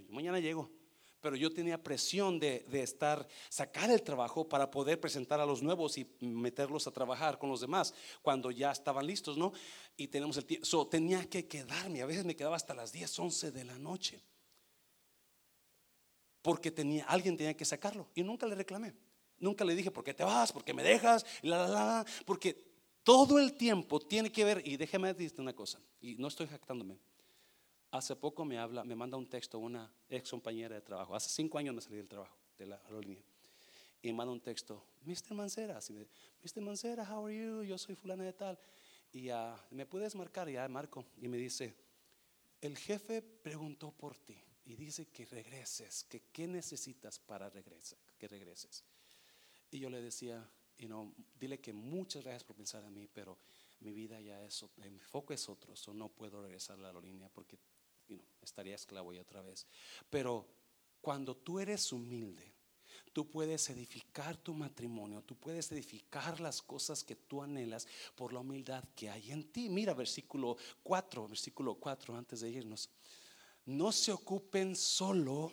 mañana 0.09 0.39
llego. 0.39 0.82
Pero 1.23 1.37
yo 1.37 1.53
tenía 1.53 1.81
presión 1.81 2.37
de, 2.37 2.65
de, 2.67 2.83
estar, 2.83 3.25
sacar 3.47 3.89
el 3.89 4.03
trabajo 4.03 4.49
para 4.49 4.69
poder 4.69 4.99
presentar 4.99 5.39
a 5.39 5.45
los 5.45 5.63
nuevos 5.63 5.97
y 5.97 6.05
meterlos 6.19 6.85
a 6.85 6.91
trabajar 6.91 7.39
con 7.39 7.49
los 7.49 7.61
demás 7.61 7.93
cuando 8.21 8.51
ya 8.51 8.71
estaban 8.71 9.07
listos, 9.07 9.37
¿no? 9.37 9.53
Y 9.95 10.09
tenemos 10.09 10.35
el 10.35 10.43
tiempo, 10.45 10.65
so, 10.65 10.85
tenía 10.85 11.29
que 11.29 11.47
quedarme, 11.47 12.01
a 12.01 12.05
veces 12.05 12.25
me 12.25 12.35
quedaba 12.35 12.57
hasta 12.57 12.73
las 12.73 12.91
10, 12.91 13.19
11 13.19 13.51
de 13.53 13.63
la 13.63 13.79
noche, 13.79 14.21
porque 16.41 16.71
tenía, 16.71 17.05
alguien 17.05 17.37
tenía 17.37 17.55
que 17.55 17.63
sacarlo 17.63 18.09
y 18.13 18.21
nunca 18.21 18.45
le 18.45 18.55
reclamé, 18.55 18.93
nunca 19.37 19.63
le 19.63 19.75
dije, 19.75 19.91
¿por 19.91 20.03
qué 20.03 20.13
te 20.13 20.25
vas? 20.25 20.51
¿Por 20.51 20.65
qué 20.65 20.73
me 20.73 20.83
dejas? 20.83 21.25
La, 21.41 21.57
la, 21.59 21.69
la, 21.69 22.05
porque 22.25 22.57
todo 23.01 23.39
el 23.39 23.53
tiempo 23.53 24.01
tiene 24.01 24.29
que 24.29 24.43
ver, 24.43 24.61
y 24.67 24.75
déjeme 24.75 25.13
decirte 25.13 25.41
una 25.41 25.53
cosa, 25.53 25.79
y 26.01 26.15
no 26.15 26.27
estoy 26.27 26.47
jactándome. 26.47 26.99
Hace 27.93 28.15
poco 28.15 28.43
me 28.43 28.57
habla, 28.57 28.83
me 28.83 28.95
manda 28.95 29.17
un 29.17 29.29
texto 29.29 29.59
una 29.59 29.87
ex 30.09 30.31
compañera 30.31 30.73
de 30.73 30.81
trabajo. 30.81 31.15
Hace 31.15 31.29
cinco 31.29 31.59
años 31.59 31.75
me 31.75 31.81
salí 31.81 31.97
del 31.97 32.07
trabajo 32.07 32.35
de 32.57 32.65
la 32.65 32.77
aerolínea. 32.85 33.23
Y 34.01 34.07
me 34.07 34.13
manda 34.13 34.33
un 34.33 34.41
texto, 34.41 34.83
Mr. 35.03 35.35
Mancera, 35.35 35.77
así 35.77 35.93
me, 35.93 36.07
Mr. 36.41 36.63
Mancera, 36.63 37.07
how 37.07 37.27
are 37.27 37.37
you? 37.37 37.61
Yo 37.61 37.77
soy 37.77 37.93
fulana 37.93 38.23
de 38.23 38.33
tal. 38.33 38.57
Y 39.11 39.29
uh, 39.29 39.55
me 39.69 39.85
puedes 39.85 40.15
marcar, 40.15 40.49
ya 40.49 40.67
marco. 40.67 41.05
Y 41.21 41.27
me 41.27 41.37
dice, 41.37 41.75
el 42.61 42.75
jefe 42.79 43.21
preguntó 43.21 43.91
por 43.91 44.17
ti 44.17 44.41
y 44.65 44.75
dice 44.75 45.05
que 45.09 45.27
regreses, 45.27 46.03
que 46.05 46.23
qué 46.31 46.47
necesitas 46.47 47.19
para 47.19 47.47
regresar, 47.51 47.99
que 48.17 48.27
regreses. 48.27 48.83
Y 49.69 49.77
yo 49.77 49.91
le 49.91 50.01
decía, 50.01 50.49
y 50.79 50.87
no, 50.87 51.13
dile 51.39 51.59
que 51.59 51.73
muchas 51.73 52.23
gracias 52.23 52.43
por 52.43 52.55
pensar 52.55 52.83
en 52.85 52.93
mí, 52.95 53.07
pero 53.07 53.37
mi 53.81 53.93
vida 53.93 54.19
ya 54.19 54.43
es, 54.43 54.65
mi 54.77 54.99
foco 54.99 55.31
es 55.33 55.47
otro, 55.47 55.75
so 55.75 55.93
no 55.93 56.09
puedo 56.09 56.41
regresar 56.41 56.79
a 56.79 56.81
la 56.81 56.87
aerolínea 56.87 57.29
porque 57.29 57.59
estaría 58.41 58.75
esclavo 58.75 59.13
ya 59.13 59.21
otra 59.21 59.41
vez. 59.41 59.65
Pero 60.09 60.47
cuando 61.01 61.35
tú 61.35 61.59
eres 61.59 61.91
humilde, 61.91 62.53
tú 63.11 63.29
puedes 63.29 63.69
edificar 63.69 64.37
tu 64.37 64.53
matrimonio, 64.53 65.21
tú 65.21 65.35
puedes 65.35 65.71
edificar 65.71 66.39
las 66.39 66.61
cosas 66.61 67.03
que 67.03 67.15
tú 67.15 67.41
anhelas 67.41 67.87
por 68.15 68.33
la 68.33 68.39
humildad 68.39 68.83
que 68.95 69.09
hay 69.09 69.31
en 69.31 69.51
ti. 69.51 69.69
Mira 69.69 69.93
versículo 69.93 70.57
4, 70.83 71.27
versículo 71.27 71.75
4 71.75 72.15
antes 72.15 72.41
de 72.41 72.49
irnos. 72.49 72.89
No 73.65 73.91
se 73.91 74.11
ocupen 74.11 74.75
solo 74.75 75.51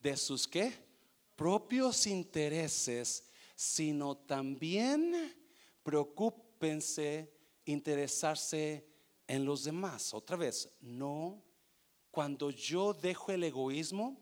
de 0.00 0.16
sus 0.16 0.48
qué? 0.48 0.92
propios 1.42 2.06
intereses, 2.06 3.24
sino 3.56 4.16
también 4.16 5.34
preocúpense 5.82 7.32
interesarse 7.64 8.86
en 9.26 9.44
los 9.44 9.64
demás. 9.64 10.14
Otra 10.14 10.36
vez, 10.36 10.68
no, 10.80 11.42
cuando 12.12 12.50
yo 12.50 12.92
dejo 12.92 13.32
el 13.32 13.42
egoísmo, 13.42 14.20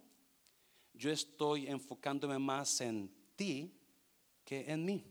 yo 0.94 1.11
estoy 1.11 1.66
enfocándome 1.66 2.38
más 2.38 2.81
en 2.81 3.12
ti 3.35 3.74
que 4.44 4.70
en 4.70 4.85
mí. 4.85 5.05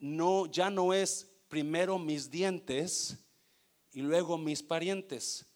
No, 0.00 0.46
ya 0.46 0.68
no 0.68 0.92
es 0.92 1.30
primero 1.48 1.96
mis 1.96 2.28
dientes 2.28 3.16
y 3.92 4.02
luego 4.02 4.36
mis 4.36 4.64
parientes. 4.64 5.46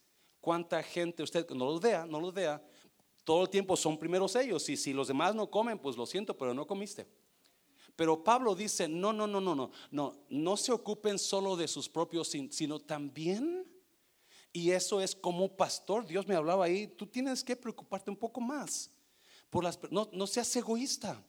¿Cuánta 0.40 0.80
gente 0.84 1.24
usted 1.24 1.48
no 1.50 1.64
los 1.64 1.80
vea, 1.80 2.06
no 2.06 2.20
los 2.20 2.32
vea? 2.32 2.64
Todo 3.24 3.42
el 3.42 3.50
tiempo 3.50 3.76
son 3.76 3.98
primeros 3.98 4.36
ellos 4.36 4.68
y 4.68 4.76
si 4.76 4.92
los 4.92 5.08
demás 5.08 5.34
no 5.34 5.50
comen, 5.50 5.80
pues 5.80 5.96
lo 5.96 6.06
siento, 6.06 6.38
pero 6.38 6.54
no 6.54 6.64
comiste. 6.64 7.08
Pero 7.96 8.22
Pablo 8.22 8.54
dice, 8.54 8.86
no, 8.86 9.12
no, 9.12 9.26
no, 9.26 9.40
no, 9.40 9.56
no, 9.56 9.70
no, 9.90 10.24
no 10.28 10.56
se 10.56 10.70
ocupen 10.70 11.18
solo 11.18 11.56
de 11.56 11.66
sus 11.66 11.88
propios, 11.88 12.28
sino 12.28 12.78
también, 12.78 13.66
y 14.56 14.70
eso 14.70 15.00
es 15.00 15.16
como 15.16 15.56
pastor, 15.56 16.06
Dios 16.06 16.28
me 16.28 16.36
hablaba 16.36 16.66
ahí, 16.66 16.86
tú 16.86 17.08
tienes 17.08 17.42
que 17.42 17.56
preocuparte 17.56 18.08
un 18.08 18.16
poco 18.16 18.40
más. 18.40 18.88
Por 19.50 19.64
las, 19.64 19.80
no, 19.90 20.08
no 20.12 20.28
seas 20.28 20.54
egoísta, 20.54 21.20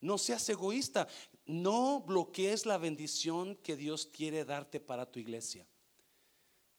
no 0.00 0.18
seas 0.18 0.48
egoísta, 0.48 1.06
no 1.46 2.00
bloquees 2.00 2.66
la 2.66 2.76
bendición 2.76 3.54
que 3.62 3.76
Dios 3.76 4.06
quiere 4.06 4.44
darte 4.44 4.80
para 4.80 5.06
tu 5.06 5.20
iglesia. 5.20 5.64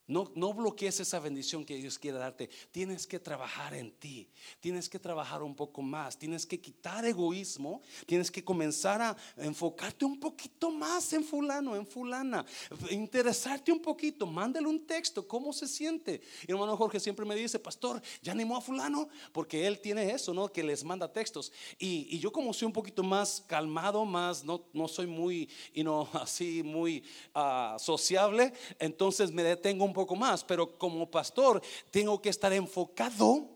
No, 0.08 0.32
no 0.36 0.54
bloquees 0.54 1.02
esa 1.02 1.20
bendición 1.20 1.65
que 1.65 1.76
Dios 1.76 2.00
quiere 2.00 2.17
darte. 2.17 2.50
Tienes 2.72 3.06
que 3.06 3.20
trabajar 3.20 3.74
en 3.74 3.91
ti. 3.91 4.30
Tienes 4.62 4.88
que 4.88 5.00
trabajar 5.00 5.43
un 5.43 5.54
poco 5.54 5.82
más. 5.82 6.17
Tienes 6.17 6.46
que 6.46 6.62
quitar 6.62 7.04
egoísmo. 7.06 7.82
Tienes 8.06 8.32
que 8.32 8.41
comenzar 8.41 9.02
a 9.02 9.17
enfocarte 9.36 10.06
un 10.06 10.17
poquito 10.17 10.72
más 10.72 11.12
en 11.12 11.26
fulano, 11.26 11.76
en 11.76 11.86
fulana. 11.86 12.46
Interesarte 12.89 13.70
un 13.70 13.82
poquito. 13.82 14.26
Mándale 14.26 14.67
un 14.67 14.88
texto. 14.88 15.28
¿Cómo 15.28 15.52
se 15.52 15.67
siente? 15.67 16.22
Y 16.48 16.52
hermano 16.54 16.78
Jorge 16.78 17.02
siempre 17.02 17.26
me 17.26 17.36
dice, 17.36 17.60
pastor, 17.60 18.02
ya 18.22 18.32
animó 18.32 18.56
a 18.56 18.62
fulano. 18.62 19.10
Porque 19.34 19.67
él 19.67 19.82
tiene 19.82 20.10
eso, 20.12 20.34
¿no? 20.34 20.48
Que 20.48 20.63
les 20.63 20.86
manda 20.86 21.12
textos. 21.12 21.52
Y, 21.78 22.17
yo 22.17 22.32
como 22.32 22.54
soy 22.54 22.65
un 22.65 22.74
poquito 22.74 23.04
más 23.04 23.43
calmado, 23.46 24.06
más, 24.06 24.43
no, 24.43 24.65
no 24.74 24.88
soy 24.88 25.06
muy, 25.06 25.50
y 25.74 25.84
no, 25.84 26.08
así, 26.13 26.63
muy 26.63 27.04
uh, 27.36 27.78
sociable. 27.78 28.54
Entonces 28.80 29.32
me 29.32 29.43
detengo 29.43 29.84
un 29.84 29.96
poco 29.97 30.15
más, 30.15 30.43
pero 30.43 30.77
como 30.77 31.10
pastor 31.10 31.60
tengo 31.89 32.21
que 32.21 32.29
estar 32.29 32.53
enfocado 32.53 33.49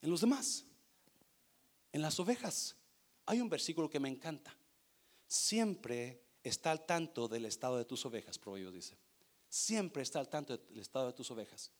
en 0.00 0.10
los 0.10 0.22
demás, 0.22 0.64
en 1.92 2.00
las 2.00 2.18
ovejas. 2.18 2.74
Hay 3.26 3.42
un 3.42 3.50
versículo 3.50 3.90
que 3.90 4.00
me 4.00 4.08
encanta. 4.08 4.56
Siempre 5.26 6.22
está 6.42 6.70
al 6.70 6.86
tanto 6.86 7.28
del 7.28 7.44
estado 7.44 7.76
de 7.76 7.84
tus 7.84 8.06
ovejas, 8.06 8.38
Proverbios 8.38 8.72
dice. 8.72 8.96
Siempre 9.46 10.02
está 10.02 10.20
al 10.20 10.30
tanto 10.30 10.56
del 10.56 10.80
estado 10.80 11.08
de 11.08 11.12
tus 11.12 11.30
ovejas. 11.30 11.70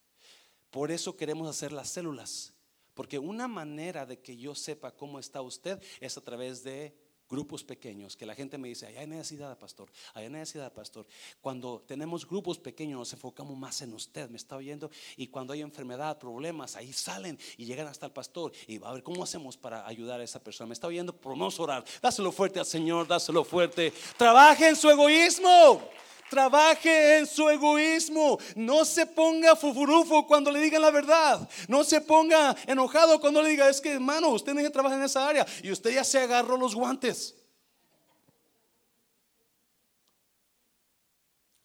Por 0.71 0.91
eso 0.91 1.17
queremos 1.17 1.49
hacer 1.49 1.73
las 1.73 1.89
células. 1.89 2.53
Porque 2.93 3.19
una 3.19 3.49
manera 3.49 4.05
de 4.05 4.21
que 4.21 4.37
yo 4.37 4.55
sepa 4.55 4.95
cómo 4.95 5.19
está 5.19 5.41
usted 5.41 5.83
es 5.99 6.19
a 6.19 6.21
través 6.21 6.63
de 6.63 6.95
grupos 7.33 7.65
pequeños, 7.65 8.15
que 8.15 8.27
la 8.27 8.35
gente 8.35 8.59
me 8.59 8.69
dice, 8.69 8.87
hay 8.87 9.07
necesidad, 9.07 9.59
pastor, 9.59 9.91
hay 10.13 10.29
necesidad, 10.29 10.71
pastor. 10.71 11.07
Cuando 11.41 11.83
tenemos 11.87 12.29
grupos 12.29 12.59
pequeños 12.59 12.99
nos 12.99 13.13
enfocamos 13.15 13.57
más 13.57 13.81
en 13.81 13.95
usted, 13.95 14.29
me 14.29 14.37
está 14.37 14.57
oyendo, 14.57 14.91
y 15.17 15.29
cuando 15.29 15.55
hay 15.55 15.63
enfermedad, 15.63 16.19
problemas, 16.19 16.77
ahí 16.77 16.93
salen 16.93 17.39
y 17.57 17.65
llegan 17.65 17.87
hasta 17.87 18.05
el 18.05 18.13
pastor 18.13 18.53
y 18.69 18.77
va 18.77 18.91
a 18.91 18.93
ver 18.93 19.03
cómo 19.03 19.25
hacemos 19.25 19.57
para 19.57 19.87
ayudar 19.87 20.21
a 20.21 20.25
esa 20.25 20.45
persona. 20.45 20.69
Me 20.69 20.75
está 20.75 20.87
oyendo, 20.87 21.19
vamos 21.25 21.59
a 21.59 21.63
orar, 21.63 21.85
dáselo 22.03 22.31
fuerte 22.31 22.61
al 22.61 22.67
Señor, 22.67 23.09
dáselo 23.09 23.45
fuerte. 23.45 23.95
Trabaje 24.19 24.69
en 24.69 24.77
su 24.77 24.91
egoísmo. 24.91 25.89
Trabaje 26.33 27.19
en 27.19 27.27
su 27.27 27.47
egoísmo. 27.51 28.39
No 28.57 28.87
se 28.87 29.05
ponga 29.05 29.55
fufurufo 29.55 30.27
cuando 30.27 30.51
le 30.51 30.61
digan 30.61 30.81
la 30.81 30.91
verdad. 30.91 31.47
No 31.69 31.85
se 31.85 32.01
ponga 32.01 32.57
enojado 32.67 33.21
cuando 33.21 33.43
le 33.43 33.51
diga, 33.51 33.69
es 33.69 33.83
que 33.83 33.93
hermano, 33.93 34.31
usted 34.31 34.55
no 34.55 34.63
que 34.63 34.71
trabajar 34.71 34.99
en 34.99 35.05
esa 35.05 35.29
área. 35.29 35.47
Y 35.63 35.71
usted 35.71 35.93
ya 35.93 36.03
se 36.03 36.21
agarró 36.21 36.57
los 36.57 36.75
guantes. 36.75 37.35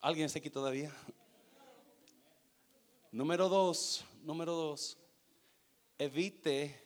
¿Alguien 0.01 0.25
está 0.25 0.39
aquí 0.39 0.49
todavía? 0.49 0.93
Número 3.09 3.47
dos, 3.47 4.03
número 4.21 4.51
dos. 4.51 4.97
Evite 5.97 6.77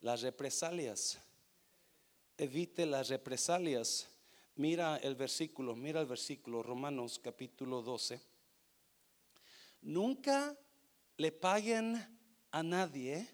las 0.00 0.22
represalias. 0.22 1.18
Evite 2.38 2.86
las 2.86 3.10
represalias. 3.10 4.08
Mira 4.56 4.98
el 4.98 5.16
versículo, 5.16 5.74
mira 5.74 6.00
el 6.00 6.06
versículo, 6.06 6.62
Romanos 6.62 7.18
capítulo 7.18 7.82
12. 7.82 8.20
Nunca 9.82 10.56
le 11.16 11.32
paguen 11.32 11.96
a 12.52 12.62
nadie 12.62 13.28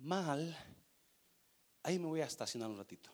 mal. 0.00 0.56
Ahí 1.84 2.00
me 2.00 2.06
voy 2.06 2.22
a 2.22 2.26
estacionar 2.26 2.70
un 2.70 2.78
ratito. 2.78 3.08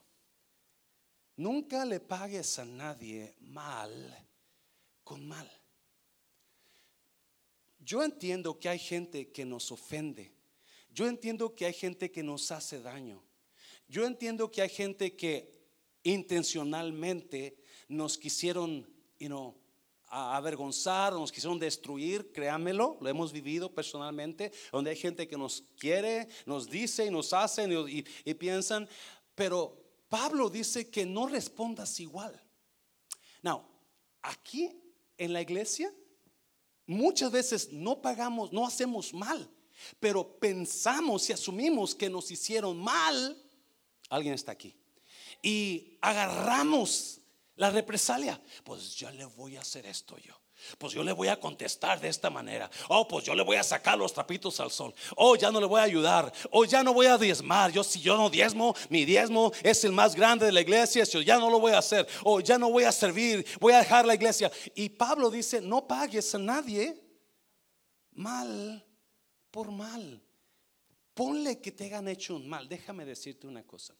Nunca 1.36 1.84
le 1.84 2.00
pagues 2.00 2.58
a 2.58 2.64
nadie 2.64 3.34
mal 3.40 4.26
con 5.04 5.28
mal. 5.28 5.50
Yo 7.78 8.02
entiendo 8.02 8.58
que 8.58 8.70
hay 8.70 8.78
gente 8.78 9.30
que 9.30 9.44
nos 9.44 9.70
ofende. 9.70 10.32
Yo 10.90 11.06
entiendo 11.06 11.54
que 11.54 11.66
hay 11.66 11.74
gente 11.74 12.10
que 12.10 12.22
nos 12.22 12.50
hace 12.50 12.80
daño. 12.80 13.22
Yo 13.86 14.06
entiendo 14.06 14.50
que 14.50 14.62
hay 14.62 14.70
gente 14.70 15.14
que 15.14 15.59
intencionalmente 16.02 17.58
nos 17.88 18.16
quisieron 18.16 18.86
you 19.18 19.28
know, 19.28 19.54
avergonzar, 20.08 21.12
nos 21.12 21.30
quisieron 21.30 21.58
destruir, 21.58 22.32
créanmelo, 22.32 22.98
lo 23.00 23.08
hemos 23.08 23.32
vivido 23.32 23.72
personalmente, 23.72 24.52
donde 24.72 24.90
hay 24.90 24.96
gente 24.96 25.28
que 25.28 25.36
nos 25.36 25.62
quiere, 25.78 26.28
nos 26.46 26.68
dice 26.68 27.06
y 27.06 27.10
nos 27.10 27.32
hacen 27.32 27.72
y, 27.88 28.04
y 28.24 28.34
piensan, 28.34 28.88
pero 29.34 29.76
Pablo 30.08 30.50
dice 30.50 30.90
que 30.90 31.06
no 31.06 31.28
respondas 31.28 32.00
igual. 32.00 32.40
Now, 33.42 33.64
aquí 34.22 34.70
en 35.16 35.32
la 35.32 35.42
iglesia, 35.42 35.92
muchas 36.86 37.30
veces 37.30 37.72
no 37.72 38.02
pagamos, 38.02 38.52
no 38.52 38.66
hacemos 38.66 39.14
mal, 39.14 39.48
pero 40.00 40.38
pensamos 40.38 41.30
y 41.30 41.32
asumimos 41.32 41.94
que 41.94 42.10
nos 42.10 42.30
hicieron 42.30 42.76
mal. 42.76 43.40
Alguien 44.08 44.34
está 44.34 44.52
aquí 44.52 44.74
y 45.42 45.98
agarramos 46.00 47.20
la 47.56 47.70
represalia, 47.70 48.40
pues 48.64 48.96
ya 48.96 49.10
le 49.10 49.24
voy 49.24 49.56
a 49.56 49.60
hacer 49.60 49.86
esto 49.86 50.16
yo. 50.18 50.34
Pues 50.78 50.92
yo 50.92 51.02
le 51.02 51.12
voy 51.12 51.28
a 51.28 51.38
contestar 51.38 52.00
de 52.00 52.08
esta 52.08 52.30
manera. 52.30 52.70
Oh, 52.88 53.06
pues 53.08 53.24
yo 53.24 53.34
le 53.34 53.42
voy 53.42 53.56
a 53.56 53.62
sacar 53.62 53.98
los 53.98 54.12
trapitos 54.12 54.60
al 54.60 54.70
sol. 54.70 54.94
Oh, 55.16 55.36
ya 55.36 55.50
no 55.50 55.60
le 55.60 55.66
voy 55.66 55.80
a 55.80 55.84
ayudar. 55.84 56.32
Oh, 56.50 56.64
ya 56.64 56.82
no 56.82 56.92
voy 56.92 57.06
a 57.06 57.16
diezmar. 57.16 57.72
Yo 57.72 57.82
si 57.82 58.00
yo 58.00 58.16
no 58.16 58.30
diezmo, 58.30 58.74
mi 58.88 59.04
diezmo 59.04 59.52
es 59.62 59.84
el 59.84 59.92
más 59.92 60.14
grande 60.14 60.46
de 60.46 60.52
la 60.52 60.60
iglesia. 60.60 61.04
Yo 61.04 61.22
ya 61.22 61.38
no 61.38 61.50
lo 61.50 61.60
voy 61.60 61.72
a 61.72 61.78
hacer. 61.78 62.06
Oh, 62.24 62.40
ya 62.40 62.58
no 62.58 62.70
voy 62.70 62.84
a 62.84 62.92
servir. 62.92 63.46
Voy 63.58 63.72
a 63.72 63.78
dejar 63.78 64.06
la 64.06 64.14
iglesia. 64.14 64.50
Y 64.74 64.90
Pablo 64.90 65.30
dice, 65.30 65.60
no 65.60 65.86
pagues 65.86 66.34
a 66.34 66.38
nadie 66.38 66.98
mal 68.12 68.84
por 69.50 69.70
mal. 69.70 70.22
Ponle 71.14 71.60
que 71.60 71.72
te 71.72 71.84
hayan 71.84 72.08
hecho 72.08 72.36
un 72.36 72.48
mal. 72.48 72.68
Déjame 72.68 73.04
decirte 73.04 73.46
una 73.46 73.62
cosa. 73.64 73.94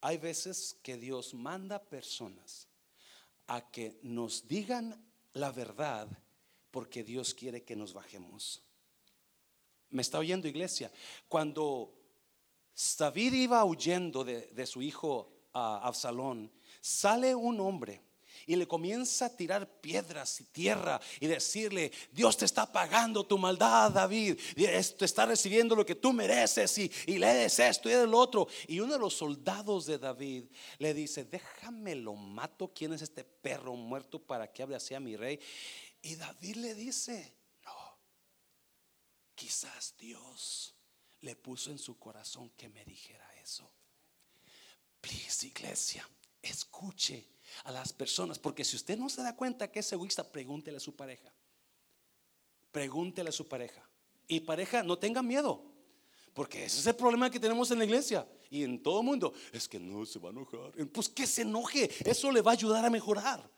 Hay 0.00 0.18
veces 0.18 0.78
que 0.82 0.96
Dios 0.96 1.34
manda 1.34 1.82
personas 1.82 2.68
a 3.46 3.70
que 3.70 3.98
nos 4.02 4.46
digan 4.46 5.04
la 5.32 5.50
verdad 5.50 6.08
porque 6.70 7.02
Dios 7.02 7.34
quiere 7.34 7.64
que 7.64 7.76
nos 7.76 7.92
bajemos. 7.92 8.62
¿Me 9.90 10.02
está 10.02 10.18
oyendo 10.18 10.46
iglesia? 10.46 10.92
Cuando 11.28 11.94
David 12.98 13.32
iba 13.32 13.64
huyendo 13.64 14.22
de, 14.22 14.66
su 14.66 14.82
hijo 14.82 15.32
Absalón, 15.52 16.52
sale 16.80 17.34
un 17.34 17.58
hombre 17.60 18.02
y 18.48 18.56
le 18.56 18.66
comienza 18.66 19.26
a 19.26 19.36
tirar 19.36 19.68
piedras 19.68 20.40
y 20.40 20.44
tierra 20.44 20.98
y 21.20 21.26
decirle, 21.26 21.92
Dios 22.10 22.34
te 22.38 22.46
está 22.46 22.72
pagando 22.72 23.26
tu 23.26 23.36
maldad, 23.36 23.90
David, 23.90 24.40
te 24.56 25.04
está 25.04 25.26
recibiendo 25.26 25.76
lo 25.76 25.84
que 25.84 25.94
tú 25.94 26.14
mereces 26.14 26.78
y, 26.78 26.90
y 27.06 27.18
lees 27.18 27.58
esto 27.58 27.90
y 27.90 27.92
el 27.92 28.14
otro. 28.14 28.48
Y 28.66 28.80
uno 28.80 28.94
de 28.94 28.98
los 28.98 29.12
soldados 29.12 29.84
de 29.84 29.98
David 29.98 30.44
le 30.78 30.94
dice, 30.94 31.26
déjame 31.26 31.94
lo 31.94 32.14
mato, 32.14 32.72
¿quién 32.74 32.94
es 32.94 33.02
este 33.02 33.22
perro 33.22 33.76
muerto 33.76 34.18
para 34.18 34.50
que 34.50 34.62
hable 34.62 34.76
así 34.76 34.94
a 34.94 35.00
mi 35.00 35.14
rey? 35.14 35.38
Y 36.00 36.16
David 36.16 36.56
le 36.56 36.74
dice, 36.74 37.34
no, 37.66 37.98
quizás 39.34 39.94
Dios 39.98 40.74
le 41.20 41.36
puso 41.36 41.70
en 41.70 41.78
su 41.78 41.98
corazón 41.98 42.48
que 42.56 42.70
me 42.70 42.82
dijera 42.86 43.30
eso. 43.42 43.70
Please, 45.02 45.46
iglesia, 45.46 46.08
escuche 46.40 47.37
a 47.64 47.72
las 47.72 47.92
personas. 47.92 48.38
Porque 48.38 48.64
si 48.64 48.76
usted 48.76 48.98
no 48.98 49.08
se 49.08 49.22
da 49.22 49.34
cuenta 49.36 49.70
que 49.70 49.80
es 49.80 49.92
egoísta, 49.92 50.24
pregúntele 50.24 50.76
a 50.76 50.80
su 50.80 50.94
pareja. 50.94 51.32
Pregúntele 52.70 53.30
a 53.30 53.32
su 53.32 53.48
pareja. 53.48 53.88
Y 54.26 54.40
pareja, 54.40 54.82
no 54.82 54.98
tenga 54.98 55.22
miedo. 55.22 55.64
Porque 56.34 56.64
ese 56.64 56.80
es 56.80 56.86
el 56.86 56.94
problema 56.94 57.30
que 57.30 57.40
tenemos 57.40 57.70
en 57.70 57.78
la 57.78 57.84
iglesia 57.84 58.28
y 58.50 58.62
en 58.62 58.82
todo 58.82 59.00
el 59.00 59.06
mundo. 59.06 59.32
Es 59.52 59.68
que 59.68 59.80
no 59.80 60.06
se 60.06 60.18
va 60.18 60.28
a 60.28 60.32
enojar. 60.32 60.72
Pues 60.92 61.08
que 61.08 61.26
se 61.26 61.42
enoje. 61.42 61.90
Eso 62.08 62.30
le 62.30 62.40
va 62.42 62.52
a 62.52 62.54
ayudar 62.54 62.84
a 62.84 62.90
mejorar. 62.90 63.50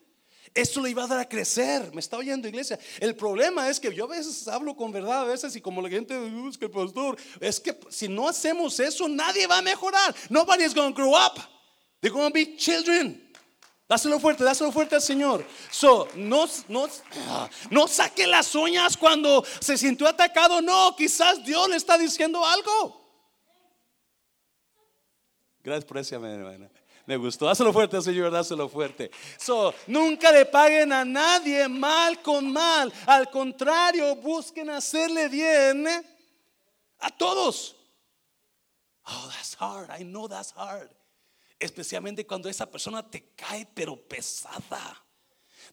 Eso 0.55 0.81
le 0.81 0.91
iba 0.91 1.05
a 1.05 1.07
dar 1.07 1.21
a 1.21 1.29
crecer. 1.29 1.93
Me 1.95 2.01
está 2.01 2.17
oyendo, 2.17 2.49
iglesia. 2.49 2.79
El 2.99 3.15
problema 3.15 3.69
es 3.69 3.79
que 3.79 3.95
yo 3.95 4.05
a 4.05 4.09
veces 4.09 4.49
hablo 4.49 4.75
con 4.75 4.91
verdad, 4.91 5.23
a 5.23 5.25
veces, 5.25 5.55
y 5.55 5.61
como 5.61 5.81
la 5.81 5.89
gente, 5.89 6.15
es 6.49 6.59
que 6.59 6.69
pastor, 6.69 7.17
es 7.41 7.61
que 7.61 7.79
si 7.89 8.09
no 8.09 8.29
hacemos 8.29 8.81
eso, 8.81 9.09
nadie 9.09 9.47
va 9.47 9.59
a 9.59 9.63
mejorar. 9.63 10.15
Nobody's 10.29 10.75
going 10.75 10.93
to 10.93 10.97
grow 10.97 11.15
up. 11.15 11.39
They're 12.01 12.13
going 12.13 12.31
to 12.31 12.35
be 12.35 12.57
children. 12.57 13.30
Dáselo 13.91 14.21
fuerte, 14.21 14.45
dáselo 14.45 14.71
fuerte 14.71 14.95
al 14.95 15.03
Señor. 15.03 15.45
So, 15.69 16.07
no, 16.15 16.47
no, 16.69 16.87
no 17.71 17.89
saque 17.89 18.25
las 18.25 18.55
uñas 18.55 18.97
cuando 18.97 19.45
se 19.59 19.77
sintió 19.77 20.07
atacado. 20.07 20.63
No, 20.63 20.95
quizás 20.95 21.43
Dios 21.45 21.69
le 21.69 21.75
está 21.75 21.99
diciendo 21.99 22.47
algo. 22.47 23.01
Gracias 25.65 25.85
por 25.87 25.99
ese 25.99 26.15
hermana. 26.15 26.71
Me 27.05 27.17
gustó. 27.17 27.47
Dáselo 27.47 27.73
fuerte 27.73 27.97
al 27.97 28.05
Señor, 28.05 28.31
dáselo 28.31 28.69
fuerte. 28.69 29.11
So, 29.37 29.75
nunca 29.89 30.31
le 30.31 30.47
paguen 30.47 30.93
a 30.93 31.05
nadie 31.05 31.67
mal 31.67 32.23
con 32.23 32.53
mal. 32.53 32.93
Al 33.07 33.29
contrario, 33.29 34.15
busquen 34.15 34.71
hacerle 34.71 35.27
bien 35.27 35.85
a 37.01 37.11
todos. 37.11 37.75
Oh, 39.05 39.31
that's 39.35 39.57
hard. 39.59 39.91
I 39.91 40.05
know 40.05 40.29
that's 40.29 40.53
hard. 40.53 40.91
Especialmente 41.61 42.27
cuando 42.27 42.49
esa 42.49 42.69
persona 42.69 43.09
te 43.09 43.29
cae 43.37 43.69
pero 43.73 43.97
pesada. 44.09 45.05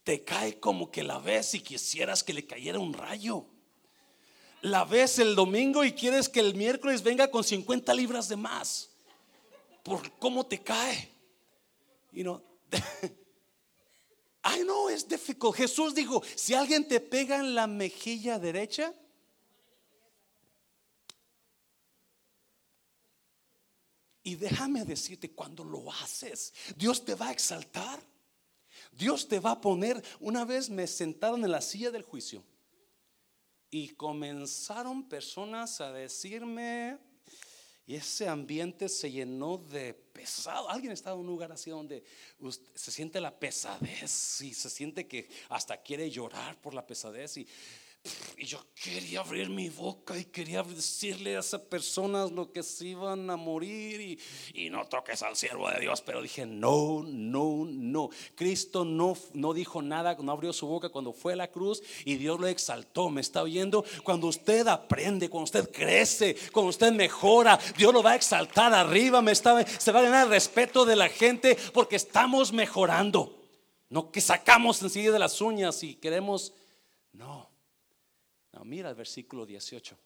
Te 0.04 0.24
cae 0.24 0.60
como 0.60 0.92
que 0.92 1.02
la 1.02 1.18
ves 1.18 1.56
y 1.56 1.62
quisieras 1.62 2.24
que 2.24 2.34
le 2.34 2.46
cayera 2.46 2.78
un 2.78 2.94
rayo. 2.94 3.46
La 4.62 4.84
ves 4.84 5.18
el 5.20 5.34
domingo 5.34 5.84
y 5.84 5.94
quieres 5.94 6.30
que 6.30 6.42
el 6.42 6.54
miércoles 6.56 7.02
venga 7.02 7.32
con 7.32 7.44
50 7.44 7.94
libras 7.94 8.28
de 8.28 8.36
más. 8.36 8.90
Por 9.84 10.12
cómo 10.20 10.46
te 10.46 10.62
cae. 10.62 11.10
You 12.12 12.24
know, 12.24 12.44
I 14.44 14.66
es 14.92 15.08
difícil. 15.08 15.54
Jesús 15.54 15.94
dijo, 15.94 16.22
si 16.36 16.54
alguien 16.54 16.88
te 16.88 17.00
pega 17.00 17.38
en 17.38 17.56
la 17.56 17.68
mejilla 17.68 18.40
derecha, 18.40 18.94
Y 24.28 24.36
déjame 24.36 24.84
decirte, 24.84 25.32
cuando 25.32 25.64
lo 25.64 25.90
haces, 25.90 26.54
Dios 26.76 27.06
te 27.06 27.16
va 27.16 27.30
a 27.30 27.32
exaltar. 27.32 27.98
Dios 28.92 29.26
te 29.26 29.40
va 29.40 29.52
a 29.52 29.62
poner. 29.62 30.04
Una 30.20 30.44
vez 30.44 30.70
me 30.70 30.86
sentaron 30.86 31.46
en 31.46 31.52
la 31.54 31.62
silla 31.62 31.92
del 31.92 32.02
juicio 32.02 32.44
y 33.70 33.88
comenzaron 33.92 35.08
personas 35.08 35.80
a 35.80 35.94
decirme, 35.94 36.98
y 37.86 37.96
ese 37.96 38.28
ambiente 38.28 38.90
se 38.90 39.10
llenó 39.10 39.60
de 39.60 39.94
pesado. 39.94 40.70
Alguien 40.70 40.92
está 40.92 41.14
en 41.14 41.20
un 41.20 41.28
lugar 41.28 41.54
así 41.54 41.70
donde 41.70 42.04
se 42.76 42.92
siente 42.92 43.22
la 43.22 43.40
pesadez 43.40 44.42
y 44.42 44.54
se 44.54 44.70
siente 44.70 45.08
que 45.08 45.30
hasta 45.48 45.82
quiere 45.82 46.12
llorar 46.12 46.60
por 46.60 46.74
la 46.74 46.86
pesadez 46.86 47.38
y 47.38 47.48
y 48.38 48.46
yo 48.46 48.60
quería 48.76 49.22
abrir 49.22 49.50
mi 49.50 49.70
boca 49.70 50.18
y 50.18 50.26
quería 50.26 50.62
decirle 50.64 51.36
a 51.36 51.40
esas 51.40 51.62
personas 51.62 52.32
lo 52.32 52.52
que 52.52 52.62
se 52.62 52.88
iban 52.88 53.30
a 53.30 53.36
morir 53.36 54.20
y, 54.54 54.70
no 54.70 54.86
toques 54.86 55.24
al 55.24 55.36
siervo 55.36 55.70
de 55.70 55.80
Dios. 55.80 56.02
Pero 56.02 56.22
dije, 56.22 56.46
no, 56.46 57.04
no, 57.04 57.66
no. 57.66 58.10
Cristo 58.36 58.86
no, 58.86 59.18
no 59.34 59.54
dijo 59.54 59.82
nada, 59.82 60.16
no 60.22 60.32
abrió 60.32 60.54
su 60.54 60.68
boca 60.68 60.90
cuando 60.90 61.14
fue 61.14 61.34
a 61.34 61.38
la 61.38 61.50
cruz 61.50 61.82
y 62.06 62.16
Dios 62.16 62.40
lo 62.40 62.48
exaltó. 62.48 63.10
¿Me 63.10 63.22
está 63.22 63.42
oyendo? 63.42 63.84
Cuando 64.04 64.28
usted 64.28 64.68
aprende, 64.68 65.30
cuando 65.30 65.46
usted 65.46 65.72
crece, 65.72 66.36
cuando 66.52 66.70
usted 66.70 66.92
mejora, 66.92 67.58
Dios 67.78 67.94
lo 67.94 68.04
va 68.04 68.12
a 68.12 68.16
exaltar 68.16 68.74
arriba. 68.74 69.22
Me 69.22 69.32
está, 69.32 69.66
se 69.66 69.92
va 69.92 70.00
a 70.00 70.04
ganar 70.04 70.26
el 70.26 70.32
respeto 70.32 70.86
de 70.86 70.96
la 70.96 71.10
gente 71.10 71.58
porque 71.74 71.96
estamos 71.96 72.52
mejorando. 72.52 73.34
No 73.90 74.12
que 74.12 74.22
sacamos 74.22 74.82
enseguida 74.82 75.14
de 75.14 75.20
las 75.20 75.40
uñas 75.40 75.82
y 75.82 75.96
queremos, 75.96 76.54
no 77.14 77.47
mira 78.64 78.90
el 78.90 78.96
versículo 78.96 79.46
18. 79.46 79.98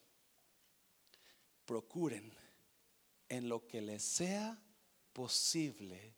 Procuren 1.64 2.32
en 3.28 3.48
lo 3.48 3.66
que 3.66 3.80
les 3.80 4.02
sea 4.02 4.60
posible 5.12 6.16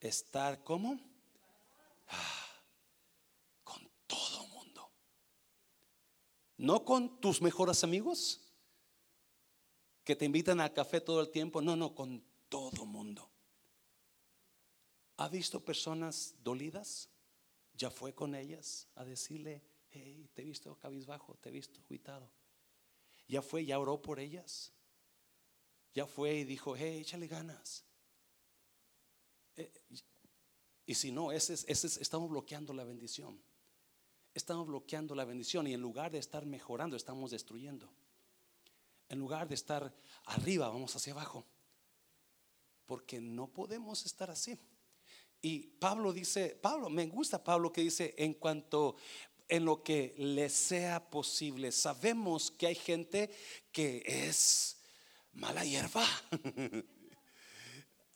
estar 0.00 0.62
como 0.64 0.98
ah, 2.08 2.62
con 3.64 3.90
todo 4.06 4.46
mundo. 4.48 4.90
No 6.56 6.84
con 6.84 7.20
tus 7.20 7.40
mejores 7.40 7.84
amigos 7.84 8.40
que 10.04 10.16
te 10.16 10.24
invitan 10.24 10.60
al 10.60 10.72
café 10.72 11.00
todo 11.00 11.20
el 11.20 11.30
tiempo. 11.30 11.62
No, 11.62 11.76
no, 11.76 11.94
con 11.94 12.24
todo 12.48 12.84
mundo. 12.84 13.30
¿Ha 15.16 15.28
visto 15.28 15.64
personas 15.64 16.34
dolidas? 16.42 17.08
¿Ya 17.74 17.90
fue 17.90 18.14
con 18.14 18.34
ellas 18.34 18.88
a 18.94 19.04
decirle, 19.04 19.62
hey, 19.90 20.28
te 20.34 20.42
he 20.42 20.44
visto 20.44 20.76
cabizbajo, 20.78 21.36
te 21.40 21.48
he 21.48 21.52
visto 21.52 21.80
cuitado. 21.84 22.30
Ya 23.28 23.42
fue, 23.42 23.64
ya 23.64 23.78
oró 23.78 24.00
por 24.00 24.18
ellas. 24.18 24.72
Ya 25.94 26.06
fue 26.06 26.34
y 26.36 26.44
dijo, 26.44 26.76
hey, 26.76 27.00
échale 27.00 27.26
ganas. 27.26 27.84
Eh, 29.56 29.72
y 30.86 30.94
si 30.94 31.12
no, 31.12 31.32
ese, 31.32 31.54
ese, 31.54 31.86
estamos 32.02 32.30
bloqueando 32.30 32.72
la 32.72 32.84
bendición. 32.84 33.40
Estamos 34.34 34.66
bloqueando 34.66 35.14
la 35.14 35.24
bendición 35.24 35.66
y 35.66 35.74
en 35.74 35.80
lugar 35.80 36.10
de 36.10 36.18
estar 36.18 36.46
mejorando, 36.46 36.96
estamos 36.96 37.30
destruyendo. 37.30 37.92
En 39.08 39.18
lugar 39.18 39.48
de 39.48 39.56
estar 39.56 39.92
arriba, 40.24 40.68
vamos 40.68 40.94
hacia 40.94 41.12
abajo. 41.12 41.44
Porque 42.86 43.20
no 43.20 43.48
podemos 43.48 44.06
estar 44.06 44.30
así. 44.30 44.58
Y 45.42 45.68
Pablo 45.78 46.12
dice, 46.12 46.58
Pablo, 46.60 46.90
me 46.90 47.06
gusta 47.06 47.42
Pablo 47.42 47.72
que 47.72 47.80
dice, 47.80 48.14
en 48.18 48.34
cuanto 48.34 48.96
en 49.50 49.64
lo 49.64 49.82
que 49.82 50.14
le 50.16 50.48
sea 50.48 51.10
posible. 51.10 51.72
Sabemos 51.72 52.50
que 52.50 52.68
hay 52.68 52.74
gente 52.74 53.30
que 53.72 54.02
es 54.06 54.78
mala 55.32 55.64
hierba. 55.64 56.06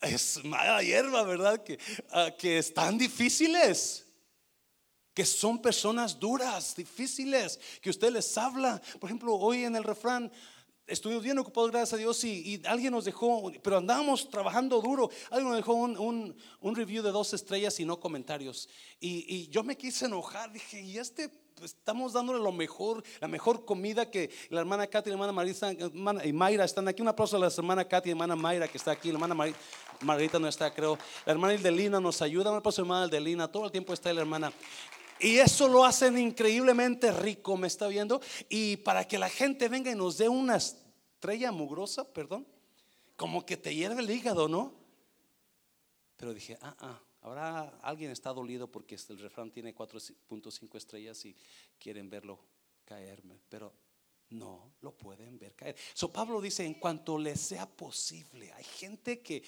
es 0.00 0.42
mala 0.44 0.82
hierba, 0.82 1.22
¿verdad? 1.24 1.62
Que, 1.62 1.78
ah, 2.10 2.30
que 2.38 2.58
están 2.58 2.96
difíciles. 2.96 4.06
Que 5.12 5.24
son 5.24 5.60
personas 5.60 6.18
duras, 6.18 6.74
difíciles, 6.74 7.60
que 7.80 7.90
usted 7.90 8.12
les 8.12 8.36
habla. 8.36 8.80
Por 8.98 9.08
ejemplo, 9.08 9.34
hoy 9.34 9.64
en 9.64 9.76
el 9.76 9.84
refrán, 9.84 10.32
estuvimos 10.86 11.22
bien 11.22 11.38
ocupados, 11.38 11.70
gracias 11.70 11.94
a 11.94 11.96
Dios, 11.96 12.22
y, 12.24 12.60
alguien 12.66 12.92
nos 12.92 13.04
dejó, 13.04 13.52
pero 13.62 13.78
andábamos 13.78 14.28
trabajando 14.28 14.80
duro. 14.80 15.10
Alguien 15.30 15.48
nos 15.48 15.56
dejó 15.56 15.74
un, 15.74 16.36
review 16.62 17.02
de 17.02 17.10
dos 17.10 17.32
estrellas 17.34 17.78
y 17.80 17.84
no 17.84 18.00
comentarios. 18.00 18.68
Y, 19.00 19.48
yo 19.48 19.62
me 19.62 19.76
quise 19.76 20.06
enojar, 20.06 20.52
dije, 20.52 20.80
y 20.80 20.98
este, 20.98 21.28
pues, 21.54 21.72
estamos 21.72 22.12
dándole 22.12 22.40
lo 22.40 22.52
mejor, 22.52 23.02
la 23.20 23.28
mejor 23.28 23.64
comida 23.64 24.10
que 24.10 24.30
la 24.50 24.60
hermana 24.60 24.86
Katy 24.86 25.08
y 25.08 25.10
la 25.10 25.14
hermana 25.14 25.32
Marita 25.32 25.72
y 25.72 26.32
Mayra 26.32 26.64
están 26.64 26.88
aquí. 26.88 27.02
Un 27.02 27.08
aplauso 27.08 27.36
a 27.36 27.40
la 27.40 27.46
hermana 27.46 27.86
Katy 27.86 28.10
y 28.10 28.12
la 28.12 28.16
hermana 28.16 28.36
Mayra 28.36 28.68
que 28.68 28.78
está 28.78 28.90
aquí. 28.90 29.08
La 29.08 29.14
hermana 29.14 29.52
Marita, 30.00 30.38
no 30.38 30.48
está, 30.48 30.72
creo. 30.72 30.98
La 31.24 31.32
hermana 31.32 31.54
Ildelina 31.54 32.00
nos 32.00 32.20
ayuda. 32.22 32.50
Un 32.50 32.58
aplauso 32.58 32.82
a 32.82 32.84
la 32.84 32.86
hermana 32.86 33.06
Ildelina. 33.06 33.48
Todo 33.48 33.66
el 33.66 33.72
tiempo 33.72 33.92
está 33.92 34.12
la 34.12 34.20
hermana. 34.20 34.52
Y 35.20 35.38
eso 35.38 35.68
lo 35.68 35.84
hacen 35.84 36.18
increíblemente 36.18 37.12
rico, 37.12 37.56
¿me 37.56 37.66
está 37.66 37.86
viendo? 37.86 38.20
Y 38.48 38.78
para 38.78 39.06
que 39.06 39.18
la 39.18 39.28
gente 39.28 39.68
venga 39.68 39.90
y 39.90 39.94
nos 39.94 40.18
dé 40.18 40.28
una 40.28 40.56
estrella 40.56 41.52
mugrosa, 41.52 42.12
perdón, 42.12 42.46
como 43.16 43.46
que 43.46 43.56
te 43.56 43.74
hierve 43.74 44.02
el 44.02 44.10
hígado, 44.10 44.48
¿no? 44.48 44.74
Pero 46.16 46.34
dije, 46.34 46.58
ah, 46.60 46.76
ah, 46.80 47.00
ahora 47.22 47.78
alguien 47.82 48.10
está 48.10 48.32
dolido 48.32 48.70
porque 48.70 48.96
el 49.08 49.18
refrán 49.18 49.50
tiene 49.50 49.74
4.5 49.74 50.76
estrellas 50.76 51.24
y 51.24 51.36
quieren 51.78 52.10
verlo 52.10 52.38
caerme, 52.84 53.40
pero 53.48 53.72
no 54.30 54.74
lo 54.80 54.96
pueden 54.96 55.38
ver 55.38 55.54
caer. 55.54 55.76
So 55.94 56.12
Pablo 56.12 56.40
dice, 56.40 56.64
en 56.64 56.74
cuanto 56.74 57.18
les 57.18 57.40
sea 57.40 57.66
posible, 57.66 58.52
hay 58.52 58.64
gente 58.64 59.20
que 59.22 59.42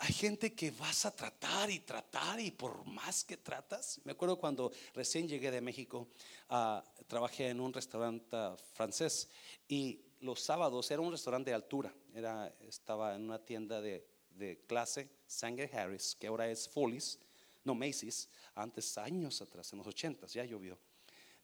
hay 0.00 0.12
gente 0.12 0.54
que 0.54 0.70
vas 0.70 1.06
a 1.06 1.14
tratar 1.14 1.70
y 1.70 1.80
tratar 1.80 2.38
y 2.38 2.52
por 2.52 2.86
más 2.86 3.24
que 3.24 3.36
tratas. 3.36 4.00
Me 4.04 4.12
acuerdo 4.12 4.38
cuando 4.38 4.70
recién 4.94 5.26
llegué 5.26 5.50
de 5.50 5.60
México, 5.60 6.08
uh, 6.50 6.80
trabajé 7.08 7.48
en 7.48 7.60
un 7.60 7.72
restaurante 7.72 8.36
francés 8.74 9.28
y 9.66 10.00
los 10.20 10.40
sábados 10.40 10.88
era 10.92 11.00
un 11.00 11.10
restaurante 11.10 11.50
de 11.50 11.54
altura. 11.54 11.92
Era, 12.14 12.54
estaba 12.68 13.16
en 13.16 13.24
una 13.24 13.44
tienda 13.44 13.80
de, 13.80 14.06
de 14.30 14.60
clase, 14.68 15.10
Sanger 15.26 15.74
Harris, 15.76 16.14
que 16.14 16.28
ahora 16.28 16.48
es 16.48 16.68
Follies, 16.68 17.18
no 17.64 17.74
Macy's, 17.74 18.28
antes 18.54 18.96
años 18.98 19.42
atrás, 19.42 19.72
en 19.72 19.78
los 19.78 19.86
ochentas, 19.86 20.32
ya 20.32 20.44
llovió. 20.44 20.78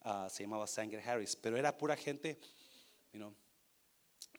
Uh, 0.05 0.30
se 0.30 0.44
llamaba 0.44 0.66
Sanger 0.68 1.00
Harris, 1.09 1.34
pero 1.34 1.57
era 1.57 1.76
pura 1.76 1.96
gente, 1.96 2.38
you 3.12 3.34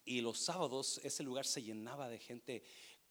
y 0.06 0.20
los 0.20 0.38
sábados 0.38 1.00
ese 1.02 1.24
lugar 1.24 1.44
se 1.44 1.62
llenaba 1.62 2.08
de 2.08 2.18
gente 2.18 2.62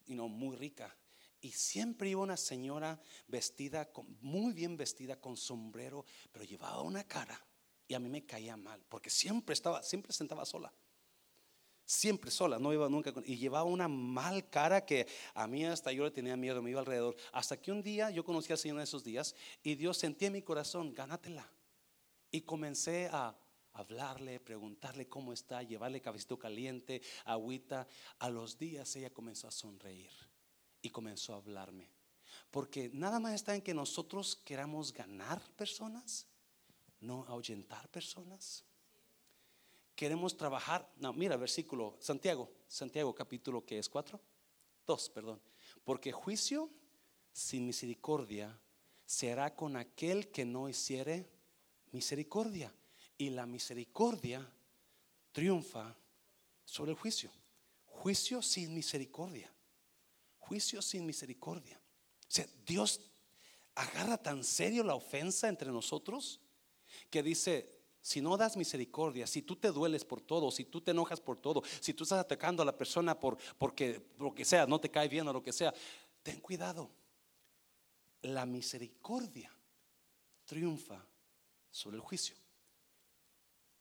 muy 0.07 0.55
rica. 0.55 0.95
Y 1.41 1.51
siempre 1.51 2.09
iba 2.09 2.21
una 2.21 2.37
señora 2.37 2.99
vestida, 3.27 3.89
muy 4.21 4.53
bien 4.53 4.77
vestida, 4.77 5.19
con 5.19 5.37
sombrero, 5.37 6.05
pero 6.31 6.45
llevaba 6.45 6.81
una 6.81 7.03
cara. 7.03 7.39
Y 7.87 7.93
a 7.93 7.99
mí 7.99 8.09
me 8.09 8.25
caía 8.25 8.57
mal, 8.57 8.83
porque 8.89 9.09
siempre 9.09 9.53
estaba, 9.53 9.83
siempre 9.83 10.11
sentaba 10.11 10.45
sola. 10.45 10.73
Siempre 11.87 12.31
sola, 12.31 12.57
no 12.57 12.73
iba 12.73 12.89
nunca 12.89 13.13
con, 13.13 13.23
y 13.27 13.37
llevaba 13.37 13.65
una 13.65 13.87
mal 13.87 14.49
cara 14.49 14.83
que 14.83 15.05
a 15.35 15.45
mí 15.45 15.63
hasta 15.65 15.91
yo 15.91 16.03
le 16.03 16.09
tenía 16.09 16.35
miedo, 16.35 16.63
me 16.63 16.71
iba 16.71 16.79
alrededor. 16.79 17.15
Hasta 17.31 17.61
que 17.61 17.71
un 17.71 17.83
día 17.83 18.09
yo 18.09 18.25
conocí 18.25 18.51
al 18.51 18.57
Señor 18.57 18.77
en 18.77 18.83
esos 18.83 19.03
días 19.03 19.35
y 19.61 19.75
Dios 19.75 19.99
sentía 19.99 20.27
en 20.27 20.33
mi 20.33 20.41
corazón, 20.41 20.95
gánatela. 20.95 21.47
Y 22.31 22.41
comencé 22.41 23.07
a 23.11 23.37
hablarle, 23.75 24.39
preguntarle 24.39 25.07
cómo 25.07 25.33
está, 25.33 25.61
llevarle 25.61 26.01
cabecito 26.01 26.39
caliente, 26.39 27.01
agüita. 27.25 27.87
A 28.19 28.29
los 28.29 28.57
días 28.57 28.95
ella 28.95 29.13
comenzó 29.13 29.47
a 29.47 29.51
sonreír 29.51 30.11
y 30.81 30.89
comenzó 30.89 31.33
a 31.33 31.37
hablarme. 31.37 31.89
Porque 32.51 32.89
nada 32.93 33.19
más 33.19 33.33
está 33.33 33.53
en 33.55 33.61
que 33.61 33.73
nosotros 33.73 34.35
queramos 34.37 34.93
ganar 34.93 35.41
personas, 35.55 36.27
no 36.99 37.25
ahuyentar 37.27 37.87
personas. 37.89 38.63
Queremos 39.95 40.35
trabajar. 40.35 40.89
No, 40.97 41.13
mira, 41.13 41.37
versículo, 41.37 41.97
Santiago, 41.99 42.51
Santiago 42.67 43.13
capítulo 43.13 43.65
que 43.65 43.79
es 43.79 43.89
4, 43.89 44.19
2, 44.85 45.09
perdón. 45.09 45.41
Porque 45.83 46.11
juicio 46.11 46.69
sin 47.31 47.65
misericordia 47.65 48.59
será 49.05 49.55
con 49.55 49.75
aquel 49.75 50.31
que 50.31 50.45
no 50.45 50.67
hiciere 50.69 51.29
misericordia 51.91 52.73
y 53.17 53.29
la 53.29 53.45
misericordia 53.45 54.47
triunfa 55.31 55.95
sobre 56.65 56.91
el 56.91 56.97
juicio. 56.97 57.31
Juicio 57.85 58.41
sin 58.41 58.73
misericordia. 58.73 59.51
Juicio 60.39 60.81
sin 60.81 61.05
misericordia. 61.05 61.79
O 62.21 62.31
sea, 62.31 62.45
Dios 62.65 63.01
agarra 63.75 64.17
tan 64.17 64.43
serio 64.43 64.83
la 64.83 64.95
ofensa 64.95 65.47
entre 65.47 65.71
nosotros 65.71 66.39
que 67.09 67.23
dice, 67.23 67.69
si 68.01 68.21
no 68.21 68.37
das 68.37 68.55
misericordia, 68.55 69.27
si 69.27 69.41
tú 69.41 69.55
te 69.55 69.71
dueles 69.71 70.05
por 70.05 70.21
todo, 70.21 70.51
si 70.51 70.65
tú 70.65 70.81
te 70.81 70.91
enojas 70.91 71.19
por 71.19 71.37
todo, 71.37 71.63
si 71.79 71.93
tú 71.93 72.03
estás 72.03 72.19
atacando 72.19 72.61
a 72.61 72.65
la 72.65 72.77
persona 72.77 73.19
por 73.19 73.37
porque 73.57 74.01
lo 74.19 74.33
que 74.33 74.45
sea, 74.45 74.65
no 74.65 74.79
te 74.79 74.91
cae 74.91 75.07
bien 75.07 75.27
o 75.27 75.33
lo 75.33 75.43
que 75.43 75.51
sea, 75.51 75.73
ten 76.21 76.39
cuidado. 76.39 76.91
La 78.21 78.45
misericordia 78.45 79.51
triunfa 80.45 81.05
sobre 81.71 81.97
el 81.97 82.01
juicio. 82.01 82.35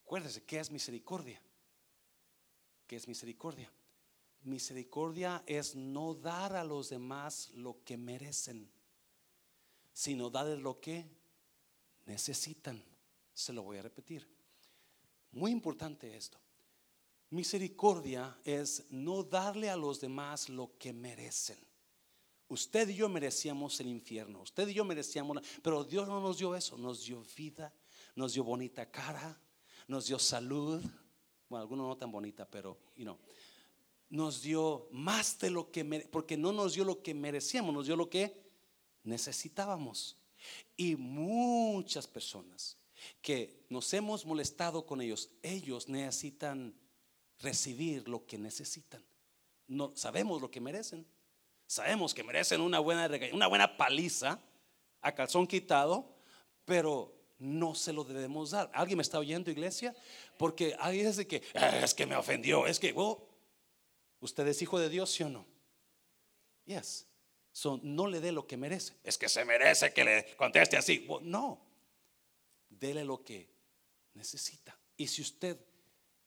Acuérdese, 0.05 0.43
¿qué 0.43 0.59
es 0.59 0.69
misericordia? 0.69 1.41
¿Qué 2.85 2.95
es 2.95 3.07
misericordia? 3.07 3.71
Misericordia 4.43 5.43
es 5.47 5.75
no 5.75 6.13
dar 6.13 6.55
a 6.55 6.63
los 6.63 6.89
demás 6.89 7.49
lo 7.55 7.83
que 7.83 7.97
merecen, 7.97 8.69
sino 9.91 10.29
darles 10.29 10.59
lo 10.59 10.79
que 10.79 11.09
necesitan. 12.05 12.83
Se 13.33 13.51
lo 13.51 13.63
voy 13.63 13.79
a 13.79 13.81
repetir. 13.81 14.27
Muy 15.31 15.49
importante 15.49 16.15
esto. 16.15 16.37
Misericordia 17.31 18.37
es 18.43 18.85
no 18.91 19.23
darle 19.23 19.71
a 19.71 19.75
los 19.75 19.99
demás 19.99 20.49
lo 20.49 20.77
que 20.77 20.93
merecen. 20.93 21.57
Usted 22.47 22.89
y 22.89 22.95
yo 22.95 23.09
merecíamos 23.09 23.79
el 23.79 23.87
infierno, 23.87 24.41
usted 24.41 24.67
y 24.67 24.75
yo 24.75 24.85
merecíamos, 24.85 25.39
pero 25.63 25.83
Dios 25.83 26.07
no 26.07 26.21
nos 26.21 26.37
dio 26.37 26.55
eso, 26.55 26.77
nos 26.77 27.03
dio 27.03 27.25
vida, 27.35 27.73
nos 28.15 28.33
dio 28.33 28.43
bonita 28.43 28.91
cara, 28.91 29.41
nos 29.87 30.07
dio 30.07 30.19
salud, 30.19 30.83
bueno, 31.49 31.61
algunos 31.61 31.87
no 31.87 31.97
tan 31.97 32.11
bonita, 32.11 32.49
pero, 32.49 32.77
you 32.95 33.03
know, 33.03 33.17
nos 34.09 34.41
dio 34.41 34.87
más 34.91 35.39
de 35.39 35.49
lo 35.49 35.71
que, 35.71 35.83
porque 36.11 36.37
no 36.37 36.51
nos 36.51 36.73
dio 36.73 36.85
lo 36.85 37.01
que 37.01 37.13
merecíamos, 37.13 37.73
nos 37.73 37.87
dio 37.87 37.95
lo 37.95 38.09
que 38.09 38.45
necesitábamos. 39.03 40.17
Y 40.77 40.95
muchas 40.95 42.07
personas 42.07 42.77
que 43.21 43.65
nos 43.69 43.93
hemos 43.93 44.25
molestado 44.25 44.85
con 44.85 45.01
ellos, 45.01 45.29
ellos 45.41 45.89
necesitan 45.89 46.75
recibir 47.39 48.07
lo 48.07 48.25
que 48.25 48.37
necesitan. 48.37 49.03
No 49.67 49.91
sabemos 49.95 50.41
lo 50.41 50.51
que 50.51 50.61
merecen. 50.61 51.05
Sabemos 51.67 52.13
que 52.13 52.23
merecen 52.23 52.61
una 52.61 52.79
buena 52.79 53.09
una 53.33 53.47
buena 53.47 53.75
paliza 53.75 54.39
a 55.01 55.13
calzón 55.13 55.47
quitado, 55.47 56.15
pero 56.63 57.14
no 57.37 57.75
se 57.75 57.93
lo 57.93 58.03
debemos 58.03 58.51
dar. 58.51 58.69
¿Alguien 58.73 58.97
me 58.97 59.03
está 59.03 59.19
oyendo, 59.19 59.51
iglesia? 59.51 59.95
Porque 60.37 60.75
alguien 60.79 61.07
dice 61.07 61.27
que 61.27 61.41
ah, 61.55 61.79
es 61.79 61.93
que 61.93 62.05
me 62.05 62.15
ofendió, 62.15 62.67
es 62.67 62.79
que, 62.79 62.93
¿usted 64.19 64.47
es 64.47 64.61
hijo 64.61 64.79
de 64.79 64.89
Dios, 64.89 65.11
sí 65.11 65.23
o 65.23 65.29
no? 65.29 65.45
Yes. 66.65 67.07
So, 67.51 67.79
no 67.83 68.07
le 68.07 68.19
dé 68.19 68.31
lo 68.31 68.47
que 68.47 68.57
merece. 68.57 68.93
Es 69.03 69.17
que 69.17 69.29
se 69.29 69.45
merece 69.45 69.93
que 69.93 70.03
le 70.03 70.35
conteste 70.35 70.77
así. 70.77 71.07
no. 71.21 71.61
Dele 72.69 73.05
lo 73.05 73.23
que 73.23 73.49
necesita. 74.13 74.77
Y 74.97 75.07
si 75.07 75.21
usted 75.21 75.57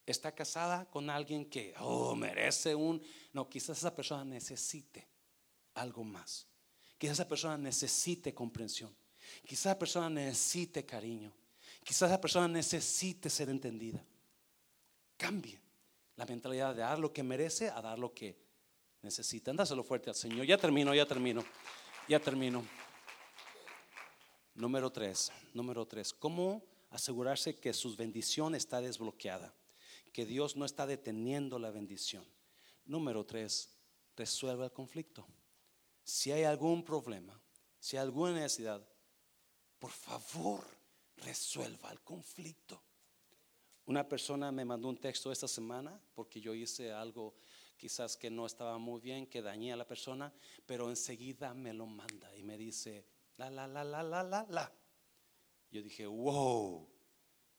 está 0.06 0.34
casada 0.34 0.86
con 0.86 1.10
alguien 1.10 1.44
que, 1.50 1.74
oh, 1.80 2.14
merece 2.14 2.74
un, 2.74 3.02
no, 3.32 3.48
quizás 3.48 3.78
esa 3.78 3.94
persona 3.94 4.24
necesite 4.24 5.06
algo 5.74 6.04
más. 6.04 6.46
Quizás 6.96 7.14
esa 7.14 7.28
persona 7.28 7.58
necesite 7.58 8.34
comprensión. 8.34 8.94
Quizás 9.44 9.66
esa 9.66 9.78
persona 9.78 10.10
necesite 10.10 10.84
cariño. 10.84 11.32
Quizás 11.82 12.10
esa 12.10 12.20
persona 12.20 12.48
necesite 12.48 13.30
ser 13.30 13.48
entendida. 13.48 14.04
Cambie 15.16 15.60
la 16.16 16.26
mentalidad 16.26 16.74
de 16.74 16.82
dar 16.82 16.98
lo 16.98 17.12
que 17.12 17.22
merece 17.22 17.70
a 17.70 17.80
dar 17.80 17.98
lo 17.98 18.12
que 18.12 18.36
necesita. 19.02 19.52
Dáselo 19.52 19.82
fuerte 19.82 20.10
al 20.10 20.16
Señor. 20.16 20.46
Ya 20.46 20.58
termino, 20.58 20.94
ya 20.94 21.06
termino, 21.06 21.44
ya 22.08 22.20
termino. 22.20 22.64
Número 24.54 24.90
tres, 24.90 25.30
número 25.54 25.86
tres. 25.86 26.12
¿Cómo 26.12 26.64
asegurarse 26.90 27.54
que 27.54 27.72
su 27.72 27.94
bendición 27.96 28.54
está 28.54 28.80
desbloqueada? 28.80 29.54
Que 30.12 30.26
Dios 30.26 30.56
no 30.56 30.64
está 30.64 30.86
deteniendo 30.86 31.58
la 31.58 31.70
bendición. 31.70 32.24
Número 32.84 33.24
tres, 33.24 33.70
resuelva 34.16 34.64
el 34.64 34.72
conflicto. 34.72 35.26
Si 36.02 36.32
hay 36.32 36.42
algún 36.42 36.84
problema, 36.84 37.40
si 37.78 37.96
hay 37.96 38.02
alguna 38.02 38.32
necesidad, 38.32 38.84
por 39.78 39.90
favor, 39.90 40.64
resuelva 41.16 41.90
el 41.90 42.00
conflicto. 42.00 42.82
Una 43.86 44.06
persona 44.06 44.52
me 44.52 44.64
mandó 44.64 44.88
un 44.88 44.98
texto 44.98 45.32
esta 45.32 45.48
semana 45.48 45.98
porque 46.14 46.40
yo 46.40 46.54
hice 46.54 46.92
algo 46.92 47.34
quizás 47.76 48.16
que 48.16 48.28
no 48.28 48.44
estaba 48.44 48.76
muy 48.76 49.00
bien, 49.00 49.26
que 49.26 49.40
dañé 49.40 49.72
a 49.72 49.76
la 49.76 49.86
persona, 49.86 50.32
pero 50.66 50.90
enseguida 50.90 51.54
me 51.54 51.72
lo 51.72 51.86
manda 51.86 52.34
y 52.36 52.42
me 52.42 52.58
dice, 52.58 53.06
la, 53.36 53.50
la, 53.50 53.66
la, 53.66 53.84
la, 53.84 54.02
la, 54.02 54.22
la, 54.22 54.46
la. 54.50 54.72
Yo 55.70 55.82
dije, 55.82 56.06
wow. 56.06 56.86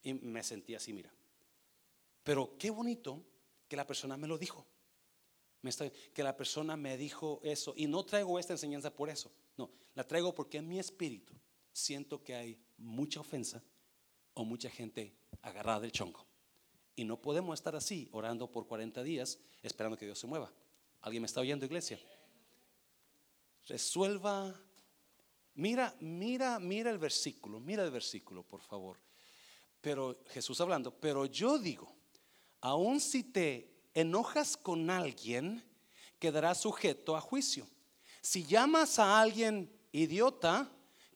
Y 0.02 0.14
me 0.14 0.42
sentí 0.42 0.74
así, 0.74 0.92
mira. 0.92 1.12
Pero 2.22 2.56
qué 2.58 2.70
bonito 2.70 3.24
que 3.66 3.76
la 3.76 3.86
persona 3.86 4.16
me 4.16 4.28
lo 4.28 4.36
dijo. 4.36 4.66
Me 5.62 5.70
está, 5.70 5.90
que 5.90 6.22
la 6.22 6.36
persona 6.36 6.76
me 6.76 6.96
dijo 6.96 7.40
eso. 7.42 7.72
Y 7.76 7.86
no 7.86 8.04
traigo 8.04 8.38
esta 8.38 8.52
enseñanza 8.52 8.94
por 8.94 9.08
eso. 9.08 9.32
No, 9.56 9.70
la 9.94 10.06
traigo 10.06 10.34
porque 10.34 10.58
en 10.58 10.68
mi 10.68 10.78
espíritu 10.78 11.34
siento 11.72 12.22
que 12.22 12.34
hay 12.34 12.58
mucha 12.76 13.20
ofensa 13.20 13.62
o 14.34 14.44
mucha 14.44 14.70
gente 14.70 15.16
agarrada 15.42 15.80
del 15.80 15.92
chongo. 15.92 16.26
Y 16.96 17.04
no 17.04 17.20
podemos 17.20 17.58
estar 17.58 17.76
así 17.76 18.08
orando 18.12 18.50
por 18.50 18.66
40 18.66 19.02
días 19.02 19.38
esperando 19.62 19.96
que 19.96 20.06
Dios 20.06 20.18
se 20.18 20.26
mueva. 20.26 20.52
¿Alguien 21.00 21.22
me 21.22 21.26
está 21.26 21.40
oyendo, 21.40 21.64
iglesia? 21.64 21.98
Resuelva. 23.66 24.54
Mira, 25.54 25.94
mira, 26.00 26.58
mira 26.58 26.90
el 26.90 26.98
versículo, 26.98 27.60
mira 27.60 27.84
el 27.84 27.90
versículo, 27.90 28.42
por 28.42 28.60
favor. 28.60 28.98
Pero 29.80 30.22
Jesús 30.28 30.60
hablando, 30.60 30.94
pero 30.94 31.26
yo 31.26 31.58
digo, 31.58 31.94
aun 32.60 33.00
si 33.00 33.22
te 33.24 33.82
enojas 33.94 34.56
con 34.56 34.90
alguien, 34.90 35.64
quedará 36.18 36.54
sujeto 36.54 37.16
a 37.16 37.20
juicio. 37.20 37.66
Si 38.20 38.44
llamas 38.44 38.98
a 38.98 39.20
alguien 39.20 39.72
idiota, 39.92 40.70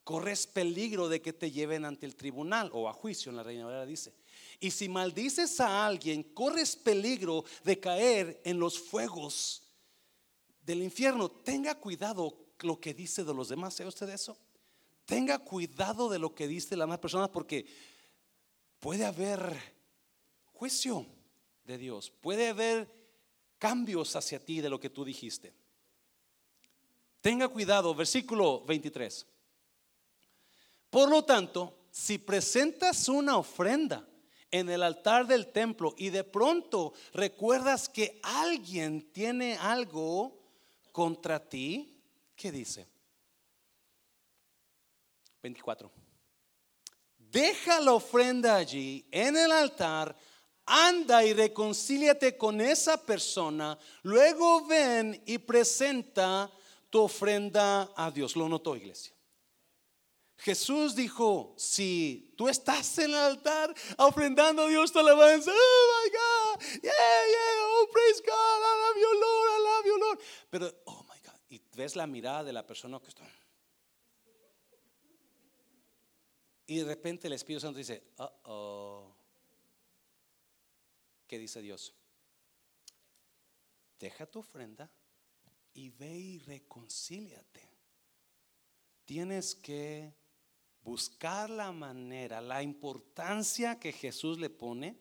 corres 0.05 0.47
peligro 0.47 1.09
de 1.09 1.21
que 1.21 1.33
te 1.33 1.51
lleven 1.51 1.85
ante 1.85 2.07
el 2.07 2.15
tribunal 2.15 2.71
o 2.73 2.89
a 2.89 2.93
juicio, 2.93 3.31
en 3.31 3.37
la 3.37 3.43
Reina 3.43 3.65
Valera 3.65 3.87
dice. 3.87 4.13
Y 4.61 4.71
si 4.71 4.89
maldices 4.89 5.59
a 5.61 5.87
alguien, 5.87 6.23
corres 6.23 6.77
peligro 6.77 7.45
de 7.65 7.81
caer 7.81 8.41
en 8.45 8.59
los 8.59 8.79
fuegos 8.79 9.63
del 10.65 10.83
infierno. 10.83 11.31
Tenga 11.31 11.75
cuidado 11.75 12.37
lo 12.61 12.79
que 12.79 12.95
dice 12.95 13.25
de 13.25 13.35
los 13.35 13.49
demás. 13.49 13.75
¿Sabe 13.75 13.89
usted 13.89 14.09
eso? 14.11 14.37
Tenga 15.07 15.39
cuidado 15.39 16.09
de 16.09 16.19
lo 16.19 16.35
que 16.35 16.47
dice 16.47 16.77
la 16.77 16.87
más 16.87 16.99
personas 16.99 17.31
porque 17.31 17.67
puede 18.79 19.05
haber 19.05 19.59
juicio 20.53 21.07
de 21.65 21.79
Dios. 21.79 22.11
Puede 22.11 22.49
haber 22.49 22.89
cambios 23.59 24.15
hacia 24.17 24.45
ti 24.45 24.61
de 24.61 24.71
lo 24.71 24.79
que 24.79 24.91
tú 24.91 25.05
dijiste. 25.05 25.53
Tenga 27.21 27.49
cuidado, 27.49 27.95
versículo 27.95 28.63
23. 28.67 29.27
Por 30.95 31.09
lo 31.09 31.25
tanto, 31.25 31.87
si 31.91 32.19
presentas 32.19 33.09
una 33.09 33.37
ofrenda 33.37 34.07
en 34.49 34.71
el 34.71 34.81
altar 34.81 35.27
del 35.27 35.49
templo 35.49 35.93
y 35.99 36.11
de 36.11 36.23
pronto 36.23 36.93
recuerdas 37.13 37.89
que 37.89 38.21
alguien 38.23 39.11
tiene 39.11 39.57
algo 39.57 40.41
contra 40.93 41.41
ti, 41.49 42.01
¿qué 42.37 42.53
dice? 42.53 42.87
24. 45.43 45.91
Deja 47.19 47.81
la 47.81 47.95
ofrenda 47.95 48.55
allí 48.55 49.05
en 49.11 49.37
el 49.37 49.51
altar 49.51 50.15
anda 50.65 51.25
y 51.25 51.33
reconcíliate 51.33 52.37
con 52.37 52.61
esa 52.61 53.05
persona, 53.05 53.77
luego 54.05 54.65
ven 54.65 55.21
y 55.27 55.39
presenta 55.39 56.49
tu 56.89 57.01
ofrenda 57.01 57.91
a 57.97 58.13
Dios. 58.13 58.37
¿Lo 58.37 58.49
notó, 58.49 58.77
iglesia? 58.77 59.14
Jesús 60.39 60.95
dijo, 60.95 61.55
si 61.57 62.35
tú 62.37 62.49
estás 62.49 62.99
en 62.99 63.11
el 63.11 63.17
altar 63.17 63.75
ofrendando 63.99 64.63
a 64.63 64.69
Dios 64.69 64.93
tu 64.93 64.99
alabanza, 64.99 65.51
oh 65.51 66.05
my 66.05 66.11
God, 66.11 66.83
yeah, 66.83 66.93
yeah, 66.93 67.63
oh 67.63 67.89
praise 67.93 68.21
God, 68.21 68.31
I 68.31 68.73
love 68.85 68.97
you 68.97 69.21
Lord, 69.21 69.49
I 69.49 69.59
love 69.63 69.87
you 69.87 69.99
Lord. 69.99 70.19
Pero, 70.51 70.73
oh 70.87 71.03
my 71.05 71.21
God, 71.25 71.41
y 71.49 71.63
ves 71.75 71.97
la 71.97 72.07
mirada 72.07 72.45
de 72.45 72.53
la 72.53 72.67
persona 72.67 73.01
que 73.01 73.09
está. 73.09 73.25
Y 76.67 76.79
de 76.79 76.85
repente 76.85 77.27
el 77.27 77.35
Espíritu 77.35 77.61
Santo 77.61 77.79
dice, 77.79 78.03
uh 78.19 78.29
oh. 78.45 79.17
¿Qué 81.27 81.39
dice 81.39 81.63
Dios? 81.63 81.95
Deja 83.99 84.27
tu 84.27 84.41
ofrenda 84.41 84.91
y 85.73 85.89
ve 85.91 86.15
y 86.15 86.39
reconcíliate. 86.41 87.71
Tienes 89.05 89.55
que 89.55 90.15
buscar 90.85 91.49
la 91.49 91.73
manera, 91.73 92.41
la 92.41 92.63
importancia 92.63 93.81
que 93.81 93.93
Jesús 93.93 94.39
le 94.39 94.51
pone 94.51 94.99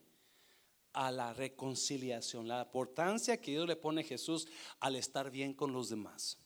a 0.94 1.12
la 1.12 1.34
reconciliación, 1.34 2.48
la 2.48 2.62
importancia 2.62 3.40
que 3.40 3.52
Dios 3.52 3.68
le 3.68 3.76
pone 3.76 4.02
a 4.02 4.06
Jesús 4.06 4.48
al 4.80 4.96
estar 4.96 5.30
bien 5.30 5.54
con 5.54 5.74
los 5.74 5.90
demás. 5.90 6.38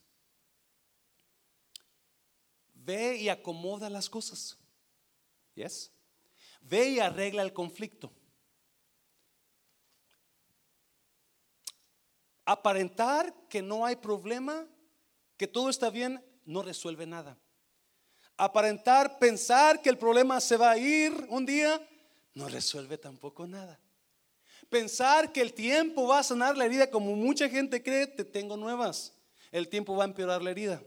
Ve 2.74 3.16
y 3.16 3.28
acomoda 3.28 3.88
las 3.88 4.10
cosas. 4.10 4.58
¿Yes? 5.54 5.92
Ve 6.62 6.90
y 6.90 6.98
arregla 6.98 7.42
el 7.42 7.52
conflicto. 7.52 8.10
Aparentar 12.44 13.34
que 13.48 13.60
no 13.60 13.84
hay 13.84 13.96
problema, 13.96 14.66
que 15.36 15.46
todo 15.46 15.68
está 15.68 15.90
bien, 15.90 16.24
no 16.46 16.62
resuelve 16.62 17.06
nada. 17.06 17.38
Aparentar, 18.38 19.18
pensar 19.18 19.82
que 19.82 19.90
el 19.90 19.98
problema 19.98 20.40
se 20.40 20.56
va 20.56 20.70
a 20.70 20.78
ir 20.78 21.12
un 21.28 21.44
día, 21.44 21.84
no 22.34 22.48
resuelve 22.48 22.96
tampoco 22.96 23.48
nada. 23.48 23.80
Pensar 24.68 25.32
que 25.32 25.40
el 25.40 25.52
tiempo 25.52 26.06
va 26.06 26.20
a 26.20 26.22
sanar 26.22 26.56
la 26.56 26.64
herida 26.64 26.88
como 26.88 27.16
mucha 27.16 27.48
gente 27.48 27.82
cree, 27.82 28.06
te 28.06 28.24
tengo 28.24 28.56
nuevas. 28.56 29.12
El 29.50 29.68
tiempo 29.68 29.96
va 29.96 30.04
a 30.04 30.06
empeorar 30.06 30.40
la 30.40 30.52
herida. 30.52 30.80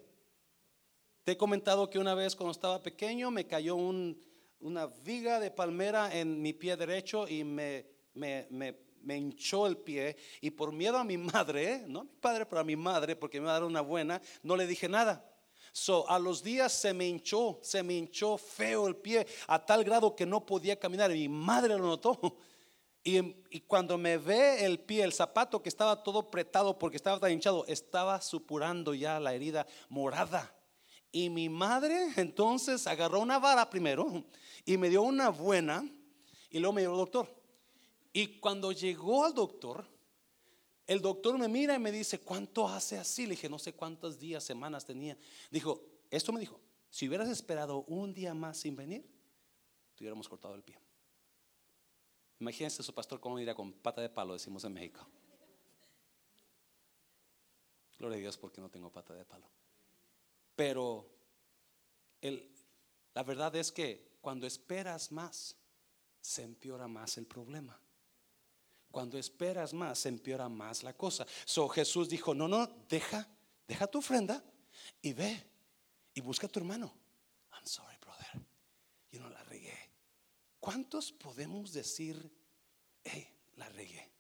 Te 1.26 1.34
he 1.34 1.38
comentado 1.38 1.90
que 1.90 2.00
una 2.00 2.16
vez 2.16 2.38
cuando 2.38 2.52
estaba 2.52 2.82
pequeño 2.82 3.32
me 3.32 3.46
cayó 3.46 3.76
una 3.76 4.88
viga 5.04 5.42
de 5.42 5.52
palmera 5.52 6.16
en 6.18 6.42
mi 6.42 6.54
pie 6.54 6.78
derecho 6.78 7.28
y 7.28 7.44
me, 7.44 7.86
me, 8.14 8.48
me 8.50 9.18
hinchó 9.18 9.68
el 9.68 9.78
pie 9.78 10.16
y 10.40 10.52
por 10.52 10.72
miedo 10.72 10.98
a 10.98 11.04
mi 11.04 11.18
madre, 11.18 11.84
no 11.88 12.00
a 12.00 12.04
mi 12.04 12.16
padre, 12.20 12.46
pero 12.46 12.62
a 12.62 12.64
mi 12.64 12.76
madre, 12.76 13.16
porque 13.16 13.40
me 13.40 13.46
iba 13.46 13.52
a 13.52 13.60
dar 13.60 13.64
una 13.64 13.82
buena, 13.82 14.22
no 14.42 14.56
le 14.56 14.68
dije 14.68 14.88
nada. 14.88 15.28
So, 15.72 16.10
a 16.10 16.20
los 16.20 16.44
días 16.44 16.74
se 16.74 16.94
me 16.94 17.08
hinchó, 17.08 17.60
se 17.62 17.82
me 17.82 17.94
hinchó 17.94 18.38
feo 18.38 18.88
el 18.88 18.96
pie 18.96 19.26
a 19.48 19.66
tal 19.66 19.84
grado 19.84 20.16
que 20.16 20.26
no 20.26 20.46
podía 20.46 20.78
caminar. 20.78 21.12
Mi 21.12 21.30
madre 21.30 21.78
lo 21.78 21.88
notó. 21.88 22.20
Y, 23.04 23.18
y, 23.50 23.62
cuando 23.62 23.98
me 23.98 24.20
ve 24.20 24.64
el 24.64 24.80
pie, 24.80 25.02
el 25.02 25.12
zapato 25.12 25.64
que 25.64 25.70
estaba 25.70 26.04
todo 26.04 26.20
apretado 26.20 26.78
porque 26.78 26.98
estaba 26.98 27.20
tan 27.20 27.32
hinchado, 27.32 27.66
estaba 27.66 28.22
supurando 28.22 28.94
ya 28.94 29.20
la 29.20 29.34
herida 29.34 29.66
morada. 29.90 30.56
Y 31.12 31.30
mi 31.30 31.50
madre 31.50 32.10
entonces 32.18 32.86
agarró 32.86 33.20
una 33.20 33.40
vara 33.40 33.70
primero 33.72 34.24
y 34.66 34.78
me 34.78 34.90
dio 34.90 35.02
una 35.02 35.30
buena 35.30 35.84
y 36.52 36.60
luego 36.60 36.74
me 36.74 36.82
llevó 36.82 36.94
al 36.94 37.00
doctor. 37.00 37.42
Y 38.14 38.40
cuando 38.40 38.72
llegó 38.72 39.26
al 39.26 39.34
doctor, 39.34 39.86
el 40.92 41.02
doctor 41.02 41.38
me 41.38 41.48
mira 41.48 41.74
y 41.74 41.80
me 41.80 41.90
dice, 41.90 42.20
¿cuánto 42.20 42.68
hace 42.68 42.98
así? 42.98 43.24
Le 43.24 43.32
dije, 43.32 43.48
no 43.48 43.58
sé 43.58 43.72
cuántos 43.72 44.20
días, 44.20 44.44
semanas 44.44 44.84
tenía. 44.84 45.18
Dijo, 45.50 45.82
esto 46.10 46.34
me 46.34 46.42
dijo, 46.42 46.60
si 46.90 47.08
hubieras 47.08 47.30
esperado 47.30 47.86
un 47.88 48.14
día 48.14 48.34
más 48.34 48.58
sin 48.58 48.76
venir, 48.76 49.10
te 49.96 50.04
hubiéramos 50.04 50.28
cortado 50.28 50.54
el 50.54 50.64
pie. 50.64 50.78
Imagínense 52.42 52.84
su 52.84 52.94
pastor 52.94 53.22
cómo 53.22 53.40
iría 53.40 53.56
con 53.56 53.72
pata 53.72 54.02
de 54.02 54.10
palo, 54.10 54.34
decimos 54.34 54.66
en 54.66 54.74
México. 54.74 55.08
Gloria 57.98 58.18
a 58.18 58.20
Dios 58.20 58.38
porque 58.38 58.60
no 58.60 58.70
tengo 58.70 58.92
pata 58.92 59.14
de 59.14 59.24
palo. 59.24 59.48
Pero 60.58 61.10
la 63.14 63.24
verdad 63.24 63.56
es 63.56 63.72
que 63.72 64.18
cuando 64.20 64.46
esperas 64.46 65.10
más, 65.14 65.56
se 66.20 66.44
empeora 66.44 66.90
más 66.90 67.18
el 67.18 67.28
problema. 67.28 67.80
Cuando 68.92 69.18
esperas 69.18 69.74
más, 69.74 70.00
se 70.00 70.10
empeora 70.10 70.50
más 70.50 70.84
la 70.84 70.94
cosa. 70.94 71.26
So 71.46 71.68
Jesús 71.70 72.10
dijo, 72.10 72.34
no, 72.34 72.48
no, 72.48 72.68
deja, 72.90 73.28
deja 73.68 73.88
tu 73.88 74.00
ofrenda 74.00 74.44
y 75.02 75.14
ve 75.14 75.44
y 76.14 76.22
busca 76.22 76.48
a 76.48 76.50
tu 76.50 76.60
hermano. 76.60 76.94
I'm 77.54 77.66
sorry, 77.66 77.96
brother. 78.02 78.46
Yo 79.12 79.22
no 79.22 79.30
la 79.30 79.44
regué. 79.44 79.78
¿Cuántos 80.60 81.12
podemos 81.12 81.72
decir, 81.72 82.32
hey, 83.04 83.28
la 83.56 83.70
regué? 83.70 84.12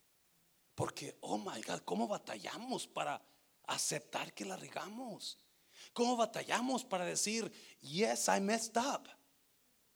Porque, 0.74 1.18
oh 1.22 1.38
my 1.38 1.62
God, 1.62 1.82
¿cómo 1.86 2.08
batallamos 2.08 2.88
para 2.88 3.22
aceptar 3.68 4.34
que 4.34 4.46
la 4.46 4.56
regamos? 4.56 5.38
¿Cómo 5.94 6.16
batallamos 6.16 6.86
para 6.86 7.06
decir, 7.06 7.52
yes, 7.82 8.28
I 8.28 8.40
messed 8.40 8.78
up? 8.78 9.08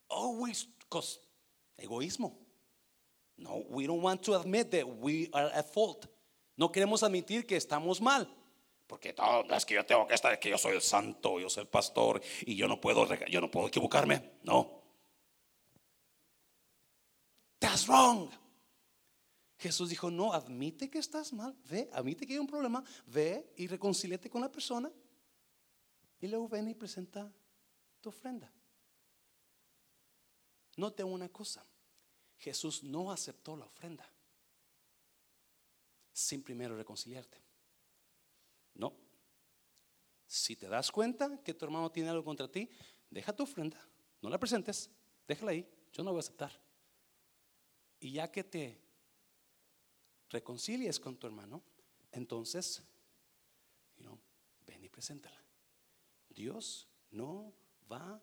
Always, 0.10 0.68
cause 0.90 1.20
egoísmo. 1.78 2.45
No, 3.38 3.64
we 3.70 3.86
don't 3.86 4.02
want 4.02 4.22
to 4.24 4.36
admit 4.36 4.72
that 4.72 4.88
we 4.88 5.30
are 5.34 5.52
at 5.54 5.66
fault. 5.66 6.08
No 6.58 6.72
queremos 6.72 7.04
admitir 7.04 7.46
que 7.46 7.58
estamos 7.58 8.02
mal. 8.02 8.28
Porque 8.88 9.14
todo, 9.14 9.44
es 9.54 9.66
que 9.66 9.74
yo 9.74 9.86
tengo 9.86 10.08
que 10.08 10.14
estar, 10.14 10.40
que 10.40 10.50
yo 10.50 10.58
soy 10.58 10.76
el 10.76 10.82
santo, 10.82 11.40
yo 11.40 11.50
soy 11.50 11.64
el 11.64 11.68
pastor 11.68 12.22
y 12.46 12.56
yo 12.56 12.68
no 12.68 12.80
puedo, 12.80 13.08
yo 13.26 13.42
no 13.42 13.50
puedo 13.50 13.68
equivocarme. 13.68 14.38
No. 14.44 14.84
That's 17.60 17.88
wrong. 17.88 18.30
Jesús 19.58 19.90
dijo, 19.90 20.12
no, 20.12 20.34
admite 20.34 20.90
que 20.90 21.00
estás 21.00 21.34
mal, 21.34 21.56
ve, 21.70 21.90
admite 21.94 22.28
que 22.28 22.34
hay 22.34 22.40
un 22.40 22.48
problema, 22.48 22.84
ve 23.08 23.52
y 23.56 23.68
reconcíliate 23.68 24.30
con 24.30 24.42
la 24.42 24.52
persona 24.52 24.92
y 26.20 26.28
luego 26.28 26.48
ven 26.48 26.70
y 26.70 26.76
presenta 26.76 27.32
tu 28.02 28.10
ofrenda. 28.10 28.52
Note 30.76 31.04
una 31.04 31.30
cosa. 31.30 31.66
Jesús 32.46 32.84
no 32.84 33.12
aceptó 33.12 33.58
la 33.58 33.66
ofrenda. 33.66 34.08
sin 36.14 36.44
primero 36.44 36.78
reconciliarte. 36.78 37.42
No. 38.76 38.94
Si 40.28 40.56
te 40.56 40.70
das 40.70 40.92
cuenta 40.92 41.42
que 41.44 41.56
tu 41.56 41.66
hermano 41.66 41.92
tiene 41.92 42.10
algo 42.10 42.24
contra 42.24 42.48
ti, 42.48 42.70
deja 43.10 43.36
tu 43.36 43.44
ofrenda, 43.44 43.80
no 44.22 44.30
la 44.30 44.40
presentes, 44.40 44.92
déjala 45.28 45.52
ahí, 45.52 45.68
yo 45.92 46.04
no 46.04 46.12
voy 46.12 46.20
a 46.20 46.22
aceptar. 46.22 46.62
Y 48.00 48.12
ya 48.12 48.32
que 48.32 48.44
te 48.44 48.80
reconcilies 50.30 51.00
con 51.00 51.18
tu 51.18 51.26
hermano, 51.26 51.64
entonces, 52.12 52.84
ven 54.68 54.84
y 54.84 54.90
preséntala. 54.90 55.44
Dios 56.30 56.88
no 57.10 57.54
va, 57.92 58.22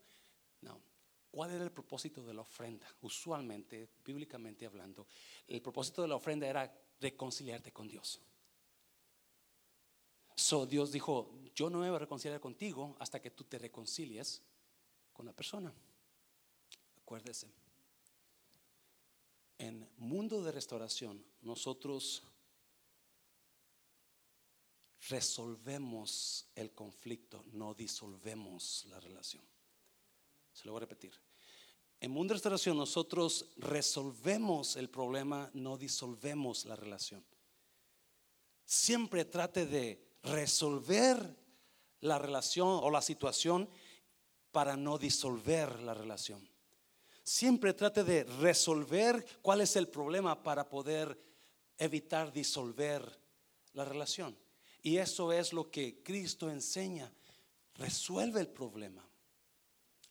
no. 0.61 0.92
¿Cuál 1.33 1.49
era 1.49 1.63
el 1.63 1.71
propósito 1.71 2.23
de 2.23 2.31
la 2.31 2.41
ofrenda? 2.41 2.85
Usualmente, 3.01 3.89
bíblicamente 4.05 4.67
hablando, 4.67 5.07
el 5.47 5.63
propósito 5.63 6.03
de 6.03 6.07
la 6.07 6.15
ofrenda 6.15 6.45
era 6.45 6.71
reconciliarte 7.01 7.73
con 7.73 7.87
Dios. 7.87 8.21
So 10.35 10.67
Dios 10.67 10.91
dijo, 10.91 11.31
yo 11.55 11.71
no 11.71 11.79
me 11.79 11.87
voy 11.87 11.95
a 11.95 12.01
reconciliar 12.01 12.39
contigo 12.39 12.95
hasta 12.99 13.19
que 13.19 13.31
tú 13.31 13.45
te 13.45 13.57
reconcilies 13.57 14.43
con 15.11 15.25
la 15.25 15.33
persona. 15.33 15.73
Acuérdese. 17.01 17.51
En 19.57 19.89
mundo 19.97 20.43
de 20.43 20.51
restauración, 20.51 21.25
nosotros 21.41 22.27
resolvemos 25.09 26.45
el 26.53 26.75
conflicto, 26.75 27.43
no 27.53 27.73
disolvemos 27.73 28.85
la 28.85 28.99
relación. 28.99 29.52
Se 30.53 30.65
lo 30.65 30.71
voy 30.71 30.79
a 30.79 30.81
repetir. 30.81 31.13
En 31.99 32.11
mundo 32.11 32.33
de 32.33 32.35
restauración 32.35 32.77
nosotros 32.77 33.47
resolvemos 33.57 34.75
el 34.75 34.89
problema, 34.89 35.49
no 35.53 35.77
disolvemos 35.77 36.65
la 36.65 36.75
relación. 36.75 37.25
Siempre 38.65 39.25
trate 39.25 39.65
de 39.65 40.05
resolver 40.23 41.17
la 42.01 42.19
relación 42.19 42.67
o 42.67 42.89
la 42.89 43.01
situación 43.01 43.69
para 44.51 44.75
no 44.75 44.97
disolver 44.97 45.79
la 45.79 45.93
relación. 45.93 46.47
Siempre 47.23 47.73
trate 47.73 48.03
de 48.03 48.25
resolver 48.25 49.25
cuál 49.41 49.61
es 49.61 49.75
el 49.77 49.87
problema 49.87 50.43
para 50.43 50.67
poder 50.67 51.17
evitar 51.77 52.33
disolver 52.33 53.19
la 53.71 53.85
relación. 53.85 54.37
Y 54.81 54.97
eso 54.97 55.31
es 55.31 55.53
lo 55.53 55.71
que 55.71 56.03
Cristo 56.03 56.49
enseña. 56.49 57.11
Resuelve 57.75 58.41
el 58.41 58.49
problema 58.49 59.07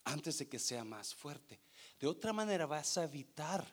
antes 0.04 0.38
de 0.38 0.48
que 0.48 0.58
sea 0.58 0.84
más 0.84 1.14
fuerte. 1.14 1.60
De 1.98 2.06
otra 2.06 2.32
manera 2.32 2.66
vas 2.66 2.98
a 2.98 3.04
evitar 3.04 3.64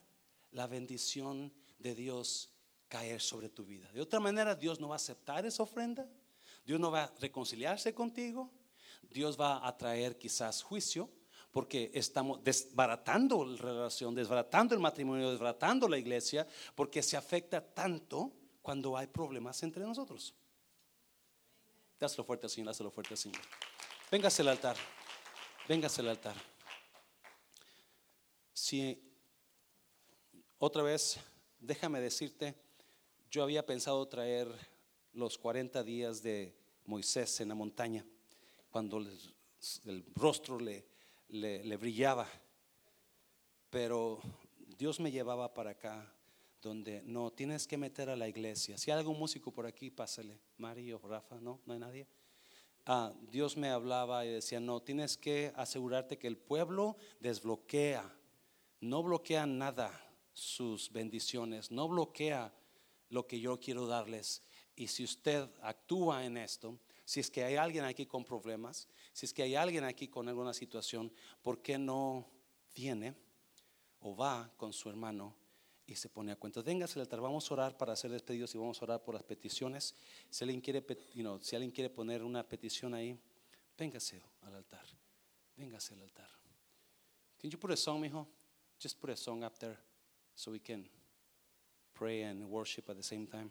la 0.51 0.67
bendición 0.67 1.53
de 1.77 1.95
Dios 1.95 2.51
caer 2.87 3.21
sobre 3.21 3.49
tu 3.49 3.65
vida. 3.65 3.89
De 3.91 4.01
otra 4.01 4.19
manera 4.19 4.55
Dios 4.55 4.79
no 4.79 4.89
va 4.89 4.95
a 4.95 4.97
aceptar 4.97 5.45
esa 5.45 5.63
ofrenda. 5.63 6.07
Dios 6.65 6.79
no 6.79 6.91
va 6.91 7.05
a 7.05 7.13
reconciliarse 7.19 7.93
contigo. 7.93 8.51
Dios 9.09 9.39
va 9.39 9.65
a 9.65 9.77
traer 9.77 10.17
quizás 10.17 10.61
juicio 10.61 11.09
porque 11.51 11.89
estamos 11.93 12.43
desbaratando 12.43 13.43
la 13.43 13.57
relación, 13.57 14.13
desbaratando 14.13 14.75
el 14.75 14.81
matrimonio, 14.81 15.31
desbaratando 15.31 15.87
la 15.87 15.97
iglesia, 15.97 16.47
porque 16.75 17.01
se 17.01 17.17
afecta 17.17 17.59
tanto 17.59 18.31
cuando 18.61 18.95
hay 18.95 19.07
problemas 19.07 19.61
entre 19.63 19.83
nosotros. 19.83 20.35
Dáselo 21.99 22.23
fuerte 22.23 22.45
al 22.45 22.51
Señor, 22.51 22.67
dáselo 22.67 22.91
fuerte 22.91 23.13
al 23.13 23.17
Señor. 23.17 23.41
Véngase 24.11 24.41
al 24.43 24.49
altar, 24.49 24.77
véngase 25.69 26.01
al 26.01 26.07
altar. 26.09 26.35
Si 28.51 28.99
otra 30.57 30.81
vez, 30.81 31.19
déjame 31.59 32.01
decirte, 32.01 32.55
yo 33.29 33.43
había 33.43 33.63
pensado 33.63 34.03
traer 34.07 34.47
los 35.13 35.37
40 35.37 35.83
días 35.83 36.23
de 36.23 36.55
Moisés 36.85 37.39
en 37.41 37.49
la 37.49 37.53
montaña, 37.55 38.03
cuando 38.71 38.97
el 38.97 40.05
rostro 40.15 40.57
le, 40.59 40.87
brillaba. 41.77 42.27
Pero 43.69 44.21
Dios 44.75 44.99
me 44.99 45.11
llevaba 45.11 45.53
para 45.53 45.69
acá, 45.69 46.11
donde 46.63 47.03
no 47.03 47.31
tienes 47.31 47.67
que 47.67 47.77
meter 47.77 48.09
a 48.09 48.15
la 48.15 48.27
iglesia. 48.27 48.75
Si 48.79 48.89
hay 48.89 48.97
algún 48.97 49.19
músico 49.19 49.51
por 49.51 49.67
aquí, 49.67 49.91
pásale. 49.91 50.39
Mario, 50.57 50.99
Rafa, 51.03 51.39
no, 51.39 51.61
no 51.67 51.73
hay 51.73 51.79
nadie. 51.79 52.07
Ah, 52.85 53.13
Dios 53.29 53.57
me 53.57 53.69
hablaba 53.69 54.25
y 54.25 54.29
decía, 54.29 54.59
no, 54.59 54.81
tienes 54.81 55.17
que 55.17 55.53
asegurarte 55.55 56.17
que 56.17 56.27
el 56.27 56.37
pueblo 56.37 56.97
desbloquea, 57.19 58.11
no 58.81 59.03
bloquea 59.03 59.45
nada 59.45 59.91
sus 60.33 60.91
bendiciones, 60.91 61.71
no 61.71 61.87
bloquea 61.87 62.53
lo 63.09 63.27
que 63.27 63.39
yo 63.39 63.59
quiero 63.59 63.87
darles. 63.87 64.43
Y 64.75 64.87
si 64.87 65.03
usted 65.03 65.49
actúa 65.61 66.25
en 66.25 66.37
esto, 66.37 66.79
si 67.05 67.19
es 67.19 67.29
que 67.29 67.43
hay 67.43 67.55
alguien 67.55 67.83
aquí 67.83 68.05
con 68.05 68.23
problemas, 68.23 68.87
si 69.13 69.25
es 69.25 69.33
que 69.33 69.43
hay 69.43 69.55
alguien 69.55 69.83
aquí 69.83 70.07
con 70.07 70.27
alguna 70.29 70.53
situación, 70.53 71.11
¿por 71.41 71.61
qué 71.61 71.77
no 71.77 72.27
viene 72.73 73.15
o 73.99 74.15
va 74.15 74.51
con 74.55 74.71
su 74.71 74.89
hermano 74.89 75.35
y 75.89 75.95
se 75.95 76.07
pone 76.07 76.31
a 76.31 76.35
cuenta? 76.35 76.61
Véngase 76.61 76.99
al 76.99 77.01
altar, 77.01 77.19
vamos 77.19 77.49
a 77.49 77.53
orar 77.55 77.75
para 77.75 77.93
hacer 77.93 78.11
despedidos 78.11 78.53
y 78.53 78.59
vamos 78.59 78.79
a 78.79 78.85
orar 78.85 79.01
por 79.01 79.15
las 79.15 79.23
peticiones. 79.23 79.95
Si 80.29 80.43
alguien 80.43 80.61
quiere, 80.61 80.85
si 81.41 81.55
alguien 81.55 81.71
quiere 81.71 81.89
poner 81.89 82.23
una 82.23 82.47
petición 82.47 82.93
ahí, 82.93 83.19
véngase 83.75 84.21
al 84.41 84.53
altar. 84.53 84.85
Véngase 85.57 85.95
al 85.95 86.01
altar. 86.01 86.29
Can 87.41 87.49
you 87.49 87.57
put 87.57 87.71
a 87.71 87.77
song, 87.77 88.01
mijo? 88.01 88.27
Just 88.79 88.99
put 88.99 89.09
a 89.09 89.15
song 89.15 89.43
up 89.43 89.57
there 89.57 89.77
so 90.35 90.51
we 90.51 90.59
can 90.59 90.87
pray 91.95 92.21
and 92.23 92.47
worship 92.47 92.87
at 92.89 92.95
the 92.95 93.03
same 93.03 93.25
time. 93.25 93.49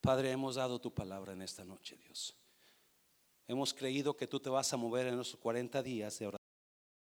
Padre, 0.00 0.30
hemos 0.30 0.54
dado 0.54 0.78
tu 0.78 0.92
palabra 0.92 1.32
en 1.32 1.42
esta 1.42 1.64
noche, 1.64 1.96
Dios. 1.96 2.36
Hemos 3.48 3.74
creído 3.74 4.16
que 4.16 4.26
tú 4.26 4.38
te 4.38 4.50
vas 4.50 4.72
a 4.72 4.76
mover 4.76 5.08
en 5.08 5.16
los 5.16 5.34
40 5.34 5.82
días 5.82 6.18
de 6.18 6.26
oración. 6.26 6.43